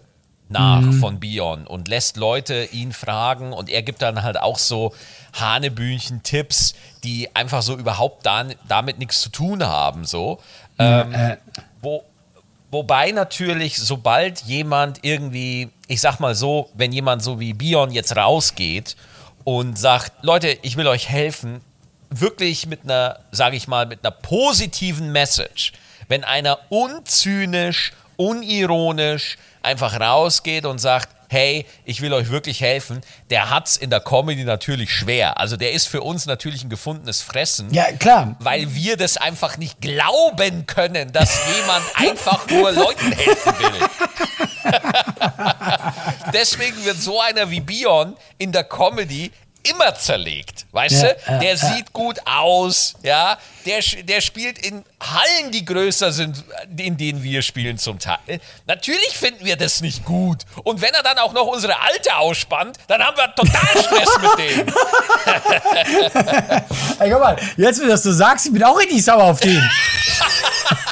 nach 0.49 0.81
mhm. 0.81 0.93
von 0.93 1.19
Bion 1.21 1.65
und 1.65 1.87
lässt 1.87 2.17
Leute 2.17 2.65
ihn 2.65 2.91
fragen 2.91 3.53
und 3.53 3.69
er 3.69 3.83
gibt 3.83 4.01
dann 4.01 4.23
halt 4.23 4.41
auch 4.41 4.57
so 4.57 4.93
Hanebühnchen-Tipps, 5.39 6.73
die 7.03 7.33
einfach 7.35 7.61
so 7.61 7.75
überhaupt 7.75 8.25
da, 8.25 8.45
damit 8.67 8.99
nichts 8.99 9.21
zu 9.21 9.29
tun 9.29 9.65
haben. 9.65 10.05
So. 10.05 10.39
Ähm, 10.77 11.13
äh. 11.13 11.37
wo, 11.81 12.03
wobei 12.71 13.11
natürlich, 13.11 13.77
sobald 13.77 14.41
jemand 14.41 14.99
irgendwie, 15.03 15.69
ich 15.87 16.01
sag 16.01 16.19
mal 16.19 16.35
so, 16.35 16.69
wenn 16.73 16.91
jemand 16.91 17.23
so 17.23 17.39
wie 17.39 17.53
Bion 17.53 17.91
jetzt 17.91 18.15
rausgeht 18.15 18.95
und 19.43 19.77
sagt, 19.77 20.23
Leute, 20.23 20.57
ich 20.61 20.77
will 20.77 20.87
euch 20.87 21.09
helfen, 21.09 21.61
wirklich 22.09 22.65
mit 22.65 22.83
einer, 22.83 23.19
sage 23.31 23.55
ich 23.55 23.67
mal, 23.67 23.85
mit 23.85 24.03
einer 24.03 24.11
positiven 24.11 25.11
Message, 25.11 25.73
wenn 26.07 26.23
einer 26.23 26.59
unzynisch, 26.69 27.93
unironisch 28.17 29.37
einfach 29.61 29.99
rausgeht 29.99 30.65
und 30.65 30.79
sagt, 30.79 31.09
hey, 31.29 31.65
ich 31.85 32.01
will 32.01 32.11
euch 32.11 32.29
wirklich 32.29 32.59
helfen, 32.61 33.01
der 33.29 33.49
hat 33.49 33.67
es 33.67 33.77
in 33.77 33.89
der 33.89 33.99
Comedy 33.99 34.43
natürlich 34.43 34.91
schwer. 34.91 35.39
Also 35.39 35.55
der 35.55 35.71
ist 35.71 35.87
für 35.87 36.01
uns 36.01 36.25
natürlich 36.25 36.63
ein 36.63 36.69
gefundenes 36.69 37.21
Fressen. 37.21 37.73
Ja, 37.73 37.91
klar. 37.93 38.35
Weil 38.39 38.73
wir 38.73 38.97
das 38.97 39.15
einfach 39.17 39.57
nicht 39.57 39.79
glauben 39.79 40.65
können, 40.65 41.13
dass 41.13 41.39
jemand 41.55 41.85
einfach 41.95 42.49
nur 42.49 42.71
Leuten 42.71 43.11
helfen 43.11 43.53
will. 43.59 43.89
Deswegen 46.33 46.83
wird 46.83 46.97
so 46.97 47.21
einer 47.21 47.49
wie 47.51 47.61
Bion 47.61 48.15
in 48.37 48.51
der 48.51 48.63
Comedy 48.63 49.31
immer 49.69 49.95
zerlegt, 49.95 50.65
weißt 50.71 51.03
ja, 51.03 51.13
du? 51.13 51.39
Der 51.39 51.53
äh, 51.53 51.57
sieht 51.57 51.93
gut 51.93 52.19
aus, 52.25 52.95
ja. 53.03 53.37
Der, 53.65 53.79
der 54.03 54.21
spielt 54.21 54.65
in 54.65 54.83
Hallen, 55.01 55.51
die 55.51 55.63
größer 55.65 56.11
sind, 56.11 56.43
in 56.77 56.97
denen 56.97 57.23
wir 57.23 57.41
spielen 57.41 57.77
zum 57.77 57.99
Teil. 57.99 58.39
Natürlich 58.67 59.17
finden 59.17 59.45
wir 59.45 59.55
das 59.57 59.81
nicht 59.81 60.05
gut. 60.05 60.43
Und 60.63 60.81
wenn 60.81 60.93
er 60.93 61.03
dann 61.03 61.17
auch 61.19 61.33
noch 61.33 61.45
unsere 61.45 61.79
Alte 61.79 62.15
ausspannt, 62.15 62.77
dann 62.87 63.01
haben 63.01 63.17
wir 63.17 63.33
total 63.35 63.83
Stress 63.83 64.09
mit 64.21 64.37
dem. 64.39 64.73
Ey, 66.99 67.11
guck 67.11 67.19
mal, 67.19 67.37
jetzt, 67.57 67.79
wenn 67.79 67.85
du 67.87 67.91
das 67.91 68.03
so 68.03 68.11
sagst, 68.11 68.45
ich 68.45 68.53
bin 68.53 68.63
auch 68.63 68.77
richtig 68.77 69.03
sauer 69.03 69.23
auf 69.23 69.39
den. 69.39 69.69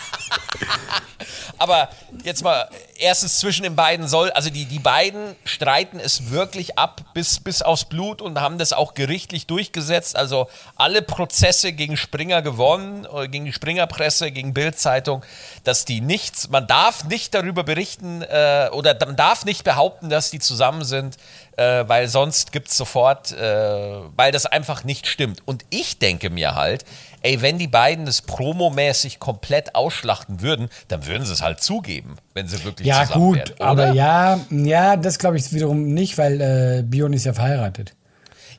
Aber 1.57 1.89
jetzt 2.23 2.43
mal, 2.43 2.69
erstens 2.97 3.39
zwischen 3.39 3.63
den 3.63 3.75
beiden 3.75 4.07
soll, 4.07 4.31
also 4.31 4.49
die, 4.49 4.65
die 4.65 4.79
beiden 4.79 5.35
streiten 5.45 5.99
es 5.99 6.29
wirklich 6.29 6.77
ab 6.77 7.01
bis, 7.13 7.39
bis 7.39 7.61
aufs 7.61 7.85
Blut 7.85 8.21
und 8.21 8.39
haben 8.39 8.57
das 8.57 8.73
auch 8.73 8.93
gerichtlich 8.93 9.47
durchgesetzt. 9.47 10.15
Also 10.15 10.47
alle 10.75 11.01
Prozesse 11.01 11.73
gegen 11.73 11.97
Springer 11.97 12.41
gewonnen, 12.41 13.07
äh, 13.13 13.27
gegen 13.27 13.45
die 13.45 13.53
Springerpresse, 13.53 14.31
gegen 14.31 14.53
Bildzeitung, 14.53 15.23
dass 15.63 15.85
die 15.85 16.01
nichts, 16.01 16.49
man 16.49 16.67
darf 16.67 17.03
nicht 17.05 17.33
darüber 17.33 17.63
berichten 17.63 18.21
äh, 18.21 18.69
oder 18.71 18.95
man 19.05 19.15
darf 19.15 19.45
nicht 19.45 19.63
behaupten, 19.63 20.09
dass 20.09 20.31
die 20.31 20.39
zusammen 20.39 20.83
sind, 20.83 21.17
äh, 21.57 21.83
weil 21.87 22.07
sonst 22.07 22.51
gibt 22.51 22.69
es 22.69 22.77
sofort, 22.77 23.31
äh, 23.31 23.99
weil 24.15 24.31
das 24.31 24.45
einfach 24.45 24.83
nicht 24.83 25.07
stimmt. 25.07 25.41
Und 25.45 25.65
ich 25.69 25.99
denke 25.99 26.29
mir 26.29 26.55
halt, 26.55 26.85
ey, 27.21 27.41
wenn 27.41 27.57
die 27.57 27.67
beiden 27.67 28.05
das 28.05 28.21
promomäßig 28.21 29.19
komplett 29.19 29.75
ausschlachten 29.75 30.41
würden, 30.41 30.69
dann 30.87 31.05
würden 31.05 31.25
sie 31.25 31.33
es 31.33 31.41
halt 31.41 31.61
zugeben, 31.61 32.15
wenn 32.33 32.47
sie 32.47 32.63
wirklich 32.63 32.87
ja, 32.87 33.05
zusammen 33.05 33.25
gut, 33.25 33.37
wären. 33.37 33.47
Ja, 33.47 33.53
gut, 33.53 33.61
aber 33.61 33.91
ja, 33.93 34.39
ja, 34.49 34.97
das 34.97 35.19
glaube 35.19 35.37
ich 35.37 35.51
wiederum 35.53 35.93
nicht, 35.93 36.17
weil 36.17 36.41
äh, 36.41 36.83
Bion 36.83 37.13
ist 37.13 37.25
ja 37.25 37.33
verheiratet. 37.33 37.93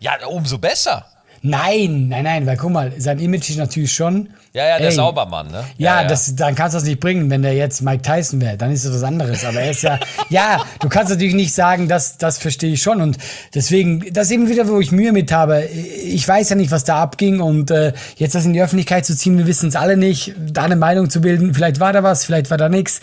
Ja, 0.01 0.25
umso 0.27 0.59
besser. 0.59 1.07
Nein, 1.43 2.09
nein, 2.09 2.25
nein, 2.25 2.47
weil 2.47 2.57
guck 2.57 2.73
mal, 2.73 2.93
sein 2.99 3.19
Image 3.21 3.51
ist 3.51 3.59
natürlich 3.59 3.93
schon. 3.93 4.31
Ja, 4.53 4.67
ja, 4.67 4.79
der 4.79 4.89
ey, 4.89 4.93
Saubermann, 4.93 5.49
ne? 5.49 5.65
Ja, 5.77 5.97
ja, 5.97 6.03
ja. 6.03 6.09
Das, 6.09 6.35
dann 6.35 6.55
kannst 6.55 6.75
du 6.75 6.79
das 6.79 6.85
nicht 6.85 7.01
bringen, 7.01 7.29
wenn 7.31 7.43
der 7.43 7.55
jetzt 7.55 7.83
Mike 7.83 8.03
Tyson 8.03 8.41
wäre. 8.41 8.57
Dann 8.57 8.73
ist 8.73 8.85
das 8.85 8.95
was 8.95 9.03
anderes. 9.03 9.45
Aber 9.45 9.61
er 9.61 9.71
ist 9.71 9.83
ja, 9.83 9.99
ja, 10.31 10.65
du 10.81 10.89
kannst 10.89 11.11
natürlich 11.11 11.35
nicht 11.35 11.55
sagen, 11.55 11.89
das, 11.89 12.17
das 12.17 12.39
verstehe 12.39 12.73
ich 12.73 12.83
schon. 12.83 13.03
Und 13.03 13.19
deswegen, 13.55 14.13
das 14.13 14.27
ist 14.27 14.33
eben 14.33 14.49
wieder, 14.49 14.67
wo 14.69 14.81
ich 14.81 14.91
Mühe 14.91 15.13
mit 15.13 15.33
habe. 15.33 15.65
Ich 15.67 16.27
weiß 16.27 16.49
ja 16.49 16.57
nicht, 16.57 16.71
was 16.71 16.85
da 16.85 17.03
abging. 17.03 17.41
Und 17.41 17.71
äh, 17.71 17.93
jetzt 18.17 18.35
das 18.35 18.47
in 18.47 18.55
die 18.55 18.63
Öffentlichkeit 18.63 19.05
zu 19.05 19.17
ziehen, 19.17 19.37
wir 19.37 19.47
wissen 19.47 19.69
es 19.69 19.77
alle 19.77 19.97
nicht, 19.97 20.35
da 20.39 20.65
eine 20.65 20.77
Meinung 20.77 21.11
zu 21.11 21.21
bilden. 21.21 21.55
Vielleicht 21.55 21.79
war 21.79 21.93
da 21.93 22.03
was, 22.03 22.25
vielleicht 22.25 22.51
war 22.51 22.59
da 22.59 22.69
nichts. 22.69 23.01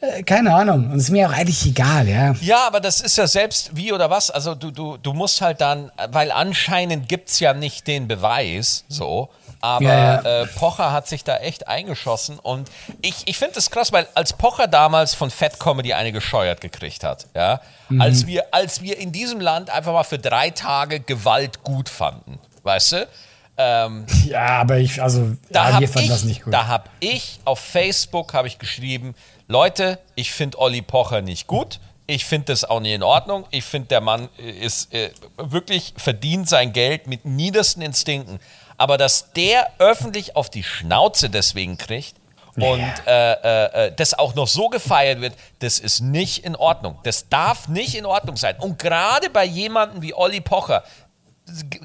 Äh, 0.00 0.22
keine 0.22 0.54
Ahnung. 0.54 0.90
Und 0.90 0.96
es 0.98 1.04
ist 1.04 1.10
mir 1.10 1.28
auch 1.28 1.32
eigentlich 1.32 1.66
egal, 1.66 2.08
ja. 2.08 2.34
Ja, 2.40 2.66
aber 2.66 2.80
das 2.80 3.00
ist 3.00 3.18
ja 3.18 3.26
selbst 3.26 3.76
wie 3.76 3.92
oder 3.92 4.10
was. 4.10 4.30
Also 4.30 4.54
du, 4.54 4.70
du, 4.70 4.96
du 4.96 5.12
musst 5.12 5.40
halt 5.40 5.60
dann, 5.60 5.90
weil 6.10 6.30
anscheinend 6.30 7.08
gibt 7.08 7.30
es 7.30 7.40
ja 7.40 7.52
nicht 7.52 7.86
den 7.86 8.06
Beweis, 8.06 8.84
so. 8.88 9.28
Aber 9.64 9.84
ja. 9.84 10.20
Äh, 10.42 10.46
Pocher 10.46 10.83
hat 10.92 11.08
sich 11.08 11.24
da 11.24 11.36
echt 11.38 11.68
eingeschossen 11.68 12.38
und 12.38 12.70
ich, 13.02 13.14
ich 13.26 13.38
finde 13.38 13.54
das 13.54 13.70
krass, 13.70 13.92
weil 13.92 14.06
als 14.14 14.32
Pocher 14.32 14.66
damals 14.66 15.14
von 15.14 15.30
Fat 15.30 15.58
Comedy 15.60 15.94
eine 15.94 16.12
gescheuert 16.12 16.60
gekriegt 16.60 17.04
hat, 17.04 17.26
ja, 17.34 17.60
mhm. 17.88 18.00
als, 18.00 18.26
wir, 18.26 18.46
als 18.52 18.82
wir 18.82 18.98
in 18.98 19.12
diesem 19.12 19.40
Land 19.40 19.70
einfach 19.70 19.92
mal 19.92 20.04
für 20.04 20.18
drei 20.18 20.50
Tage 20.50 21.00
Gewalt 21.00 21.62
gut 21.62 21.88
fanden, 21.88 22.38
weißt 22.62 22.92
du? 22.92 23.08
Ähm, 23.56 24.06
ja, 24.26 24.60
aber 24.60 24.78
ich, 24.78 25.00
also, 25.00 25.36
da 25.50 25.70
ja, 25.70 25.80
wir 25.80 25.88
fanden 25.88 26.08
das 26.08 26.24
nicht 26.24 26.42
gut. 26.42 26.52
Da 26.52 26.66
habe 26.66 26.88
ich 27.00 27.40
auf 27.44 27.60
Facebook 27.60 28.34
habe 28.34 28.48
ich 28.48 28.58
geschrieben, 28.58 29.14
Leute, 29.46 29.98
ich 30.14 30.32
finde 30.32 30.58
Olli 30.58 30.82
Pocher 30.82 31.20
nicht 31.20 31.46
gut. 31.46 31.78
Ich 32.06 32.26
finde 32.26 32.46
das 32.46 32.64
auch 32.64 32.80
nicht 32.80 32.92
in 32.92 33.02
Ordnung. 33.02 33.46
Ich 33.50 33.64
finde, 33.64 33.88
der 33.88 34.02
Mann 34.02 34.28
ist 34.60 34.92
äh, 34.92 35.10
wirklich 35.38 35.94
verdient 35.96 36.48
sein 36.48 36.72
Geld 36.72 37.06
mit 37.06 37.24
niedersten 37.24 37.80
Instinkten. 37.80 38.40
Aber 38.76 38.98
dass 38.98 39.32
der 39.32 39.68
öffentlich 39.78 40.36
auf 40.36 40.50
die 40.50 40.62
Schnauze 40.62 41.30
deswegen 41.30 41.78
kriegt 41.78 42.16
und 42.56 42.92
äh, 43.06 43.32
äh, 43.32 43.86
äh, 43.86 43.92
das 43.94 44.14
auch 44.14 44.34
noch 44.34 44.46
so 44.46 44.68
gefeiert 44.68 45.20
wird, 45.20 45.34
das 45.58 45.78
ist 45.78 46.00
nicht 46.00 46.44
in 46.44 46.54
Ordnung. 46.54 46.98
Das 47.02 47.28
darf 47.28 47.68
nicht 47.68 47.94
in 47.94 48.06
Ordnung 48.06 48.36
sein. 48.36 48.56
Und 48.58 48.78
gerade 48.78 49.28
bei 49.30 49.44
jemandem 49.44 50.02
wie 50.02 50.14
Olli 50.14 50.40
Pocher, 50.40 50.84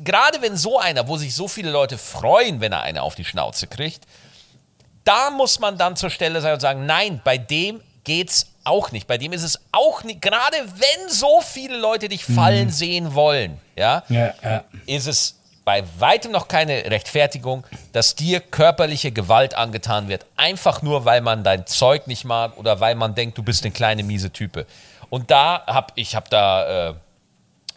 gerade 0.04 0.41
wenn 0.41 0.56
so 0.56 0.80
einer, 0.80 1.08
wo 1.08 1.17
sich 1.17 1.34
so 1.34 1.47
viele 1.47 1.71
Leute 1.71 1.97
freuen, 1.97 2.62
wenn 2.62 2.71
er 2.71 2.82
eine 2.82 3.02
auf 3.02 3.15
die 3.15 3.25
Schnauze 3.25 3.67
kriegt, 3.67 4.06
da 5.04 5.32
muss 5.32 5.60
man 5.60 5.78
dann 5.78 5.95
zur 5.95 6.12
Stelle 6.12 6.39
sein 6.41 6.54
und 6.54 6.60
sagen, 6.60 6.86
nein, 6.86 7.19
bei 7.23 7.38
dem 7.38 7.82
geht's 8.04 8.47
auch 8.63 8.91
nicht. 8.91 9.08
Bei 9.08 9.17
dem 9.17 9.34
ist 9.34 9.43
es 9.43 9.60
auch 9.71 10.04
nicht, 10.04 10.21
gerade 10.21 10.58
wenn 10.58 11.10
so 11.10 11.41
viele 11.41 11.78
Leute 11.78 12.10
dich 12.10 12.25
fallen 12.25 12.67
mhm. 12.67 12.71
sehen 12.71 13.15
wollen, 13.15 13.60
ja, 13.75 14.04
ja, 14.10 14.34
ja, 14.43 14.63
ist 14.86 15.08
es 15.08 15.38
bei 15.69 15.84
weitem 15.99 16.32
noch 16.32 16.47
keine 16.47 16.89
Rechtfertigung, 16.89 17.63
dass 17.91 18.15
dir 18.15 18.39
körperliche 18.39 19.12
Gewalt 19.12 19.53
angetan 19.53 20.08
wird, 20.08 20.25
einfach 20.36 20.82
nur, 20.82 21.05
weil 21.05 21.21
man 21.21 21.43
dein 21.43 21.67
Zeug 21.67 22.08
nicht 22.08 22.25
mag 22.25 22.58
oder 22.58 22.79
weil 22.79 22.95
man 22.95 23.13
denkt, 23.13 23.38
du 23.38 23.43
bist 23.43 23.63
eine 23.63 23.71
kleine 23.71 24.01
miese 24.01 24.32
Type. 24.32 24.65
Und 25.12 25.29
da 25.29 25.63
habe 25.67 25.93
ich 25.93 26.15
habe 26.15 26.27
da 26.27 26.89
äh, 26.89 26.93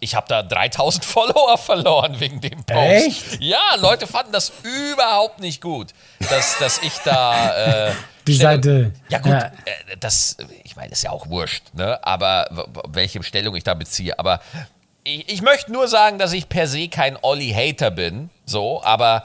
ich 0.01 0.15
habe 0.15 0.27
da 0.27 0.43
3000 0.43 1.05
Follower 1.15 1.59
verloren 1.59 2.19
wegen 2.19 2.41
dem 2.41 2.65
Post. 2.65 2.79
Echt? 2.79 3.43
Ja, 3.43 3.61
Leute 3.79 4.07
fanden 4.07 4.33
das 4.33 4.51
überhaupt 4.63 5.41
nicht 5.41 5.61
gut, 5.61 5.89
dass, 6.31 6.59
dass 6.61 6.79
ich 6.83 6.95
da. 7.05 7.89
Äh, 7.89 7.93
Die 8.27 8.35
Stellung- 8.37 8.63
Seite. 8.63 8.93
Ja, 9.11 9.19
gut, 9.19 9.33
Ja. 9.33 9.39
Äh, 9.67 9.97
das, 10.01 10.39
ich 10.65 10.77
meine, 10.77 10.93
ist 10.93 11.03
ja 11.03 11.11
auch 11.11 11.29
wurscht, 11.29 11.65
ne? 11.75 11.99
Aber 12.07 12.47
welche 12.89 13.23
Stellung 13.23 13.55
ich 13.55 13.65
da 13.65 13.75
beziehe. 13.75 14.19
Aber 14.19 14.41
ich, 15.05 15.29
ich 15.29 15.43
möchte 15.43 15.73
nur 15.73 15.89
sagen, 15.89 16.19
dass 16.19 16.33
ich 16.33 16.49
per 16.49 16.67
se 16.67 16.89
kein 16.89 17.19
Olli-Hater 17.21 17.91
bin, 17.91 18.31
so, 18.45 18.83
aber. 18.83 19.25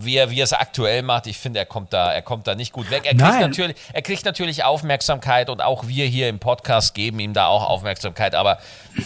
Wie 0.00 0.16
er, 0.16 0.30
wie 0.30 0.40
er 0.40 0.44
es 0.44 0.54
aktuell 0.54 1.02
macht, 1.02 1.26
ich 1.26 1.36
finde, 1.36 1.58
er 1.58 1.66
kommt 1.66 1.92
da, 1.92 2.10
er 2.10 2.22
kommt 2.22 2.46
da 2.46 2.54
nicht 2.54 2.72
gut 2.72 2.90
weg. 2.90 3.02
Er 3.04 3.10
kriegt, 3.10 3.20
Nein. 3.20 3.40
natürlich, 3.42 3.76
er 3.92 4.00
kriegt 4.00 4.24
natürlich 4.24 4.64
Aufmerksamkeit 4.64 5.50
und 5.50 5.60
auch 5.60 5.86
wir 5.86 6.06
hier 6.06 6.30
im 6.30 6.38
Podcast 6.38 6.94
geben 6.94 7.20
ihm 7.20 7.34
da 7.34 7.48
auch 7.48 7.68
Aufmerksamkeit. 7.68 8.34
Aber 8.34 8.60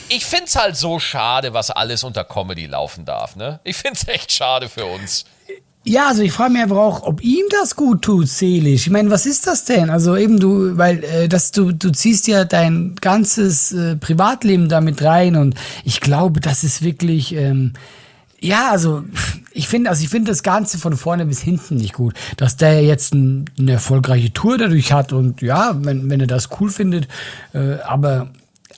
ich 0.09 0.25
finde 0.25 0.45
es 0.45 0.55
halt 0.55 0.77
so 0.77 1.01
schade, 1.01 1.53
was 1.53 1.73
alles 1.73 2.05
unter 2.05 2.23
Comedy 2.23 2.67
laufen 2.67 3.05
darf. 3.05 3.35
Ne? 3.35 3.59
Ich 3.65 3.75
finde 3.75 3.95
es 3.95 4.07
echt 4.07 4.31
schade 4.31 4.69
für 4.69 4.85
uns. 4.85 5.25
Ja, 5.89 6.09
also 6.09 6.21
ich 6.21 6.33
frage 6.33 6.53
mich 6.53 6.63
einfach 6.63 6.77
auch, 6.77 7.03
ob 7.03 7.25
ihm 7.25 7.47
das 7.49 7.75
gut 7.75 8.03
tut, 8.03 8.29
seelisch. 8.29 8.87
Ich 8.87 8.91
meine, 8.91 9.09
was 9.11 9.25
ist 9.25 9.47
das 9.47 9.65
denn? 9.65 9.89
Also 9.89 10.19
eben 10.19 10.39
du, 10.39 10.77
weil 10.77 11.03
äh, 11.03 11.29
das, 11.29 11.51
du, 11.51 11.73
du 11.73 11.91
ziehst 11.91 12.29
ja 12.29 12.45
dein 12.45 12.95
ganzes 13.01 13.73
äh, 13.73 13.97
Privatleben 13.97 14.69
damit 14.69 15.03
rein 15.03 15.35
und 15.35 15.55
ich 15.85 16.03
glaube, 16.03 16.41
das 16.41 16.63
ist 16.63 16.83
wirklich. 16.83 17.35
Ähm, 17.35 17.73
ja, 18.39 18.71
also 18.71 19.03
ich 19.53 19.67
finde, 19.67 19.89
also 19.89 20.05
ich 20.05 20.11
finde 20.11 20.31
das 20.31 20.43
Ganze 20.43 20.77
von 20.77 20.95
vorne 20.95 21.25
bis 21.25 21.41
hinten 21.41 21.77
nicht 21.77 21.95
gut, 21.95 22.13
dass 22.37 22.59
der 22.59 22.85
jetzt 22.85 23.15
ein, 23.15 23.47
eine 23.59 23.73
erfolgreiche 23.73 24.33
Tour 24.33 24.59
dadurch 24.59 24.93
hat 24.93 25.15
und 25.15 25.41
ja, 25.41 25.75
wenn, 25.81 26.11
wenn 26.11 26.21
er 26.21 26.27
das 26.27 26.51
cool 26.61 26.69
findet, 26.69 27.09
äh, 27.55 27.81
aber 27.81 28.29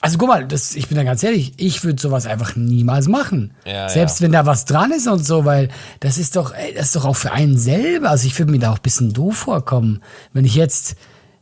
also 0.03 0.17
guck 0.17 0.29
mal, 0.29 0.47
das, 0.47 0.75
ich 0.75 0.87
bin 0.87 0.97
da 0.97 1.03
ganz 1.03 1.21
ehrlich, 1.21 1.53
ich 1.57 1.83
würde 1.83 2.01
sowas 2.01 2.25
einfach 2.25 2.55
niemals 2.55 3.07
machen. 3.07 3.53
Ja, 3.65 3.87
Selbst 3.87 4.19
ja. 4.19 4.25
wenn 4.25 4.31
da 4.31 4.47
was 4.47 4.65
dran 4.65 4.91
ist 4.91 5.07
und 5.07 5.23
so, 5.23 5.45
weil 5.45 5.69
das 5.99 6.17
ist 6.17 6.35
doch, 6.35 6.53
ey, 6.55 6.73
das 6.73 6.87
ist 6.87 6.95
doch 6.95 7.05
auch 7.05 7.15
für 7.15 7.31
einen 7.31 7.55
selber. 7.55 8.09
Also 8.09 8.25
ich 8.25 8.37
würde 8.39 8.51
mir 8.51 8.57
da 8.57 8.71
auch 8.71 8.77
ein 8.77 8.81
bisschen 8.81 9.13
doof 9.13 9.37
vorkommen, 9.37 10.01
wenn 10.33 10.43
ich 10.43 10.55
jetzt 10.55 10.95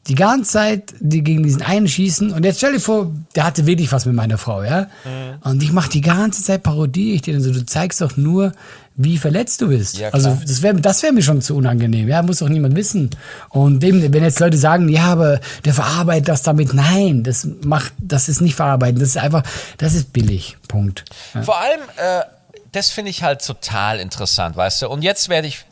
die 0.09 0.15
ganze 0.15 0.51
Zeit 0.51 0.93
die 0.99 1.23
gegen 1.23 1.43
diesen 1.43 1.61
einen 1.61 1.87
schießen 1.87 2.33
und 2.33 2.43
jetzt 2.43 2.57
stell 2.57 2.73
dir 2.73 2.79
vor, 2.79 3.11
der 3.35 3.45
hatte 3.45 3.67
wirklich 3.67 3.91
was 3.91 4.05
mit 4.05 4.15
meiner 4.15 4.39
Frau, 4.39 4.63
ja? 4.63 4.87
Mhm. 5.05 5.37
Und 5.41 5.63
ich 5.63 5.71
mache 5.71 5.89
die 5.89 6.01
ganze 6.01 6.43
Zeit 6.43 6.63
Parodie 6.63 7.13
ich 7.13 7.21
dir 7.21 7.35
dann 7.35 7.43
so, 7.43 7.53
du 7.53 7.65
zeigst 7.65 8.01
doch 8.01 8.17
nur, 8.17 8.51
wie 8.95 9.17
verletzt 9.17 9.61
du 9.61 9.69
bist. 9.69 9.97
Ja, 9.97 10.09
also 10.09 10.37
das 10.45 10.61
wäre 10.61 10.75
das 10.81 11.03
wär 11.03 11.13
mir 11.13 11.21
schon 11.21 11.41
zu 11.41 11.55
unangenehm, 11.55 12.09
ja, 12.09 12.21
muss 12.23 12.39
doch 12.39 12.49
niemand 12.49 12.75
wissen. 12.75 13.11
Und 13.49 13.83
eben, 13.83 14.01
wenn 14.11 14.23
jetzt 14.23 14.39
Leute 14.39 14.57
sagen, 14.57 14.89
ja, 14.89 15.05
aber 15.05 15.39
der 15.63 15.73
verarbeitet 15.73 16.27
das 16.27 16.41
damit, 16.41 16.73
nein, 16.73 17.23
das 17.23 17.47
macht, 17.61 17.93
das 17.99 18.27
ist 18.27 18.41
nicht 18.41 18.55
verarbeiten, 18.55 18.99
das 18.99 19.09
ist 19.09 19.17
einfach, 19.17 19.43
das 19.77 19.93
ist 19.93 20.11
billig, 20.11 20.57
Punkt. 20.67 21.05
Ja. 21.35 21.43
Vor 21.43 21.59
allem, 21.59 21.81
äh, 21.97 22.23
das 22.71 22.89
finde 22.89 23.11
ich 23.11 23.23
halt 23.23 23.45
total 23.45 23.99
interessant, 23.99 24.57
weißt 24.57 24.81
du. 24.81 24.89
Und 24.89 25.03
jetzt 25.03 25.29
werde 25.29 25.47
ich 25.47 25.65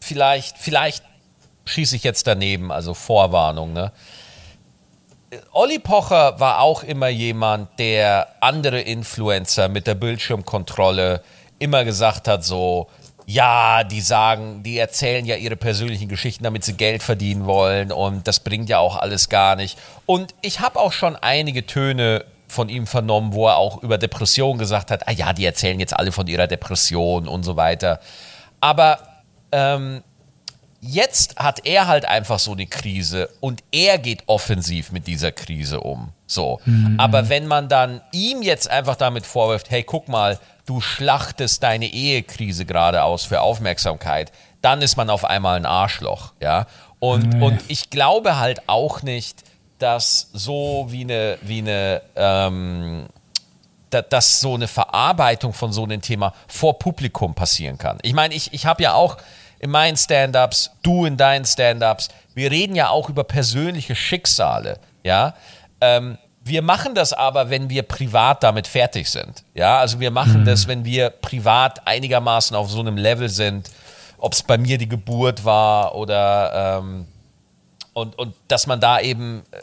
vielleicht, 0.00 0.58
vielleicht 0.58 1.04
schieße 1.64 1.96
ich 1.96 2.04
jetzt 2.04 2.26
daneben, 2.26 2.72
also 2.72 2.94
Vorwarnung, 2.94 3.72
ne? 3.72 3.92
Olli 5.52 5.78
Pocher 5.78 6.38
war 6.40 6.60
auch 6.60 6.82
immer 6.82 7.08
jemand, 7.08 7.78
der 7.78 8.28
andere 8.40 8.80
Influencer 8.80 9.68
mit 9.68 9.86
der 9.86 9.94
Bildschirmkontrolle 9.94 11.22
immer 11.58 11.84
gesagt 11.84 12.28
hat, 12.28 12.44
so, 12.44 12.88
ja, 13.24 13.82
die 13.84 14.02
sagen, 14.02 14.62
die 14.62 14.76
erzählen 14.76 15.24
ja 15.24 15.36
ihre 15.36 15.56
persönlichen 15.56 16.08
Geschichten, 16.08 16.44
damit 16.44 16.64
sie 16.64 16.74
Geld 16.74 17.02
verdienen 17.02 17.46
wollen 17.46 17.92
und 17.92 18.28
das 18.28 18.40
bringt 18.40 18.68
ja 18.68 18.78
auch 18.78 18.96
alles 18.96 19.28
gar 19.30 19.56
nicht. 19.56 19.78
Und 20.04 20.34
ich 20.42 20.60
habe 20.60 20.78
auch 20.78 20.92
schon 20.92 21.16
einige 21.16 21.66
Töne 21.66 22.26
von 22.48 22.68
ihm 22.68 22.86
vernommen, 22.86 23.32
wo 23.32 23.48
er 23.48 23.56
auch 23.56 23.82
über 23.82 23.96
Depression 23.96 24.58
gesagt 24.58 24.90
hat, 24.90 25.08
ah 25.08 25.12
ja, 25.12 25.32
die 25.32 25.46
erzählen 25.46 25.80
jetzt 25.80 25.96
alle 25.96 26.12
von 26.12 26.26
ihrer 26.26 26.46
Depression 26.46 27.26
und 27.26 27.44
so 27.44 27.56
weiter. 27.56 28.00
Aber 28.60 28.98
ähm, 29.50 30.02
jetzt 30.82 31.36
hat 31.36 31.64
er 31.64 31.86
halt 31.86 32.04
einfach 32.04 32.40
so 32.40 32.52
eine 32.52 32.66
Krise 32.66 33.30
und 33.40 33.62
er 33.70 33.98
geht 33.98 34.24
offensiv 34.26 34.90
mit 34.90 35.06
dieser 35.06 35.30
Krise 35.30 35.80
um. 35.80 36.12
So. 36.26 36.60
Aber 36.98 37.28
wenn 37.28 37.46
man 37.46 37.68
dann 37.68 38.00
ihm 38.10 38.42
jetzt 38.42 38.68
einfach 38.68 38.96
damit 38.96 39.24
vorwirft, 39.24 39.70
hey, 39.70 39.84
guck 39.84 40.08
mal, 40.08 40.38
du 40.66 40.80
schlachtest 40.80 41.62
deine 41.62 41.86
Ehekrise 41.86 42.66
gerade 42.66 43.04
aus 43.04 43.24
für 43.24 43.40
Aufmerksamkeit, 43.40 44.32
dann 44.60 44.82
ist 44.82 44.96
man 44.96 45.08
auf 45.08 45.24
einmal 45.24 45.56
ein 45.56 45.66
Arschloch, 45.66 46.32
ja. 46.40 46.66
Und, 46.98 47.42
und 47.42 47.60
ich 47.68 47.90
glaube 47.90 48.38
halt 48.38 48.68
auch 48.68 49.02
nicht, 49.02 49.42
dass 49.78 50.30
so 50.32 50.86
wie 50.90 51.02
eine, 51.02 51.38
wie 51.42 51.58
eine, 51.58 52.02
ähm, 52.14 53.06
da, 53.90 54.02
dass 54.02 54.40
so 54.40 54.54
eine 54.54 54.68
Verarbeitung 54.68 55.52
von 55.52 55.72
so 55.72 55.82
einem 55.82 56.00
Thema 56.00 56.32
vor 56.46 56.78
Publikum 56.78 57.34
passieren 57.34 57.78
kann. 57.78 57.98
Ich 58.02 58.14
meine, 58.14 58.34
ich, 58.34 58.52
ich 58.52 58.66
habe 58.66 58.84
ja 58.84 58.94
auch 58.94 59.16
in 59.62 59.70
meinen 59.70 59.96
Stand-ups, 59.96 60.72
du 60.82 61.06
in 61.06 61.16
deinen 61.16 61.46
Stand-ups, 61.46 62.08
wir 62.34 62.50
reden 62.50 62.74
ja 62.74 62.90
auch 62.90 63.08
über 63.08 63.24
persönliche 63.24 63.94
Schicksale, 63.94 64.78
ja. 65.02 65.34
Ähm, 65.80 66.18
wir 66.44 66.62
machen 66.62 66.96
das 66.96 67.12
aber, 67.12 67.50
wenn 67.50 67.70
wir 67.70 67.84
privat 67.84 68.42
damit 68.42 68.66
fertig 68.66 69.08
sind. 69.08 69.44
Ja, 69.54 69.78
also 69.78 70.00
wir 70.00 70.10
machen 70.10 70.44
das, 70.44 70.66
wenn 70.66 70.84
wir 70.84 71.10
privat 71.10 71.86
einigermaßen 71.86 72.56
auf 72.56 72.68
so 72.68 72.80
einem 72.80 72.96
Level 72.96 73.28
sind, 73.28 73.70
ob 74.18 74.32
es 74.32 74.42
bei 74.42 74.58
mir 74.58 74.76
die 74.76 74.88
Geburt 74.88 75.44
war 75.44 75.94
oder 75.94 76.80
ähm, 76.80 77.06
und, 77.92 78.18
und 78.18 78.34
dass 78.48 78.66
man 78.66 78.80
da 78.80 78.98
eben, 78.98 79.44
äh, 79.52 79.58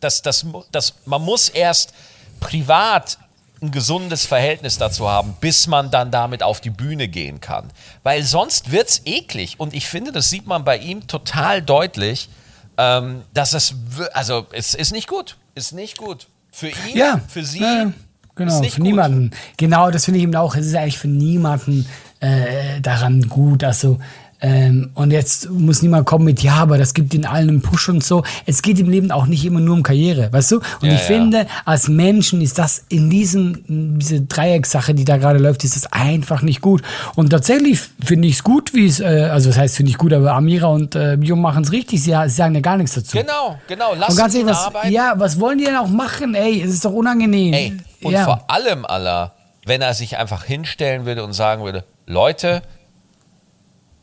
dass, 0.00 0.20
dass, 0.20 0.44
dass 0.70 0.94
man 1.06 1.22
muss 1.22 1.48
erst 1.48 1.94
privat 2.40 3.18
ein 3.60 3.70
gesundes 3.70 4.24
Verhältnis 4.26 4.78
dazu 4.78 5.08
haben, 5.08 5.34
bis 5.40 5.66
man 5.66 5.90
dann 5.90 6.10
damit 6.10 6.42
auf 6.42 6.60
die 6.60 6.70
Bühne 6.70 7.08
gehen 7.08 7.40
kann. 7.40 7.68
Weil 8.02 8.22
sonst 8.22 8.70
wird 8.70 8.88
es 8.88 9.02
eklig. 9.04 9.58
Und 9.58 9.74
ich 9.74 9.86
finde, 9.88 10.12
das 10.12 10.30
sieht 10.30 10.46
man 10.46 10.64
bei 10.64 10.78
ihm 10.78 11.06
total 11.06 11.60
deutlich, 11.62 12.28
ähm, 12.76 13.22
dass 13.34 13.54
es, 13.54 13.74
also 14.12 14.46
es 14.52 14.74
ist 14.74 14.92
nicht 14.92 15.08
gut. 15.08 15.36
Ist 15.54 15.72
nicht 15.72 15.98
gut. 15.98 16.28
Für 16.52 16.68
ihn, 16.68 16.96
Ja, 16.96 17.20
für 17.28 17.44
sie. 17.44 17.60
ja, 17.60 17.92
genau, 18.36 18.54
ist 18.54 18.60
nicht 18.60 18.74
für 18.74 18.80
gut. 18.80 18.88
niemanden. 18.88 19.30
Genau, 19.56 19.90
das 19.90 20.04
finde 20.04 20.18
ich 20.18 20.22
eben 20.24 20.36
auch. 20.36 20.54
Es 20.54 20.66
ist 20.66 20.74
eigentlich 20.76 20.98
für 20.98 21.08
niemanden 21.08 21.86
äh, 22.20 22.80
daran 22.80 23.22
gut. 23.28 23.64
Also 23.64 23.98
ähm, 24.40 24.90
und 24.94 25.10
jetzt 25.10 25.50
muss 25.50 25.82
niemand 25.82 26.06
kommen 26.06 26.24
mit, 26.24 26.42
ja, 26.42 26.54
aber 26.54 26.78
das 26.78 26.94
gibt 26.94 27.12
ihnen 27.12 27.24
allen 27.24 27.48
einen 27.48 27.62
Push 27.62 27.88
und 27.88 28.04
so. 28.04 28.22
Es 28.46 28.62
geht 28.62 28.78
im 28.78 28.88
Leben 28.88 29.10
auch 29.10 29.26
nicht 29.26 29.44
immer 29.44 29.58
nur 29.58 29.74
um 29.74 29.82
Karriere, 29.82 30.32
weißt 30.32 30.52
du? 30.52 30.56
Und 30.56 30.64
Ja, 30.82 30.94
ich 30.94 31.00
ja. 31.00 31.06
finde, 31.06 31.46
als 31.64 31.88
Menschen 31.88 32.40
ist 32.40 32.56
das 32.58 32.84
in 32.88 33.10
diesem, 33.10 33.64
diese 33.98 34.20
Dreieckssache, 34.20 34.94
die 34.94 35.04
da 35.04 35.16
gerade 35.16 35.38
läuft, 35.40 35.64
ist 35.64 35.74
das 35.74 35.92
einfach 35.92 36.42
nicht 36.42 36.60
gut. 36.60 36.82
Und 37.16 37.30
tatsächlich 37.30 37.80
finde 38.04 38.28
ich 38.28 38.34
es 38.34 38.44
gut, 38.44 38.74
wie 38.74 38.86
es, 38.86 39.00
äh, 39.00 39.28
also 39.32 39.48
das 39.50 39.58
heißt, 39.58 39.76
finde 39.76 39.90
ich 39.90 39.98
gut, 39.98 40.12
aber 40.12 40.32
Amira 40.34 40.68
und 40.68 40.94
äh, 40.94 41.14
Jung 41.14 41.40
machen 41.40 41.64
es 41.64 41.72
richtig. 41.72 42.02
Sie, 42.02 42.10
sie 42.12 42.28
sagen 42.28 42.54
ja 42.54 42.60
gar 42.60 42.76
nichts 42.76 42.94
dazu. 42.94 43.18
Genau, 43.18 43.58
genau. 43.66 43.94
Lass 43.96 44.10
Und 44.10 44.16
ganz 44.18 44.34
ihn 44.34 44.40
ehrlich, 44.42 44.54
was, 44.54 44.66
arbeiten. 44.66 44.92
ja, 44.92 45.14
was 45.16 45.40
wollen 45.40 45.58
die 45.58 45.64
denn 45.64 45.76
auch 45.76 45.88
machen? 45.88 46.36
Ey, 46.36 46.62
es 46.62 46.70
ist 46.74 46.84
doch 46.84 46.92
unangenehm. 46.92 47.52
Ey, 47.54 47.76
und 48.02 48.12
ja. 48.12 48.24
vor 48.24 48.44
allem, 48.48 48.86
Allah, 48.86 49.32
wenn 49.66 49.82
er 49.82 49.94
sich 49.94 50.16
einfach 50.16 50.44
hinstellen 50.44 51.06
würde 51.06 51.24
und 51.24 51.32
sagen 51.32 51.64
würde, 51.64 51.82
Leute, 52.06 52.62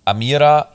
Amira, 0.06 0.70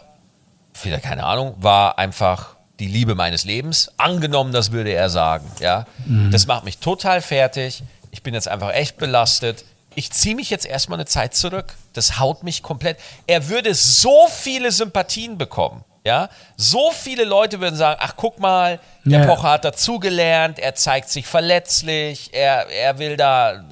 vielleicht 0.73 1.05
keine 1.05 1.25
Ahnung, 1.25 1.55
war 1.59 1.99
einfach 1.99 2.57
die 2.79 2.87
Liebe 2.87 3.15
meines 3.15 3.45
Lebens. 3.45 3.93
Angenommen, 3.99 4.53
das 4.53 4.73
würde 4.73 4.91
er 4.93 5.11
sagen, 5.11 5.51
ja. 5.61 5.87
Das 6.31 6.47
macht 6.47 6.65
mich 6.65 6.79
total 6.79 7.21
fertig. 7.21 7.83
Ich 8.11 8.23
bin 8.23 8.35
jetzt 8.35 8.49
einfach 8.49 8.73
echt 8.73 8.97
belastet. 8.97 9.65
Ich 9.95 10.11
ziehe 10.13 10.35
mich 10.35 10.51
jetzt 10.51 10.67
erstmal 10.67 10.99
eine 10.99 11.07
Zeit 11.07 11.35
zurück. 11.35 11.75
Das 11.93 12.19
haut 12.19 12.43
mich 12.43 12.63
komplett. 12.63 12.99
Er 13.27 13.49
würde 13.49 13.75
so 13.75 14.29
viele 14.29 14.73
Sympathien 14.73 15.37
bekommen. 15.37 15.85
Ja, 16.03 16.31
so 16.57 16.91
viele 16.93 17.25
Leute 17.25 17.61
würden 17.61 17.77
sagen, 17.77 18.01
ach 18.03 18.15
guck 18.17 18.41
mal, 18.41 18.81
der 19.05 19.21
Ja. 19.21 19.27
Pocher 19.27 19.51
hat 19.51 19.67
dazugelernt, 19.67 20.59
er 20.59 20.75
zeigt 20.75 21.11
sich 21.11 21.27
verletzlich, 21.27 22.31
er, 22.33 22.71
er 22.71 22.99
will 22.99 23.19
da 23.19 23.63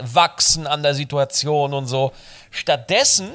wachsen 0.00 0.66
an 0.66 0.82
der 0.82 0.94
Situation 0.94 1.74
und 1.74 1.86
so. 1.86 2.12
Stattdessen 2.50 3.28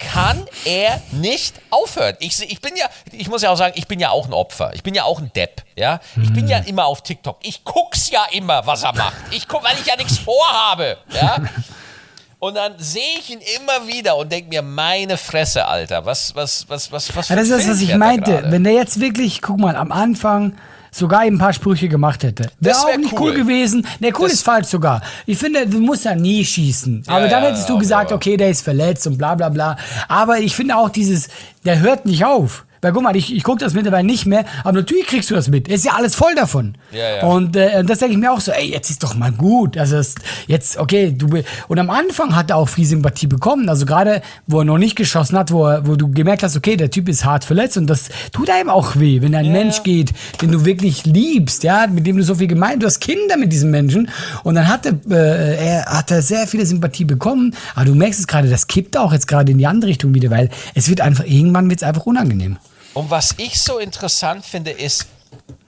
kann 0.00 0.44
er 0.64 1.00
nicht 1.12 1.60
aufhören. 1.70 2.16
Ich, 2.18 2.40
ich 2.42 2.60
bin 2.60 2.74
ja, 2.76 2.86
ich 3.12 3.28
muss 3.28 3.42
ja 3.42 3.50
auch 3.50 3.56
sagen, 3.56 3.74
ich 3.76 3.86
bin 3.86 4.00
ja 4.00 4.10
auch 4.10 4.26
ein 4.26 4.32
Opfer. 4.32 4.72
Ich 4.74 4.82
bin 4.82 4.94
ja 4.94 5.04
auch 5.04 5.20
ein 5.20 5.30
Depp. 5.34 5.62
Ja, 5.76 6.00
ich 6.20 6.32
bin 6.32 6.48
ja 6.48 6.58
immer 6.58 6.86
auf 6.86 7.02
TikTok. 7.02 7.38
Ich 7.42 7.62
guck's 7.64 8.10
ja 8.10 8.24
immer, 8.32 8.66
was 8.66 8.82
er 8.82 8.94
macht. 8.94 9.14
Ich 9.30 9.46
guck, 9.46 9.62
weil 9.62 9.76
ich 9.80 9.86
ja 9.86 9.96
nichts 9.96 10.18
vorhabe. 10.18 10.98
Ja. 11.12 11.36
Und 12.40 12.54
dann 12.54 12.72
sehe 12.78 13.18
ich 13.18 13.28
ihn 13.28 13.40
immer 13.60 13.86
wieder 13.86 14.16
und 14.16 14.32
denke 14.32 14.48
mir, 14.48 14.62
meine 14.62 15.18
Fresse, 15.18 15.66
Alter, 15.66 16.06
was, 16.06 16.34
was, 16.34 16.66
was, 16.70 16.90
was, 16.90 17.14
was 17.14 17.28
Ja, 17.28 17.36
das 17.36 17.50
ist 17.50 17.58
das, 17.58 17.68
was 17.68 17.80
ich 17.82 17.90
er 17.90 17.98
meinte. 17.98 18.30
gerade? 18.30 18.50
Wenn 18.50 18.64
der 18.64 18.72
jetzt 18.72 18.98
wirklich, 18.98 19.42
guck 19.42 19.58
mal, 19.58 19.76
am 19.76 19.92
Anfang 19.92 20.56
sogar 20.90 21.24
eben 21.24 21.36
ein 21.36 21.38
paar 21.38 21.52
Sprüche 21.52 21.88
gemacht 21.88 22.22
hätte. 22.22 22.44
Wäre 22.60 22.74
Das 22.74 22.78
auch 22.84 22.88
wär 22.88 22.98
nicht 22.98 23.12
cool. 23.12 23.30
cool 23.30 23.34
gewesen. 23.34 23.86
Ne, 24.00 24.08
cool 24.18 24.24
Das- 24.24 24.34
ist 24.34 24.42
falsch 24.42 24.68
sogar. 24.68 25.02
Ich 25.26 25.38
finde, 25.38 25.66
du 25.66 25.78
musst 25.80 26.04
ja 26.04 26.14
nie 26.14 26.44
schießen. 26.44 27.04
Aber 27.06 27.28
dann 27.28 27.42
ja, 27.42 27.48
hättest 27.50 27.68
du 27.68 27.74
aber- 27.74 27.80
gesagt, 27.80 28.12
okay, 28.12 28.36
der 28.36 28.50
ist 28.50 28.62
verletzt 28.62 29.06
und 29.06 29.16
bla 29.18 29.34
bla 29.34 29.48
bla. 29.48 29.76
Aber 30.08 30.38
ich 30.38 30.54
finde 30.56 30.76
auch 30.76 30.88
dieses, 30.90 31.28
der 31.64 31.80
hört 31.80 32.06
nicht 32.06 32.24
auf. 32.24 32.64
Weil 32.80 32.92
guck 32.92 33.02
mal, 33.02 33.14
ich, 33.14 33.34
ich 33.34 33.42
gucke 33.42 33.58
das 33.58 33.74
mittlerweile 33.74 34.06
nicht 34.06 34.26
mehr, 34.26 34.44
aber 34.64 34.72
natürlich 34.72 35.06
kriegst 35.06 35.30
du 35.30 35.34
das 35.34 35.48
mit. 35.48 35.68
Ist 35.68 35.84
ja 35.84 35.92
alles 35.92 36.14
voll 36.14 36.34
davon. 36.34 36.76
Ja, 36.92 37.16
ja. 37.16 37.26
Und 37.26 37.54
äh, 37.56 37.84
das 37.84 37.98
denke 37.98 38.14
ich 38.14 38.18
mir 38.18 38.32
auch 38.32 38.40
so, 38.40 38.52
ey, 38.52 38.70
jetzt 38.70 38.90
ist 38.90 39.02
doch 39.02 39.14
mal 39.14 39.32
gut. 39.32 39.76
Also 39.76 39.96
es, 39.96 40.14
jetzt, 40.46 40.78
okay, 40.78 41.12
du 41.16 41.42
und 41.68 41.78
am 41.78 41.90
Anfang 41.90 42.34
hat 42.34 42.50
er 42.50 42.56
auch 42.56 42.68
viel 42.68 42.86
Sympathie 42.86 43.26
bekommen. 43.26 43.68
Also 43.68 43.84
gerade, 43.84 44.22
wo 44.46 44.60
er 44.60 44.64
noch 44.64 44.78
nicht 44.78 44.96
geschossen 44.96 45.36
hat, 45.36 45.52
wo, 45.52 45.66
er, 45.66 45.86
wo 45.86 45.96
du 45.96 46.10
gemerkt 46.10 46.42
hast, 46.42 46.56
okay, 46.56 46.76
der 46.76 46.90
Typ 46.90 47.08
ist 47.08 47.24
hart 47.24 47.44
verletzt 47.44 47.76
und 47.76 47.86
das 47.86 48.08
tut 48.32 48.48
einem 48.48 48.70
auch 48.70 48.96
weh, 48.96 49.20
wenn 49.20 49.34
ein 49.34 49.52
Mensch 49.52 49.82
geht, 49.82 50.12
den 50.40 50.50
du 50.50 50.64
wirklich 50.64 51.04
liebst, 51.04 51.62
ja, 51.62 51.86
mit 51.86 52.06
dem 52.06 52.16
du 52.16 52.22
so 52.22 52.34
viel 52.34 52.46
gemeint, 52.46 52.82
du 52.82 52.86
hast 52.86 53.00
Kinder 53.00 53.36
mit 53.36 53.52
diesem 53.52 53.70
Menschen 53.70 54.10
und 54.42 54.54
dann 54.54 54.68
hat 54.68 54.86
er, 54.86 54.94
äh, 55.10 55.56
er 55.56 55.84
hat 55.86 56.10
er 56.10 56.22
sehr 56.22 56.46
viele 56.46 56.64
Sympathie 56.64 57.04
bekommen, 57.04 57.54
aber 57.74 57.86
du 57.86 57.94
merkst 57.94 58.20
es 58.20 58.26
gerade, 58.26 58.48
das 58.48 58.66
kippt 58.66 58.96
auch 58.96 59.12
jetzt 59.12 59.26
gerade 59.26 59.52
in 59.52 59.58
die 59.58 59.66
andere 59.66 59.90
Richtung 59.90 60.14
wieder, 60.14 60.30
weil 60.30 60.50
es 60.74 60.88
wird 60.88 61.00
einfach, 61.00 61.24
irgendwann 61.24 61.68
wird 61.68 61.82
es 61.82 61.86
einfach 61.86 62.06
unangenehm. 62.06 62.56
Und 62.94 63.10
was 63.10 63.34
ich 63.38 63.60
so 63.60 63.78
interessant 63.78 64.44
finde, 64.44 64.70
ist, 64.70 65.06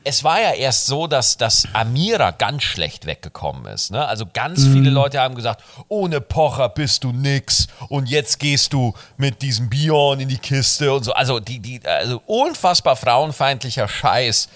es 0.05 0.25
war 0.25 0.41
ja 0.41 0.53
erst 0.53 0.87
so, 0.87 1.07
dass, 1.07 1.37
dass 1.37 1.68
Amira 1.73 2.33
ganz 2.33 2.64
schlecht 2.64 3.07
weggekommen 3.07 3.66
ist. 3.66 3.93
Ne? 3.93 4.05
Also 4.05 4.27
ganz 4.33 4.64
viele 4.64 4.91
Leute 4.91 5.20
haben 5.20 5.35
gesagt, 5.35 5.62
ohne 5.89 6.20
Pocher 6.20 6.68
bist 6.68 7.05
du 7.05 7.12
nix 7.12 7.68
und 7.89 8.09
jetzt 8.09 8.39
gehst 8.39 8.73
du 8.73 8.95
mit 9.16 9.43
diesem 9.43 9.70
Bion 9.70 10.18
in 10.18 10.29
die 10.29 10.39
Kiste 10.39 10.93
und 10.93 11.05
so. 11.05 11.12
Also, 11.12 11.39
die, 11.39 11.61
die, 11.61 11.81
also 11.85 12.20
unfassbar 12.27 12.97
frauenfeindlicher 12.97 13.87
Scheiß, 13.87 14.49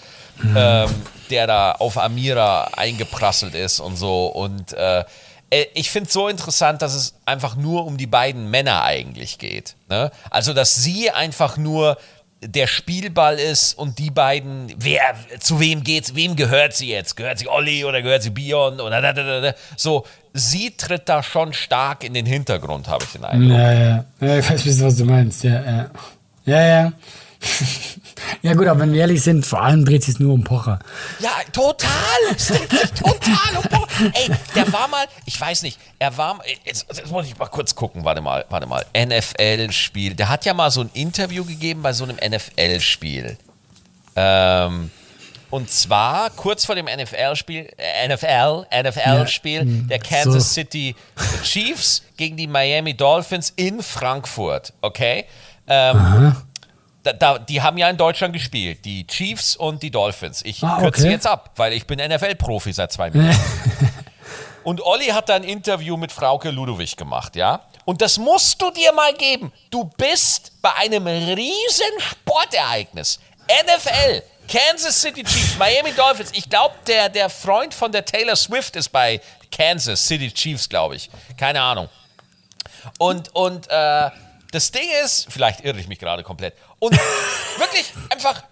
ähm, 0.55 0.89
der 1.29 1.47
da 1.47 1.71
auf 1.73 1.97
Amira 1.97 2.65
eingeprasselt 2.75 3.55
ist 3.55 3.79
und 3.79 3.95
so. 3.95 4.27
Und 4.27 4.73
äh, 4.73 5.05
äh, 5.49 5.65
ich 5.73 5.89
finde 5.89 6.07
es 6.07 6.13
so 6.13 6.27
interessant, 6.27 6.81
dass 6.81 6.93
es 6.93 7.15
einfach 7.25 7.55
nur 7.55 7.85
um 7.85 7.97
die 7.97 8.07
beiden 8.07 8.49
Männer 8.49 8.83
eigentlich 8.83 9.37
geht. 9.37 9.75
Ne? 9.89 10.11
Also, 10.29 10.53
dass 10.53 10.75
sie 10.75 11.09
einfach 11.11 11.57
nur 11.57 11.97
der 12.41 12.67
Spielball 12.67 13.39
ist 13.39 13.73
und 13.77 13.97
die 13.97 14.11
beiden, 14.11 14.73
wer, 14.77 15.15
zu 15.39 15.59
wem 15.59 15.83
geht's, 15.83 16.13
wem 16.15 16.35
gehört 16.35 16.73
sie 16.73 16.89
jetzt? 16.89 17.17
Gehört 17.17 17.39
sie 17.39 17.47
Olli 17.47 17.83
oder 17.83 18.01
gehört 18.01 18.21
sie 18.21 18.29
Bion 18.29 18.79
oder 18.79 19.01
da, 19.01 19.13
da, 19.13 19.23
da, 19.23 19.41
da. 19.41 19.53
so, 19.75 20.05
sie 20.33 20.71
tritt 20.77 21.09
da 21.09 21.23
schon 21.23 21.53
stark 21.53 22.03
in 22.03 22.13
den 22.13 22.25
Hintergrund, 22.25 22.87
habe 22.87 23.03
ich 23.03 23.11
den 23.11 23.23
Eindruck. 23.23 23.57
Ja, 23.57 23.73
ja. 23.73 24.05
ja 24.21 24.37
ich 24.37 24.49
weiß, 24.49 24.63
bisschen, 24.63 24.85
was 24.85 24.95
du 24.97 25.05
meinst. 25.05 25.43
Ja, 25.43 25.63
ja. 25.63 25.89
Ja, 26.45 26.61
ja. 26.61 26.93
ja, 28.41 28.53
gut, 28.53 28.67
aber 28.67 28.81
wenn 28.81 28.93
wir 28.93 29.01
ehrlich 29.01 29.21
sind, 29.21 29.45
vor 29.45 29.61
allem 29.61 29.83
dreht 29.85 30.03
sich 30.03 30.19
nur 30.19 30.33
um 30.33 30.43
Pocher. 30.43 30.79
Ja, 31.19 31.31
total. 31.51 31.89
Es 32.35 32.47
dreht 32.47 32.69
sich 32.69 32.91
total 32.91 33.57
um 33.57 33.63
Pocher. 33.63 33.76
Ey, 34.13 34.31
der 34.55 34.71
war 34.71 34.87
mal, 34.87 35.05
ich 35.25 35.39
weiß 35.39 35.63
nicht, 35.63 35.79
er 35.99 36.15
war, 36.17 36.39
jetzt, 36.65 36.85
jetzt 36.87 37.11
muss 37.11 37.25
ich 37.25 37.37
mal 37.37 37.47
kurz 37.47 37.75
gucken, 37.75 38.03
warte 38.03 38.21
mal, 38.21 38.45
warte 38.49 38.67
mal. 38.67 38.85
NFL-Spiel. 38.95 40.15
Der 40.15 40.29
hat 40.29 40.45
ja 40.45 40.53
mal 40.53 40.71
so 40.71 40.81
ein 40.81 40.89
Interview 40.93 41.43
gegeben 41.45 41.81
bei 41.81 41.93
so 41.93 42.03
einem 42.03 42.17
NFL-Spiel. 42.17 43.37
Ähm, 44.15 44.91
und 45.49 45.71
zwar 45.71 46.29
kurz 46.31 46.65
vor 46.65 46.75
dem 46.75 46.85
NFL-Spiel, 46.85 47.69
äh, 47.77 48.07
NFL, 48.07 48.65
NFL-Spiel 48.71 49.65
der 49.89 49.99
Kansas 49.99 50.53
so. 50.53 50.61
City 50.61 50.95
Chiefs 51.43 52.03
gegen 52.17 52.35
die 52.35 52.47
Miami 52.47 52.93
Dolphins 52.93 53.53
in 53.55 53.81
Frankfurt, 53.81 54.73
okay? 54.81 55.25
Ähm, 55.67 56.35
da, 57.07 57.13
da, 57.13 57.39
die 57.39 57.61
haben 57.61 57.77
ja 57.77 57.89
in 57.89 57.97
Deutschland 57.97 58.33
gespielt, 58.33 58.83
die 58.85 59.07
Chiefs 59.07 59.55
und 59.55 59.81
die 59.83 59.91
Dolphins. 59.91 60.41
Ich 60.43 60.63
Ah, 60.63 60.79
kürze 60.79 61.03
okay. 61.03 61.11
jetzt 61.11 61.25
ab, 61.27 61.51
weil 61.55 61.73
ich 61.73 61.87
bin 61.87 61.99
NFL-Profi 61.99 62.73
seit 62.73 62.91
zwei 62.91 63.09
Minuten. 63.09 63.39
Und 64.63 64.81
Olli 64.81 65.05
hat 65.05 65.29
da 65.29 65.35
ein 65.35 65.45
Interview 65.45 65.95
mit 65.95 66.11
Frauke 66.11 66.51
Ludowig 66.51 66.97
gemacht, 66.97 67.37
ja? 67.37 67.61
Und 67.85 68.01
das 68.01 68.17
musst 68.17 68.61
du 68.61 68.69
dir 68.71 68.91
mal 68.91 69.13
geben. 69.13 69.53
Du 69.69 69.85
bist 69.85 70.51
bei 70.61 70.73
einem 70.75 71.07
riesen 71.07 71.85
Sportereignis. 71.99 73.17
NFL, 73.47 74.23
Kansas 74.49 75.01
City 75.01 75.23
Chiefs, 75.23 75.57
Miami 75.57 75.93
Dolphins. 75.93 76.31
Ich 76.33 76.49
glaube, 76.49 76.75
der, 76.85 77.07
der 77.07 77.29
Freund 77.29 77.73
von 77.73 77.93
der 77.93 78.03
Taylor 78.03 78.35
Swift 78.35 78.75
ist 78.75 78.89
bei 78.89 79.21
Kansas 79.53 80.05
City 80.05 80.29
Chiefs, 80.33 80.67
glaube 80.67 80.97
ich. 80.97 81.09
Keine 81.37 81.61
Ahnung. 81.61 81.87
Und, 82.97 83.33
und 83.33 83.69
äh, 83.69 84.09
das 84.51 84.71
Ding 84.71 84.89
ist, 85.03 85.27
vielleicht 85.29 85.61
irre 85.61 85.79
ich 85.79 85.87
mich 85.87 85.99
gerade 85.99 86.23
komplett. 86.23 86.55
Und 86.79 86.93
wirklich 87.57 87.91
einfach, 88.09 88.43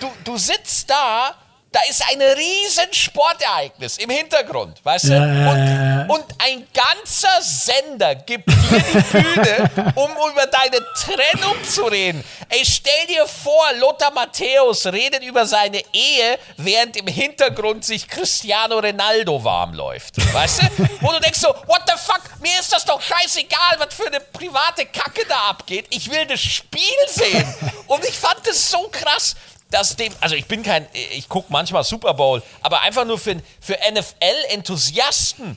du, 0.00 0.10
du 0.24 0.36
sitzt 0.36 0.88
da, 0.90 1.34
da 1.72 1.80
ist 1.88 2.02
ein 2.10 2.20
riesen 2.20 2.92
Sportereignis 2.92 3.96
im 3.98 4.10
Hintergrund, 4.10 4.78
weißt 4.84 5.04
du? 5.06 5.12
Ja. 5.12 6.02
Und, 6.02 6.10
und 6.10 6.24
ein 6.38 6.66
ganzer 6.74 7.40
Sender 7.40 8.14
gibt 8.14 8.48
dir 8.48 8.78
die 8.78 9.18
Bühne, 9.18 9.70
um 9.94 10.10
über 10.30 10.46
deine 10.46 10.78
Trennung 10.94 11.56
zu 11.64 11.84
reden. 11.84 12.22
Ey, 12.50 12.64
stell 12.64 13.06
dir 13.08 13.26
vor, 13.26 13.72
Lothar 13.78 14.12
Matthäus 14.12 14.86
redet 14.86 15.22
über 15.22 15.46
seine 15.46 15.82
Ehe, 15.92 16.38
während 16.58 16.96
im 16.98 17.06
Hintergrund 17.06 17.84
sich 17.84 18.06
Cristiano 18.06 18.78
Ronaldo 18.78 19.42
warm 19.42 19.72
läuft. 19.72 20.16
Weißt 20.34 20.62
du? 20.62 20.88
Wo 21.00 21.12
du 21.12 21.20
denkst 21.20 21.40
so, 21.40 21.48
what 21.66 21.82
the 21.86 21.94
fuck, 21.96 22.22
mir 22.40 22.58
ist 22.60 22.72
das 22.72 22.84
doch 22.84 23.00
scheißegal, 23.00 23.78
was 23.78 23.94
für 23.94 24.06
eine 24.06 24.20
private 24.20 24.86
Kacke 24.86 25.24
da 25.26 25.48
abgeht. 25.48 25.86
Ich 25.90 26.10
will 26.10 26.26
das 26.26 26.40
Spiel 26.40 26.82
sehen. 27.08 27.54
Und 27.86 28.04
ich 28.04 28.18
fand 28.18 28.46
das 28.46 28.70
so 28.70 28.88
krass 28.88 29.34
dass 29.72 29.96
dem, 29.96 30.12
also 30.20 30.36
ich 30.36 30.46
bin 30.46 30.62
kein, 30.62 30.86
ich 30.92 31.28
gucke 31.28 31.52
manchmal 31.52 31.82
Super 31.82 32.14
Bowl, 32.14 32.42
aber 32.60 32.82
einfach 32.82 33.04
nur 33.04 33.18
für, 33.18 33.36
für 33.60 33.78
NFL-Enthusiasten 33.90 35.56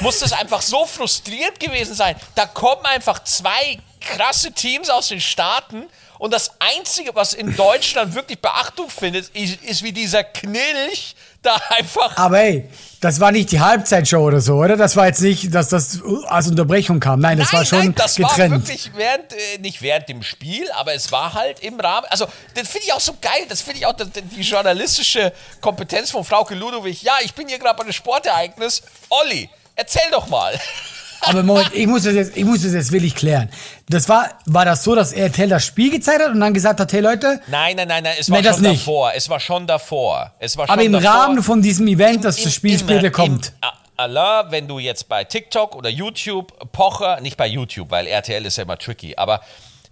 muss 0.00 0.18
das 0.20 0.32
einfach 0.32 0.62
so 0.62 0.86
frustriert 0.86 1.58
gewesen 1.58 1.94
sein. 1.94 2.16
Da 2.34 2.46
kommen 2.46 2.84
einfach 2.84 3.24
zwei 3.24 3.78
krasse 4.00 4.52
Teams 4.52 4.88
aus 4.88 5.08
den 5.08 5.20
Staaten 5.20 5.88
und 6.20 6.32
das 6.34 6.52
Einzige, 6.58 7.14
was 7.14 7.32
in 7.32 7.56
Deutschland 7.56 8.14
wirklich 8.14 8.38
Beachtung 8.40 8.90
findet, 8.90 9.30
ist, 9.30 9.62
ist 9.62 9.82
wie 9.82 9.92
dieser 9.92 10.22
Knilch 10.22 11.16
da 11.42 11.56
einfach 11.70 12.16
Aber 12.16 12.40
ey, 12.40 12.68
das 13.00 13.18
war 13.18 13.32
nicht 13.32 13.50
die 13.50 13.60
Halbzeitshow 13.60 14.18
oder 14.18 14.40
so, 14.40 14.56
oder? 14.56 14.76
Das 14.76 14.94
war 14.94 15.06
jetzt 15.06 15.22
nicht, 15.22 15.54
dass 15.54 15.70
das 15.70 16.00
als 16.26 16.48
Unterbrechung 16.48 17.00
kam. 17.00 17.20
Nein, 17.20 17.38
das 17.38 17.52
nein, 17.52 17.58
war 17.58 17.64
schon 17.66 17.78
nein, 17.78 17.94
das 17.94 18.16
getrennt. 18.16 18.52
war 18.52 18.60
wirklich 18.60 18.90
während, 18.94 19.32
äh, 19.32 19.58
nicht 19.58 19.80
während 19.80 20.08
dem 20.08 20.22
Spiel, 20.22 20.70
aber 20.72 20.92
es 20.94 21.10
war 21.10 21.32
halt 21.32 21.60
im 21.60 21.80
Rahmen. 21.80 22.06
Also, 22.10 22.26
das 22.54 22.68
finde 22.68 22.86
ich 22.86 22.92
auch 22.92 23.00
so 23.00 23.16
geil. 23.20 23.46
Das 23.48 23.62
finde 23.62 23.78
ich 23.78 23.86
auch 23.86 23.94
das, 23.94 24.08
die 24.12 24.42
journalistische 24.42 25.32
Kompetenz 25.62 26.10
von 26.10 26.24
Frauke 26.24 26.54
Ludowig. 26.54 27.02
Ja, 27.02 27.14
ich 27.22 27.34
bin 27.34 27.48
hier 27.48 27.58
gerade 27.58 27.76
bei 27.76 27.84
einem 27.84 27.92
Sportereignis. 27.92 28.82
Olli, 29.08 29.48
erzähl 29.76 30.10
doch 30.10 30.28
mal. 30.28 30.58
Aber 31.22 31.42
Moment, 31.42 31.70
ich 31.74 31.86
muss 31.86 32.04
das 32.04 32.14
jetzt, 32.14 32.36
ich 32.36 32.44
muss 32.44 32.62
das 32.62 32.72
jetzt 32.72 32.92
wirklich 32.92 33.14
klären. 33.14 33.48
Das 33.88 34.08
war, 34.08 34.30
war 34.46 34.64
das 34.64 34.82
so, 34.84 34.94
dass 34.94 35.12
RTL 35.12 35.48
das 35.48 35.64
Spiel 35.64 35.90
gezeigt 35.90 36.22
hat 36.22 36.30
und 36.32 36.40
dann 36.40 36.54
gesagt 36.54 36.80
hat, 36.80 36.92
hey 36.92 37.00
Leute, 37.00 37.40
Nein, 37.48 37.76
nein, 37.76 37.88
nein, 37.88 38.02
nein, 38.04 38.14
es 38.18 38.30
war 38.30 38.36
Nein, 38.38 38.44
das 38.44 38.56
schon 38.56 38.70
nicht. 38.70 38.80
davor. 38.86 39.12
Es 39.14 39.28
war 39.28 39.40
schon 39.40 39.66
davor. 39.66 40.32
Es 40.38 40.56
war 40.56 40.66
schon 40.66 40.72
aber 40.72 40.82
im 40.82 40.92
davor. 40.92 41.10
Rahmen 41.10 41.42
von 41.42 41.60
diesem 41.62 41.86
Event, 41.88 42.24
dass 42.24 42.42
das 42.42 42.54
Spiel 42.54 42.72
im- 42.72 42.78
später 42.78 43.10
kommt. 43.10 43.48
Im, 43.62 43.68
Allah, 43.96 44.46
wenn 44.50 44.66
du 44.66 44.78
jetzt 44.78 45.08
bei 45.10 45.24
TikTok 45.24 45.76
oder 45.76 45.90
YouTube 45.90 46.52
Pocher, 46.72 47.20
nicht 47.20 47.36
bei 47.36 47.46
YouTube, 47.46 47.90
weil 47.90 48.06
RTL 48.06 48.46
ist 48.46 48.56
ja 48.56 48.62
immer 48.62 48.78
tricky, 48.78 49.14
aber 49.16 49.42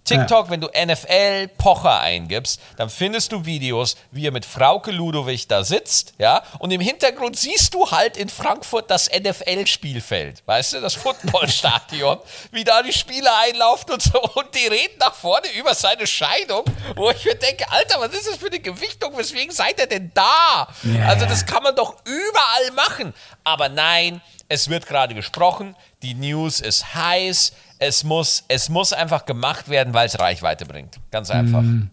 TikTok, 0.09 0.49
wenn 0.49 0.61
du 0.61 0.67
NFL 0.67 1.47
Pocher 1.57 1.99
eingibst, 1.99 2.59
dann 2.77 2.89
findest 2.89 3.31
du 3.31 3.45
Videos, 3.45 3.95
wie 4.11 4.27
er 4.27 4.31
mit 4.31 4.45
Frauke 4.45 4.91
Ludowig 4.91 5.47
da 5.47 5.63
sitzt, 5.63 6.13
ja, 6.17 6.43
und 6.59 6.71
im 6.71 6.81
Hintergrund 6.81 7.37
siehst 7.37 7.73
du 7.73 7.89
halt 7.89 8.17
in 8.17 8.29
Frankfurt 8.29 8.89
das 8.89 9.09
NFL-Spielfeld, 9.09 10.43
weißt 10.45 10.73
du, 10.73 10.81
das 10.81 10.95
Footballstadion, 10.95 12.17
wie 12.51 12.63
da 12.63 12.81
die 12.81 12.93
Spieler 12.93 13.31
einlaufen 13.39 13.93
und 13.93 14.01
so, 14.01 14.19
und 14.35 14.53
die 14.55 14.67
reden 14.67 14.97
nach 14.99 15.13
vorne 15.13 15.47
über 15.57 15.73
seine 15.73 16.07
Scheidung, 16.07 16.65
wo 16.95 17.09
ich 17.11 17.23
mir 17.25 17.35
denke, 17.35 17.71
Alter, 17.71 17.99
was 17.99 18.13
ist 18.13 18.27
das 18.27 18.37
für 18.37 18.47
eine 18.47 18.59
Gewichtung, 18.59 19.17
weswegen 19.17 19.53
seid 19.53 19.79
ihr 19.79 19.87
denn 19.87 20.11
da? 20.13 20.67
Ja. 20.83 21.07
Also 21.07 21.25
das 21.25 21.45
kann 21.45 21.63
man 21.63 21.75
doch 21.75 21.95
überall 22.05 22.71
machen. 22.75 23.13
Aber 23.43 23.69
nein, 23.69 24.21
es 24.47 24.69
wird 24.69 24.87
gerade 24.87 25.13
gesprochen, 25.13 25.75
die 26.01 26.15
News 26.15 26.59
ist 26.59 26.95
heiß, 26.95 27.53
es 27.79 28.03
muss, 28.03 28.43
es 28.47 28.69
muss 28.69 28.93
einfach 28.93 29.25
gemacht 29.25 29.69
werden, 29.69 29.93
weil 29.93 30.07
es 30.07 30.19
Reichweite 30.19 30.65
bringt. 30.65 30.97
Ganz 31.11 31.31
einfach. 31.31 31.61
Mhm. 31.61 31.89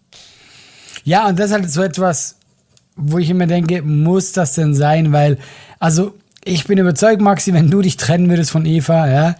Ja, 1.04 1.28
und 1.28 1.38
das 1.38 1.46
ist 1.46 1.52
halt 1.52 1.70
so 1.70 1.82
etwas, 1.82 2.36
wo 2.96 3.18
ich 3.18 3.30
immer 3.30 3.46
denke, 3.46 3.82
muss 3.82 4.32
das 4.32 4.54
denn 4.54 4.74
sein? 4.74 5.12
Weil, 5.12 5.38
also, 5.78 6.14
ich 6.44 6.64
bin 6.66 6.78
überzeugt, 6.78 7.20
Maxi, 7.20 7.52
wenn 7.52 7.70
du 7.70 7.80
dich 7.82 7.96
trennen 7.96 8.28
würdest 8.28 8.50
von 8.50 8.66
Eva, 8.66 9.08
ja, 9.08 9.36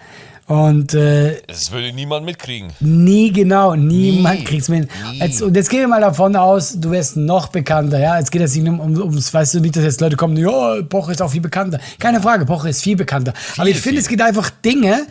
und 0.47 0.94
äh, 0.94 1.42
Das 1.49 1.72
würde 1.72 1.92
niemand 1.92 2.24
mitkriegen. 2.24 2.70
nie 2.78 3.32
genau, 3.32 3.74
niemand 3.74 4.38
Nie. 4.40 4.44
kriegt's 4.44 4.68
mit. 4.68 4.88
Jetzt, 5.14 5.42
und 5.42 5.57
jetzt 5.57 5.68
gehen 5.70 5.80
wir 5.80 5.88
mal 5.88 6.01
davon 6.01 6.36
aus, 6.36 6.78
du 6.78 6.92
wärst 6.92 7.16
noch 7.16 7.49
bekannter, 7.49 7.99
ja. 7.99 8.16
Jetzt 8.16 8.30
geht 8.30 8.42
es 8.42 8.55
nicht 8.55 8.68
um, 8.68 8.78
um, 8.78 8.97
ums, 8.97 9.34
weißt 9.34 9.55
du, 9.55 9.61
nicht, 9.61 9.74
dass 9.74 9.82
jetzt 9.82 10.01
Leute 10.01 10.14
kommen, 10.14 10.36
ja, 10.36 10.82
Pocher 10.88 11.11
ist 11.11 11.20
auch 11.22 11.32
viel 11.32 11.40
bekannter. 11.40 11.80
Keine 11.99 12.20
Frage, 12.20 12.47
Pocher 12.47 12.68
ist 12.68 12.80
viel 12.84 12.94
bekannter. 12.94 13.32
Aber 13.57 13.68
ich 13.68 13.78
finde, 13.78 13.97
viel. 13.97 13.99
es 13.99 14.09
gibt 14.09 14.22
einfach 14.22 14.51
Dinge, 14.51 15.07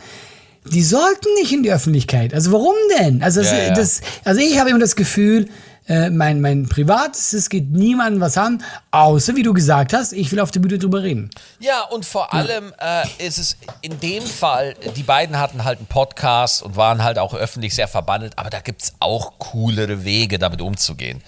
die 0.71 0.83
sollten 0.83 1.27
nicht 1.39 1.51
in 1.51 1.63
die 1.63 1.71
Öffentlichkeit. 1.71 2.33
Also 2.33 2.51
warum 2.51 2.75
denn? 2.99 3.21
Also, 3.23 3.41
das, 3.41 3.51
Ja, 3.51 3.57
ja. 3.63 3.73
Das, 3.73 4.01
also 4.23 4.39
ich 4.41 4.59
habe 4.59 4.69
immer 4.69 4.79
das 4.79 4.95
Gefühl, 4.95 5.47
äh, 5.87 6.09
mein, 6.09 6.41
mein 6.41 6.67
Privates, 6.67 7.33
es 7.33 7.49
geht 7.49 7.71
niemandem 7.71 8.19
was 8.19 8.37
an, 8.37 8.63
außer, 8.89 9.35
wie 9.35 9.43
du 9.43 9.53
gesagt 9.53 9.93
hast, 9.93 10.13
ich 10.13 10.31
will 10.31 10.39
auf 10.39 10.49
der 10.49 10.59
Bühne 10.59 10.79
drüber 10.79 11.03
reden. 11.03 11.29
Ja, 11.59 11.83
und 11.83 12.05
vor 12.05 12.33
allem 12.33 12.73
äh, 12.79 13.03
ist 13.27 13.37
es 13.37 13.57
in 13.81 13.99
dem 13.99 14.23
Fall, 14.23 14.73
die 14.95 15.03
beiden 15.03 15.37
hatten 15.37 15.63
halt 15.63 15.77
einen 15.77 15.87
Podcast 15.87 16.63
und 16.63 16.75
waren 16.75 17.03
halt 17.03 17.19
auch 17.19 17.35
öffentlich 17.35 17.75
sehr 17.75 17.87
verbandelt, 17.87 18.33
aber 18.39 18.49
da 18.49 18.61
gibt 18.61 18.81
es 18.81 18.93
auch 18.99 19.37
coolere 19.37 20.03
Wege, 20.03 20.39
damit 20.39 20.61
umzugehen. 20.61 21.21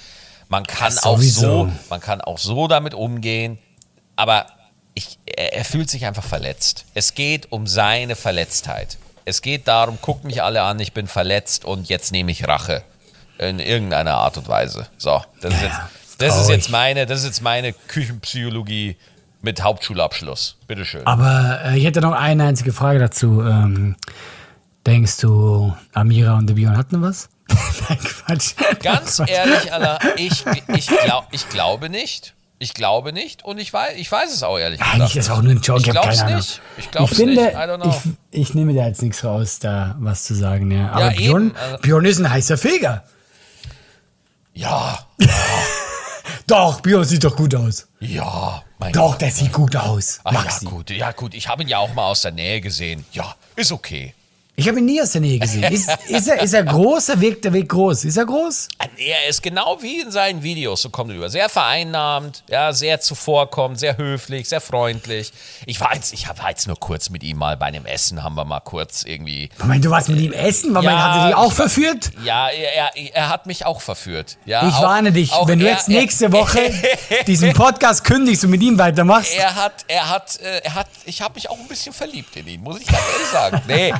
Man 0.49 0.65
kann 0.65 0.93
Ja, 0.93 1.03
auch 1.03 1.17
sowieso. 1.17 1.41
so, 1.41 1.71
man 1.91 1.99
kann 1.99 2.21
auch 2.21 2.39
so 2.39 2.67
damit 2.67 2.95
umgehen, 2.95 3.59
aber 4.15 4.47
ich, 4.95 5.19
er, 5.25 5.53
er 5.53 5.65
fühlt 5.65 5.89
sich 5.91 6.05
einfach 6.07 6.23
verletzt. 6.23 6.85
Es 6.95 7.13
geht 7.13 7.51
um 7.51 7.67
seine 7.67 8.15
Verletztheit. 8.15 8.97
Es 9.27 9.41
geht 9.41 9.67
darum, 9.67 9.97
guckt 10.01 10.23
mich 10.23 10.41
alle 10.41 10.61
an, 10.61 10.79
ich 10.79 10.93
bin 10.93 11.05
verletzt 11.05 11.65
und 11.65 11.89
jetzt 11.89 12.13
nehme 12.13 12.31
ich 12.31 12.47
Rache. 12.47 12.83
In 13.37 13.59
irgendeiner 13.59 14.13
Art 14.13 14.37
und 14.37 14.47
Weise. 14.47 14.87
So, 14.97 15.21
das 15.41 15.53
ist 15.53 15.63
jetzt, 15.63 15.79
das 16.17 16.41
ist 16.41 16.49
jetzt 16.49 16.69
meine, 16.69 17.05
das 17.05 17.19
ist 17.19 17.25
jetzt 17.25 17.41
meine 17.41 17.73
Küchenpsychologie 17.73 18.95
mit 19.41 19.61
Hauptschulabschluss. 19.61 20.55
Bitteschön. 20.65 21.05
Aber 21.05 21.59
äh, 21.65 21.77
ich 21.77 21.83
hätte 21.83 21.99
noch 21.99 22.13
eine 22.13 22.45
einzige 22.45 22.71
Frage 22.71 22.99
dazu. 22.99 23.41
Ähm, 23.41 23.97
denkst 24.85 25.17
du, 25.17 25.75
Amira 25.91 26.37
und 26.37 26.47
der 26.47 26.53
Bion 26.53 26.77
hatten 26.77 27.01
was? 27.01 27.27
Nein, 27.89 27.99
Quatsch. 27.99 28.53
Ganz 28.81 29.17
Quatsch. 29.17 29.29
ehrlich, 29.29 29.73
Alter, 29.73 29.99
ich, 30.15 30.45
ich, 30.73 30.87
glaub, 30.87 31.27
ich 31.31 31.49
glaube 31.49 31.89
nicht. 31.89 32.33
Ich 32.59 32.73
glaube 32.73 33.13
nicht 33.13 33.43
und 33.45 33.59
ich 33.59 33.71
weiß, 33.71 33.93
ich 33.97 34.11
weiß 34.11 34.33
es 34.33 34.41
auch 34.41 34.57
ehrlich 34.57 34.79
gesagt. 34.79 34.95
Eigentlich 34.99 35.15
ist 35.15 35.29
auch 35.29 35.41
nur 35.43 35.51
ein 35.51 35.61
Joke, 35.61 35.81
Ich 35.81 35.87
ich, 35.87 35.93
keine 35.93 36.21
Ahnung. 36.23 36.35
nicht. 36.37 36.61
Ich 36.77 36.89
glaub's 36.91 37.15
finde, 37.15 37.35
nicht. 37.85 37.95
Ich, 38.31 38.39
ich 38.41 38.53
nehme 38.55 38.73
da 38.73 38.87
jetzt 38.87 39.01
nichts 39.03 39.23
raus, 39.23 39.59
da 39.59 39.95
was 39.99 40.23
zu 40.23 40.33
sagen. 40.33 40.71
Ja. 40.71 40.89
Aber 40.89 41.11
Ja, 41.11 41.17
Björn, 41.17 41.55
also- 41.55 41.77
Björn 41.77 42.05
ist 42.05 42.19
ein 42.19 42.29
heißer 42.31 42.57
Feger. 42.57 43.03
Ja, 44.53 44.97
Doch, 46.47 46.81
Björn 46.81 47.03
sieht 47.05 47.23
doch 47.23 47.35
gut 47.35 47.53
aus. 47.55 47.87
ja, 47.99 48.63
mein 48.79 48.93
Doch, 48.93 49.11
Gott. 49.11 49.21
der 49.21 49.31
sieht 49.31 49.51
gut 49.53 49.75
aus. 49.75 50.19
Ach, 50.23 50.31
ja, 50.33 50.39
Maxi. 50.41 50.65
gut, 50.65 50.89
ja, 50.89 51.11
gut. 51.11 51.33
Ich 51.33 51.47
habe 51.49 51.61
ihn 51.63 51.67
ja 51.69 51.77
auch 51.79 51.93
mal 51.93 52.05
aus 52.05 52.21
der 52.21 52.31
Nähe 52.31 52.61
gesehen. 52.61 53.05
Ja, 53.11 53.35
ist 53.55 53.71
okay. 53.71 54.13
Ich 54.59 54.67
habe 54.67 54.79
ihn 54.79 54.85
nie 54.85 54.99
aus 54.99 55.11
der 55.11 55.21
Nähe 55.21 55.37
gesehen. 55.37 55.71
Ist, 55.71 55.87
ist, 56.07 56.27
er, 56.27 56.41
ist 56.41 56.51
er 56.51 56.63
groß? 56.63 57.09
Er 57.09 57.21
wirkt, 57.21 57.45
der 57.45 57.53
wirkt 57.53 57.69
groß. 57.69 58.05
Ist 58.05 58.17
er 58.17 58.25
groß? 58.25 58.69
Er 58.97 59.29
ist 59.29 59.43
genau 59.43 59.77
wie 59.83 60.01
in 60.01 60.09
seinen 60.09 60.41
Videos, 60.41 60.81
so 60.81 60.89
kommt 60.89 61.11
er 61.11 61.17
rüber. 61.17 61.29
Sehr 61.29 61.47
vereinnahmend, 61.47 62.43
ja, 62.49 62.73
sehr 62.73 62.99
zuvorkommend, 62.99 63.77
sehr 63.79 63.97
höflich, 63.97 64.49
sehr 64.49 64.59
freundlich. 64.59 65.31
Ich 65.67 65.79
war 65.79 65.93
jetzt, 65.93 66.11
ich 66.11 66.27
war 66.27 66.49
jetzt 66.49 66.65
nur 66.65 66.79
kurz 66.79 67.11
mit 67.11 67.21
ihm 67.21 67.37
mal 67.37 67.55
bei 67.55 67.67
einem 67.67 67.85
Essen, 67.85 68.23
haben 68.23 68.33
wir 68.33 68.45
mal 68.45 68.59
kurz 68.61 69.03
irgendwie. 69.03 69.49
Moment, 69.59 69.85
du 69.85 69.91
warst 69.91 70.09
mit 70.09 70.19
ihm 70.19 70.33
essen? 70.33 70.73
Moment, 70.73 70.91
Ja, 70.91 71.03
hat 71.03 71.21
er 71.21 71.27
dich 71.27 71.35
auch 71.35 71.51
verführt? 71.53 72.11
Ja, 72.23 72.49
er, 72.49 72.73
er, 72.95 73.13
er 73.13 73.29
hat 73.29 73.45
mich 73.45 73.63
auch 73.63 73.81
verführt. 73.81 74.39
Ja, 74.45 74.67
Ich 74.67 74.73
auch, 74.73 74.81
warne 74.81 75.11
dich, 75.11 75.31
wenn 75.45 75.59
du 75.59 75.67
jetzt 75.67 75.87
nächste 75.87 76.31
Woche 76.31 76.73
diesen 77.27 77.53
Podcast 77.53 78.03
kündigst 78.03 78.43
und 78.43 78.49
mit 78.49 78.63
ihm 78.63 78.79
weitermachst. 78.79 79.35
Er 79.37 79.53
hat, 79.53 79.85
er 79.87 80.09
hat, 80.09 80.39
äh, 80.39 80.61
er 80.63 80.73
hat, 80.73 80.87
ich 81.05 81.21
habe 81.21 81.35
mich 81.35 81.47
auch 81.47 81.59
ein 81.59 81.67
bisschen 81.67 81.93
verliebt 81.93 82.35
in 82.35 82.47
ihn, 82.47 82.63
muss 82.63 82.81
ich 82.81 82.87
ganz 82.87 83.03
ehrlich 83.13 83.27
sagen. 83.27 83.61
Nee, 83.67 83.93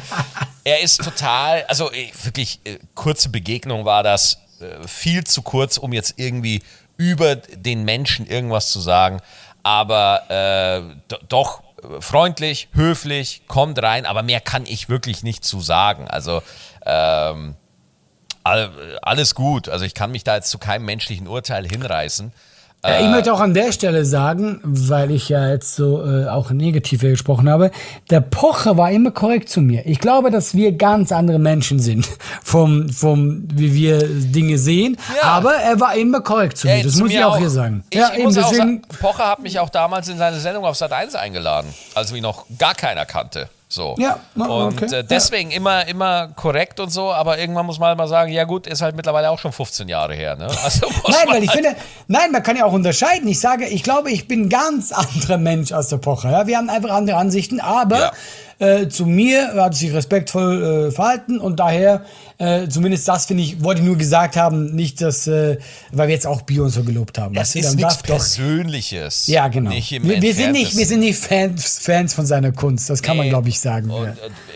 er 0.63 0.81
ist 0.81 1.03
total, 1.03 1.65
also 1.67 1.91
äh, 1.91 2.11
wirklich 2.23 2.59
äh, 2.63 2.79
kurze 2.95 3.29
Begegnung 3.29 3.85
war 3.85 4.03
das, 4.03 4.39
äh, 4.59 4.87
viel 4.87 5.23
zu 5.23 5.41
kurz, 5.41 5.77
um 5.77 5.93
jetzt 5.93 6.15
irgendwie 6.17 6.61
über 6.97 7.35
den 7.35 7.83
Menschen 7.83 8.27
irgendwas 8.27 8.71
zu 8.71 8.79
sagen. 8.79 9.21
Aber 9.63 10.29
äh, 10.29 10.95
do, 11.07 11.17
doch 11.29 11.63
freundlich, 11.99 12.69
höflich, 12.73 13.43
kommt 13.47 13.81
rein, 13.81 14.05
aber 14.05 14.23
mehr 14.23 14.41
kann 14.41 14.65
ich 14.65 14.89
wirklich 14.89 15.23
nicht 15.23 15.45
zu 15.45 15.61
sagen. 15.61 16.07
Also 16.07 16.41
ähm, 16.85 17.55
all, 18.43 18.99
alles 19.01 19.35
gut. 19.35 19.69
Also 19.69 19.85
ich 19.85 19.93
kann 19.93 20.11
mich 20.11 20.23
da 20.23 20.35
jetzt 20.35 20.49
zu 20.49 20.57
keinem 20.57 20.85
menschlichen 20.85 21.27
Urteil 21.27 21.67
hinreißen. 21.67 22.31
Ja, 22.85 22.99
ich 23.01 23.09
möchte 23.09 23.33
auch 23.33 23.39
an 23.41 23.53
der 23.53 23.71
Stelle 23.71 24.05
sagen, 24.05 24.59
weil 24.63 25.11
ich 25.11 25.29
ja 25.29 25.49
jetzt 25.49 25.75
so 25.75 26.05
äh, 26.05 26.27
auch 26.27 26.51
negativ 26.51 27.01
hier 27.01 27.09
gesprochen 27.09 27.49
habe, 27.49 27.71
der 28.09 28.21
Pocher 28.21 28.77
war 28.77 28.91
immer 28.91 29.11
korrekt 29.11 29.49
zu 29.49 29.61
mir. 29.61 29.85
Ich 29.85 29.99
glaube, 29.99 30.31
dass 30.31 30.53
wir 30.53 30.71
ganz 30.71 31.11
andere 31.11 31.39
Menschen 31.39 31.79
sind, 31.79 32.07
vom, 32.43 32.87
vom 32.89 33.43
wie 33.51 33.73
wir 33.73 34.07
Dinge 34.07 34.57
sehen. 34.57 34.97
Ja. 35.21 35.27
Aber 35.29 35.55
er 35.55 35.79
war 35.79 35.95
immer 35.95 36.21
korrekt 36.21 36.57
zu 36.59 36.67
mir. 36.67 36.75
Ey, 36.75 36.83
Das 36.83 36.95
muss 36.95 37.09
ich 37.09 37.17
mir 37.17 37.27
auch, 37.27 37.37
hier 37.37 37.49
sagen. 37.49 37.83
Ich, 37.89 37.99
ja, 37.99 38.11
ich 38.15 38.23
muss 38.23 38.37
auch 38.37 38.49
deswegen. 38.49 38.81
sagen, 38.81 38.99
Pocher 39.01 39.27
hat 39.27 39.39
mich 39.39 39.59
auch 39.59 39.69
damals 39.69 40.07
in 40.07 40.17
seine 40.17 40.39
Sendung 40.39 40.63
auf 40.63 40.77
Sat 40.77 40.93
1 40.93 41.15
eingeladen, 41.15 41.73
als 41.95 42.11
mich 42.11 42.21
noch 42.21 42.45
gar 42.57 42.75
keiner 42.75 43.05
kannte. 43.05 43.49
So. 43.77 43.95
Ja, 43.99 44.19
oh, 44.37 44.41
und 44.41 44.81
okay, 44.81 44.93
äh, 44.93 45.03
deswegen 45.03 45.51
immer, 45.51 45.87
immer 45.87 46.29
korrekt 46.29 46.79
und 46.79 46.89
so, 46.89 47.13
aber 47.13 47.37
irgendwann 47.37 47.67
muss 47.67 47.77
man 47.77 47.89
halt 47.89 47.97
mal 47.99 48.07
sagen, 48.07 48.31
ja 48.31 48.43
gut, 48.43 48.65
ist 48.65 48.81
halt 48.81 48.95
mittlerweile 48.95 49.29
auch 49.29 49.37
schon 49.37 49.51
15 49.51 49.87
Jahre 49.87 50.15
her. 50.15 50.35
Ne? 50.35 50.47
Also 50.63 50.87
Nein, 51.07 51.15
man 51.25 51.35
weil 51.35 51.43
ich 51.43 51.49
halt, 51.49 51.65
finde, 51.65 51.79
nein, 52.07 52.31
man 52.31 52.41
kann 52.41 52.57
ja 52.57 52.65
auch 52.65 52.73
unterscheiden. 52.73 53.27
Ich 53.27 53.39
sage, 53.39 53.67
ich 53.67 53.83
glaube, 53.83 54.09
ich 54.11 54.27
bin 54.27 54.45
ein 54.45 54.49
ganz 54.49 54.91
anderer 54.91 55.37
Mensch 55.37 55.71
als 55.71 55.89
der 55.89 55.97
Pocher. 55.97 56.31
Ja? 56.31 56.47
Wir 56.47 56.57
haben 56.57 56.69
einfach 56.69 56.89
andere 56.89 57.17
Ansichten, 57.17 57.59
aber 57.59 58.11
äh, 58.59 58.87
zu 58.87 59.05
mir 59.05 59.53
hat 59.53 59.75
sich 59.75 59.93
respektvoll 59.93 60.87
äh, 60.87 60.91
verhalten 60.91 61.39
und 61.39 61.59
daher, 61.59 62.01
äh, 62.39 62.67
zumindest 62.69 63.07
das 63.07 63.25
finde 63.25 63.41
ich, 63.43 63.63
wollte 63.63 63.81
ich 63.81 63.87
nur 63.87 63.97
gesagt 63.97 64.35
haben, 64.37 64.75
nicht, 64.75 65.01
dass, 65.01 65.25
äh, 65.27 65.57
weil 65.91 66.07
wir 66.07 66.13
jetzt 66.13 66.27
auch 66.27 66.41
Bio 66.43 66.63
und 66.65 66.69
so 66.69 66.83
gelobt 66.83 67.17
haben. 67.17 67.33
das 67.33 67.55
weißt 67.55 67.65
ist 67.65 67.75
nichts 67.75 67.93
darf 67.95 68.03
doch- 68.03 68.15
Persönliches. 68.17 69.27
Ja, 69.27 69.47
genau. 69.47 69.71
Wir, 69.71 70.21
wir 70.21 70.33
sind 70.35 70.51
nicht, 70.51 70.77
wir 70.77 70.85
sind 70.85 70.99
nicht 70.99 71.19
Fans, 71.19 71.79
Fans 71.79 72.13
von 72.13 72.25
seiner 72.25 72.51
Kunst. 72.51 72.89
Das 72.89 73.01
kann 73.01 73.17
man, 73.17 73.25
Nee. 73.25 73.29
glaube 73.31 73.49
ich, 73.49 73.59
sagen. 73.59 73.89
Und, 73.89 74.05
ja. 74.07 74.13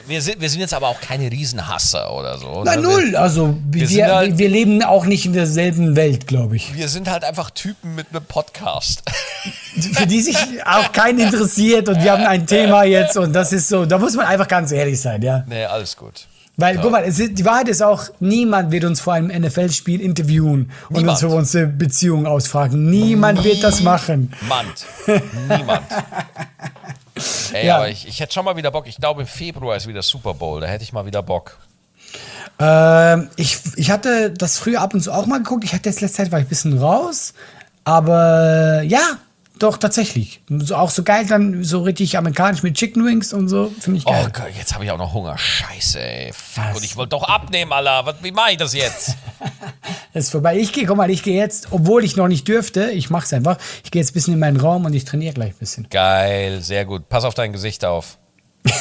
wir, 0.07 0.21
sind, 0.21 0.39
wir 0.39 0.49
sind 0.49 0.59
jetzt 0.59 0.73
aber 0.73 0.87
auch 0.89 1.01
keine 1.01 1.31
Riesenhasser 1.31 2.13
oder 2.13 2.37
so. 2.37 2.63
Nein, 2.63 2.81
ne? 2.81 2.87
null. 2.87 3.15
Also 3.15 3.57
wir, 3.69 3.89
wir, 3.89 4.15
halt- 4.15 4.37
wir 4.37 4.49
leben 4.49 4.83
auch 4.83 5.05
nicht 5.05 5.25
in 5.25 5.33
derselben 5.33 5.95
Welt, 5.95 6.27
glaube 6.27 6.55
ich. 6.57 6.75
Wir 6.75 6.87
sind 6.87 7.09
halt 7.09 7.23
einfach 7.23 7.49
Typen 7.51 7.95
mit 7.95 8.07
einem 8.11 8.23
Podcast. 8.25 9.01
für 9.93 10.05
die 10.05 10.21
sich 10.21 10.37
auch 10.65 10.91
keinen 10.91 11.19
interessiert 11.19 11.87
und 11.89 12.03
wir 12.03 12.11
haben 12.11 12.25
ein 12.25 12.45
Thema 12.45 12.83
jetzt 12.83 13.17
und 13.17 13.33
das 13.33 13.53
ist 13.53 13.69
so, 13.69 13.85
da 13.85 13.97
muss 13.97 14.15
man 14.15 14.25
einfach 14.25 14.47
ganz 14.47 14.71
ehrlich 14.71 14.99
sein, 14.99 15.21
ja. 15.21 15.43
nee, 15.47 15.63
alles 15.65 15.95
gut. 15.95 16.27
Weil, 16.61 16.77
guck 16.79 16.91
mal, 16.91 16.99
ist, 17.03 17.17
die 17.19 17.43
Wahrheit 17.45 17.67
ist 17.67 17.81
auch, 17.83 18.05
niemand 18.19 18.71
wird 18.71 18.85
uns 18.85 19.01
vor 19.01 19.13
einem 19.13 19.27
NFL-Spiel 19.41 19.99
interviewen 19.99 20.71
und 20.89 20.97
Niemand. 20.97 21.09
uns 21.17 21.23
über 21.23 21.33
unsere 21.35 21.67
Beziehung 21.67 22.25
ausfragen. 22.25 22.89
Niemand 22.89 23.43
wird 23.43 23.63
das 23.63 23.81
machen. 23.81 24.33
Niemand. 24.41 24.85
Niemand. 25.49 25.81
Ey, 27.53 27.67
Ja. 27.67 27.75
aber 27.77 27.89
ich, 27.89 28.07
ich 28.07 28.19
hätte 28.19 28.33
schon 28.33 28.45
mal 28.45 28.55
wieder 28.55 28.71
Bock. 28.71 28.87
Ich 28.87 28.97
glaube, 28.97 29.21
im 29.21 29.27
Februar 29.27 29.75
ist 29.75 29.87
wieder 29.87 30.01
Super 30.01 30.33
Bowl. 30.33 30.61
Da 30.61 30.67
hätte 30.67 30.83
ich 30.83 30.93
mal 30.93 31.05
wieder 31.05 31.21
Bock. 31.21 31.57
Ähm, 32.59 33.29
ich, 33.35 33.57
ich 33.75 33.91
hatte 33.91 34.31
das 34.31 34.57
früher 34.57 34.81
ab 34.81 34.93
und 34.93 35.01
zu 35.01 35.11
auch 35.11 35.25
mal 35.25 35.39
geguckt. 35.39 35.63
Ich 35.63 35.73
hatte 35.73 35.89
jetzt 35.89 36.01
letzte 36.01 36.17
Zeit 36.23 36.31
war 36.31 36.39
ich 36.39 36.45
ein 36.45 36.49
bisschen 36.49 36.77
raus. 36.77 37.33
Aber 37.83 38.81
ja, 38.83 39.01
doch, 39.61 39.77
tatsächlich. 39.77 40.41
So, 40.49 40.75
auch 40.75 40.89
so 40.89 41.03
geil 41.03 41.25
dann 41.27 41.63
so 41.63 41.81
richtig 41.83 42.17
amerikanisch 42.17 42.63
mit 42.63 42.75
Chicken 42.75 43.05
Wings 43.05 43.33
und 43.33 43.47
so. 43.47 43.71
Finde 43.79 43.99
ich 43.99 44.07
Oh 44.07 44.11
geil. 44.11 44.31
Gott, 44.33 44.51
jetzt 44.57 44.73
habe 44.73 44.85
ich 44.85 44.91
auch 44.91 44.97
noch 44.97 45.13
Hunger. 45.13 45.37
Scheiße, 45.37 45.99
ey. 45.99 46.33
Fuck. 46.33 46.75
Und 46.75 46.83
ich 46.83 46.95
wollte 46.95 47.09
doch 47.09 47.23
abnehmen, 47.23 47.71
Alter. 47.71 48.05
Was, 48.05 48.15
wie 48.23 48.31
mache 48.31 48.51
ich 48.51 48.57
das 48.57 48.73
jetzt? 48.73 49.15
Das 50.13 50.25
ist 50.25 50.31
vorbei. 50.31 50.57
Ich 50.57 50.73
gehe, 50.73 50.85
guck 50.85 50.97
mal, 50.97 51.09
ich 51.09 51.23
gehe 51.23 51.37
jetzt, 51.37 51.69
obwohl 51.71 52.03
ich 52.03 52.17
noch 52.17 52.27
nicht 52.27 52.45
dürfte, 52.45 52.91
ich 52.91 53.09
mache 53.09 53.23
es 53.23 53.31
einfach. 53.31 53.57
Ich 53.85 53.91
gehe 53.91 54.01
jetzt 54.01 54.11
ein 54.11 54.13
bisschen 54.13 54.33
in 54.33 54.41
meinen 54.41 54.57
Raum 54.57 54.83
und 54.83 54.93
ich 54.93 55.05
trainiere 55.05 55.33
gleich 55.33 55.53
ein 55.53 55.57
bisschen. 55.57 55.87
Geil, 55.89 56.61
sehr 56.61 56.83
gut. 56.83 57.07
Pass 57.07 57.23
auf 57.23 57.33
dein 57.33 57.53
Gesicht 57.53 57.85
auf. 57.85 58.17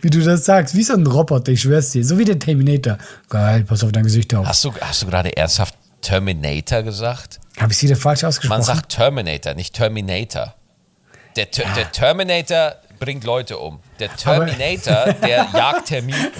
Wie 0.00 0.10
du 0.10 0.20
das 0.22 0.44
sagst, 0.44 0.74
wie 0.74 0.82
so 0.82 0.94
ein 0.94 1.06
Roboter, 1.06 1.52
ich 1.52 1.62
schwör's 1.62 1.90
dir. 1.90 2.04
So 2.04 2.18
wie 2.18 2.24
der 2.24 2.38
Terminator. 2.38 2.98
Geil, 3.28 3.64
pass 3.64 3.82
auf 3.84 3.92
dein 3.92 4.02
Gesicht 4.04 4.34
auf. 4.34 4.46
Hast 4.46 4.64
du, 4.64 4.72
hast 4.80 5.02
du 5.02 5.06
gerade 5.06 5.34
ernsthaft 5.36 5.74
Terminator 6.02 6.82
gesagt? 6.82 7.40
Habe 7.58 7.72
ich 7.72 7.82
wieder 7.82 7.96
falsch 7.96 8.24
ausgesprochen? 8.24 8.58
Man 8.58 8.62
sagt 8.62 8.90
Terminator, 8.90 9.54
nicht 9.54 9.74
Terminator. 9.74 10.54
Der, 11.36 11.50
Ter- 11.50 11.64
der 11.74 11.90
Terminator 11.90 12.74
bringt 12.98 13.24
Leute 13.24 13.56
um. 13.58 13.80
Der 13.98 14.14
Terminator, 14.14 15.12
der 15.14 15.46
jagt 15.54 15.86
Termiten. 15.86 16.30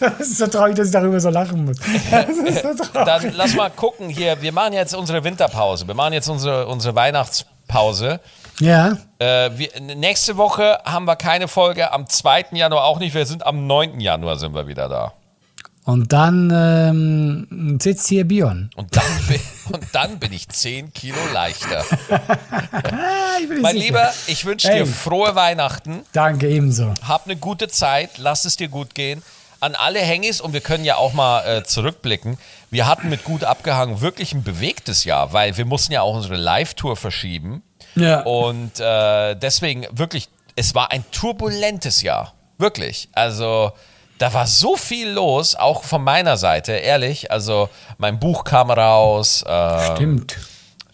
das 0.00 0.20
ist 0.20 0.38
so 0.38 0.46
traurig, 0.46 0.76
dass 0.76 0.86
ich 0.88 0.92
darüber 0.92 1.18
so 1.20 1.30
lachen 1.30 1.64
muss. 1.64 1.76
So. 1.78 2.84
Dann 3.04 3.32
lass 3.34 3.54
mal 3.54 3.70
gucken 3.70 4.08
hier. 4.08 4.40
Wir 4.40 4.52
machen 4.52 4.72
jetzt 4.74 4.94
unsere 4.94 5.22
Winterpause. 5.24 5.86
Wir 5.86 5.94
machen 5.94 6.12
jetzt 6.12 6.28
unsere, 6.28 6.66
unsere 6.66 6.94
Weihnachtspause. 6.94 8.20
Ja, 8.60 8.96
Äh, 9.18 9.50
wir, 9.56 9.70
nächste 9.80 10.36
Woche 10.36 10.78
haben 10.84 11.04
wir 11.06 11.16
keine 11.16 11.48
Folge. 11.48 11.90
Am 11.92 12.06
2. 12.08 12.46
Januar 12.52 12.84
auch 12.84 12.98
nicht. 12.98 13.14
Wir 13.14 13.26
sind 13.26 13.44
am 13.46 13.66
9. 13.66 13.98
Januar 14.00 14.36
sind 14.36 14.54
wir 14.54 14.66
wieder 14.66 14.88
da. 14.88 15.12
Und 15.84 16.12
dann 16.12 16.50
ähm, 16.54 17.78
sitzt 17.80 18.08
hier 18.08 18.24
Bion. 18.24 18.70
Und 18.76 18.96
dann, 18.96 19.26
bin, 19.26 19.40
und 19.72 19.84
dann 19.92 20.18
bin 20.20 20.32
ich 20.32 20.48
10 20.48 20.92
Kilo 20.92 21.18
leichter. 21.32 21.84
Mein 23.60 23.74
sicher. 23.74 23.86
Lieber, 23.86 24.14
ich 24.28 24.44
wünsche 24.44 24.70
dir 24.70 24.86
frohe 24.86 25.34
Weihnachten. 25.34 26.02
Danke, 26.12 26.48
ebenso. 26.48 26.94
Hab 27.06 27.24
eine 27.24 27.36
gute 27.36 27.66
Zeit. 27.68 28.18
Lass 28.18 28.44
es 28.44 28.56
dir 28.56 28.68
gut 28.68 28.94
gehen. 28.94 29.22
An 29.58 29.74
alle 29.74 30.00
Hengis 30.00 30.40
und 30.40 30.52
wir 30.52 30.60
können 30.60 30.84
ja 30.84 30.96
auch 30.96 31.14
mal 31.14 31.44
äh, 31.46 31.64
zurückblicken. 31.64 32.38
Wir 32.70 32.86
hatten 32.86 33.08
mit 33.08 33.24
gut 33.24 33.44
abgehangen 33.44 34.00
wirklich 34.00 34.34
ein 34.34 34.42
bewegtes 34.42 35.04
Jahr, 35.04 35.32
weil 35.32 35.56
wir 35.56 35.64
mussten 35.64 35.92
ja 35.92 36.02
auch 36.02 36.14
unsere 36.14 36.36
Live-Tour 36.36 36.96
verschieben. 36.96 37.62
Ja. 37.94 38.22
Und 38.22 38.80
äh, 38.80 39.34
deswegen 39.34 39.86
wirklich, 39.90 40.28
es 40.56 40.74
war 40.74 40.90
ein 40.92 41.04
turbulentes 41.10 42.02
Jahr. 42.02 42.34
Wirklich. 42.58 43.08
Also 43.12 43.72
da 44.18 44.32
war 44.34 44.46
so 44.46 44.76
viel 44.76 45.08
los, 45.10 45.54
auch 45.54 45.82
von 45.84 46.02
meiner 46.04 46.36
Seite, 46.36 46.72
ehrlich. 46.72 47.30
Also 47.30 47.68
mein 47.98 48.18
Buch 48.20 48.44
kam 48.44 48.70
raus. 48.70 49.44
Ähm, 49.46 49.94
Stimmt. 49.96 50.36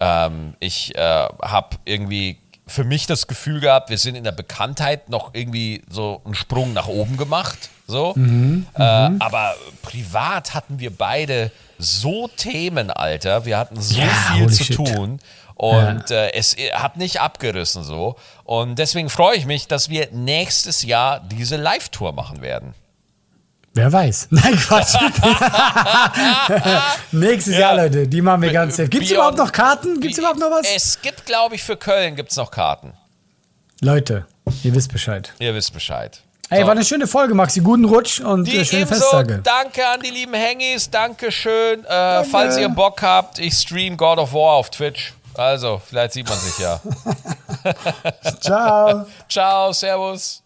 ähm, 0.00 0.54
ich 0.60 0.94
äh, 0.96 1.26
habe 1.42 1.76
irgendwie 1.84 2.38
für 2.66 2.84
mich 2.84 3.06
das 3.06 3.26
Gefühl 3.26 3.60
gehabt, 3.60 3.88
wir 3.90 3.98
sind 3.98 4.14
in 4.14 4.24
der 4.24 4.32
Bekanntheit 4.32 5.08
noch 5.08 5.32
irgendwie 5.34 5.82
so 5.90 6.20
einen 6.24 6.34
Sprung 6.34 6.72
nach 6.74 6.86
oben 6.86 7.16
gemacht. 7.16 7.70
So. 7.86 8.14
äh, 8.16 8.82
aber 8.82 9.54
privat 9.80 10.52
hatten 10.54 10.78
wir 10.78 10.94
beide 10.94 11.50
so 11.78 12.28
Themen, 12.28 12.90
Alter. 12.90 13.46
Wir 13.46 13.56
hatten 13.56 13.80
so 13.80 13.98
Ja, 13.98 14.06
viel 14.34 14.50
zu 14.50 14.64
shit. 14.64 14.76
tun. 14.76 15.18
Und 15.54 16.10
äh, 16.10 16.32
es 16.34 16.56
hat 16.74 16.98
nicht 16.98 17.20
abgerissen 17.20 17.82
so. 17.82 18.16
Und 18.44 18.78
deswegen 18.78 19.08
freue 19.08 19.36
ich 19.36 19.46
mich, 19.46 19.66
dass 19.66 19.88
wir 19.88 20.08
nächstes 20.12 20.82
Jahr 20.82 21.20
diese 21.20 21.56
Live-Tour 21.56 22.12
machen 22.12 22.42
werden. 22.42 22.74
Wer 23.74 23.92
weiß. 23.92 24.28
Nein, 24.30 24.56
Quatsch. 24.56 24.94
Nächstes 27.12 27.56
Jahr, 27.56 27.76
Leute, 27.76 28.08
die 28.08 28.20
machen 28.22 28.42
wir 28.42 28.52
ganz 28.52 28.76
safe. 28.76 28.88
Gibt 28.88 29.04
es 29.04 29.10
überhaupt 29.12 29.38
noch 29.38 29.52
Karten? 29.52 30.00
Gibt 30.00 30.14
es 30.14 30.18
überhaupt 30.18 30.40
noch 30.40 30.50
was? 30.50 30.66
Es 30.74 31.00
gibt, 31.00 31.26
glaube 31.26 31.54
ich, 31.54 31.62
für 31.62 31.76
Köln 31.76 32.16
gibt's 32.16 32.36
noch 32.36 32.50
Karten. 32.50 32.92
Leute, 33.80 34.26
ihr 34.64 34.74
wisst 34.74 34.92
Bescheid. 34.92 35.32
Ihr 35.38 35.54
wisst 35.54 35.72
Bescheid. 35.72 36.20
Ey, 36.50 36.60
So. 36.60 36.66
war 36.66 36.72
eine 36.72 36.84
schöne 36.84 37.06
Folge, 37.06 37.34
Maxi. 37.34 37.60
Guten 37.60 37.84
Rutsch 37.84 38.20
und 38.20 38.44
Die 38.46 38.56
äh, 38.56 38.64
schöne 38.64 38.82
ebenso, 38.82 39.00
Festtage. 39.04 39.40
danke 39.44 39.86
an 39.86 40.00
die 40.00 40.10
lieben 40.10 40.34
Hengis, 40.34 40.90
danke 40.90 41.30
schön. 41.30 41.84
Äh, 41.84 42.24
falls 42.24 42.56
ihr 42.56 42.70
Bock 42.70 43.00
habt, 43.02 43.38
ich 43.38 43.54
stream 43.54 43.96
God 43.96 44.18
of 44.18 44.32
War 44.32 44.54
auf 44.54 44.70
Twitch. 44.70 45.12
Also, 45.34 45.80
vielleicht 45.86 46.14
sieht 46.14 46.28
man 46.28 46.38
sich 46.38 46.58
ja. 46.58 46.80
Ciao. 48.40 49.06
Ciao, 49.28 49.72
Servus. 49.72 50.42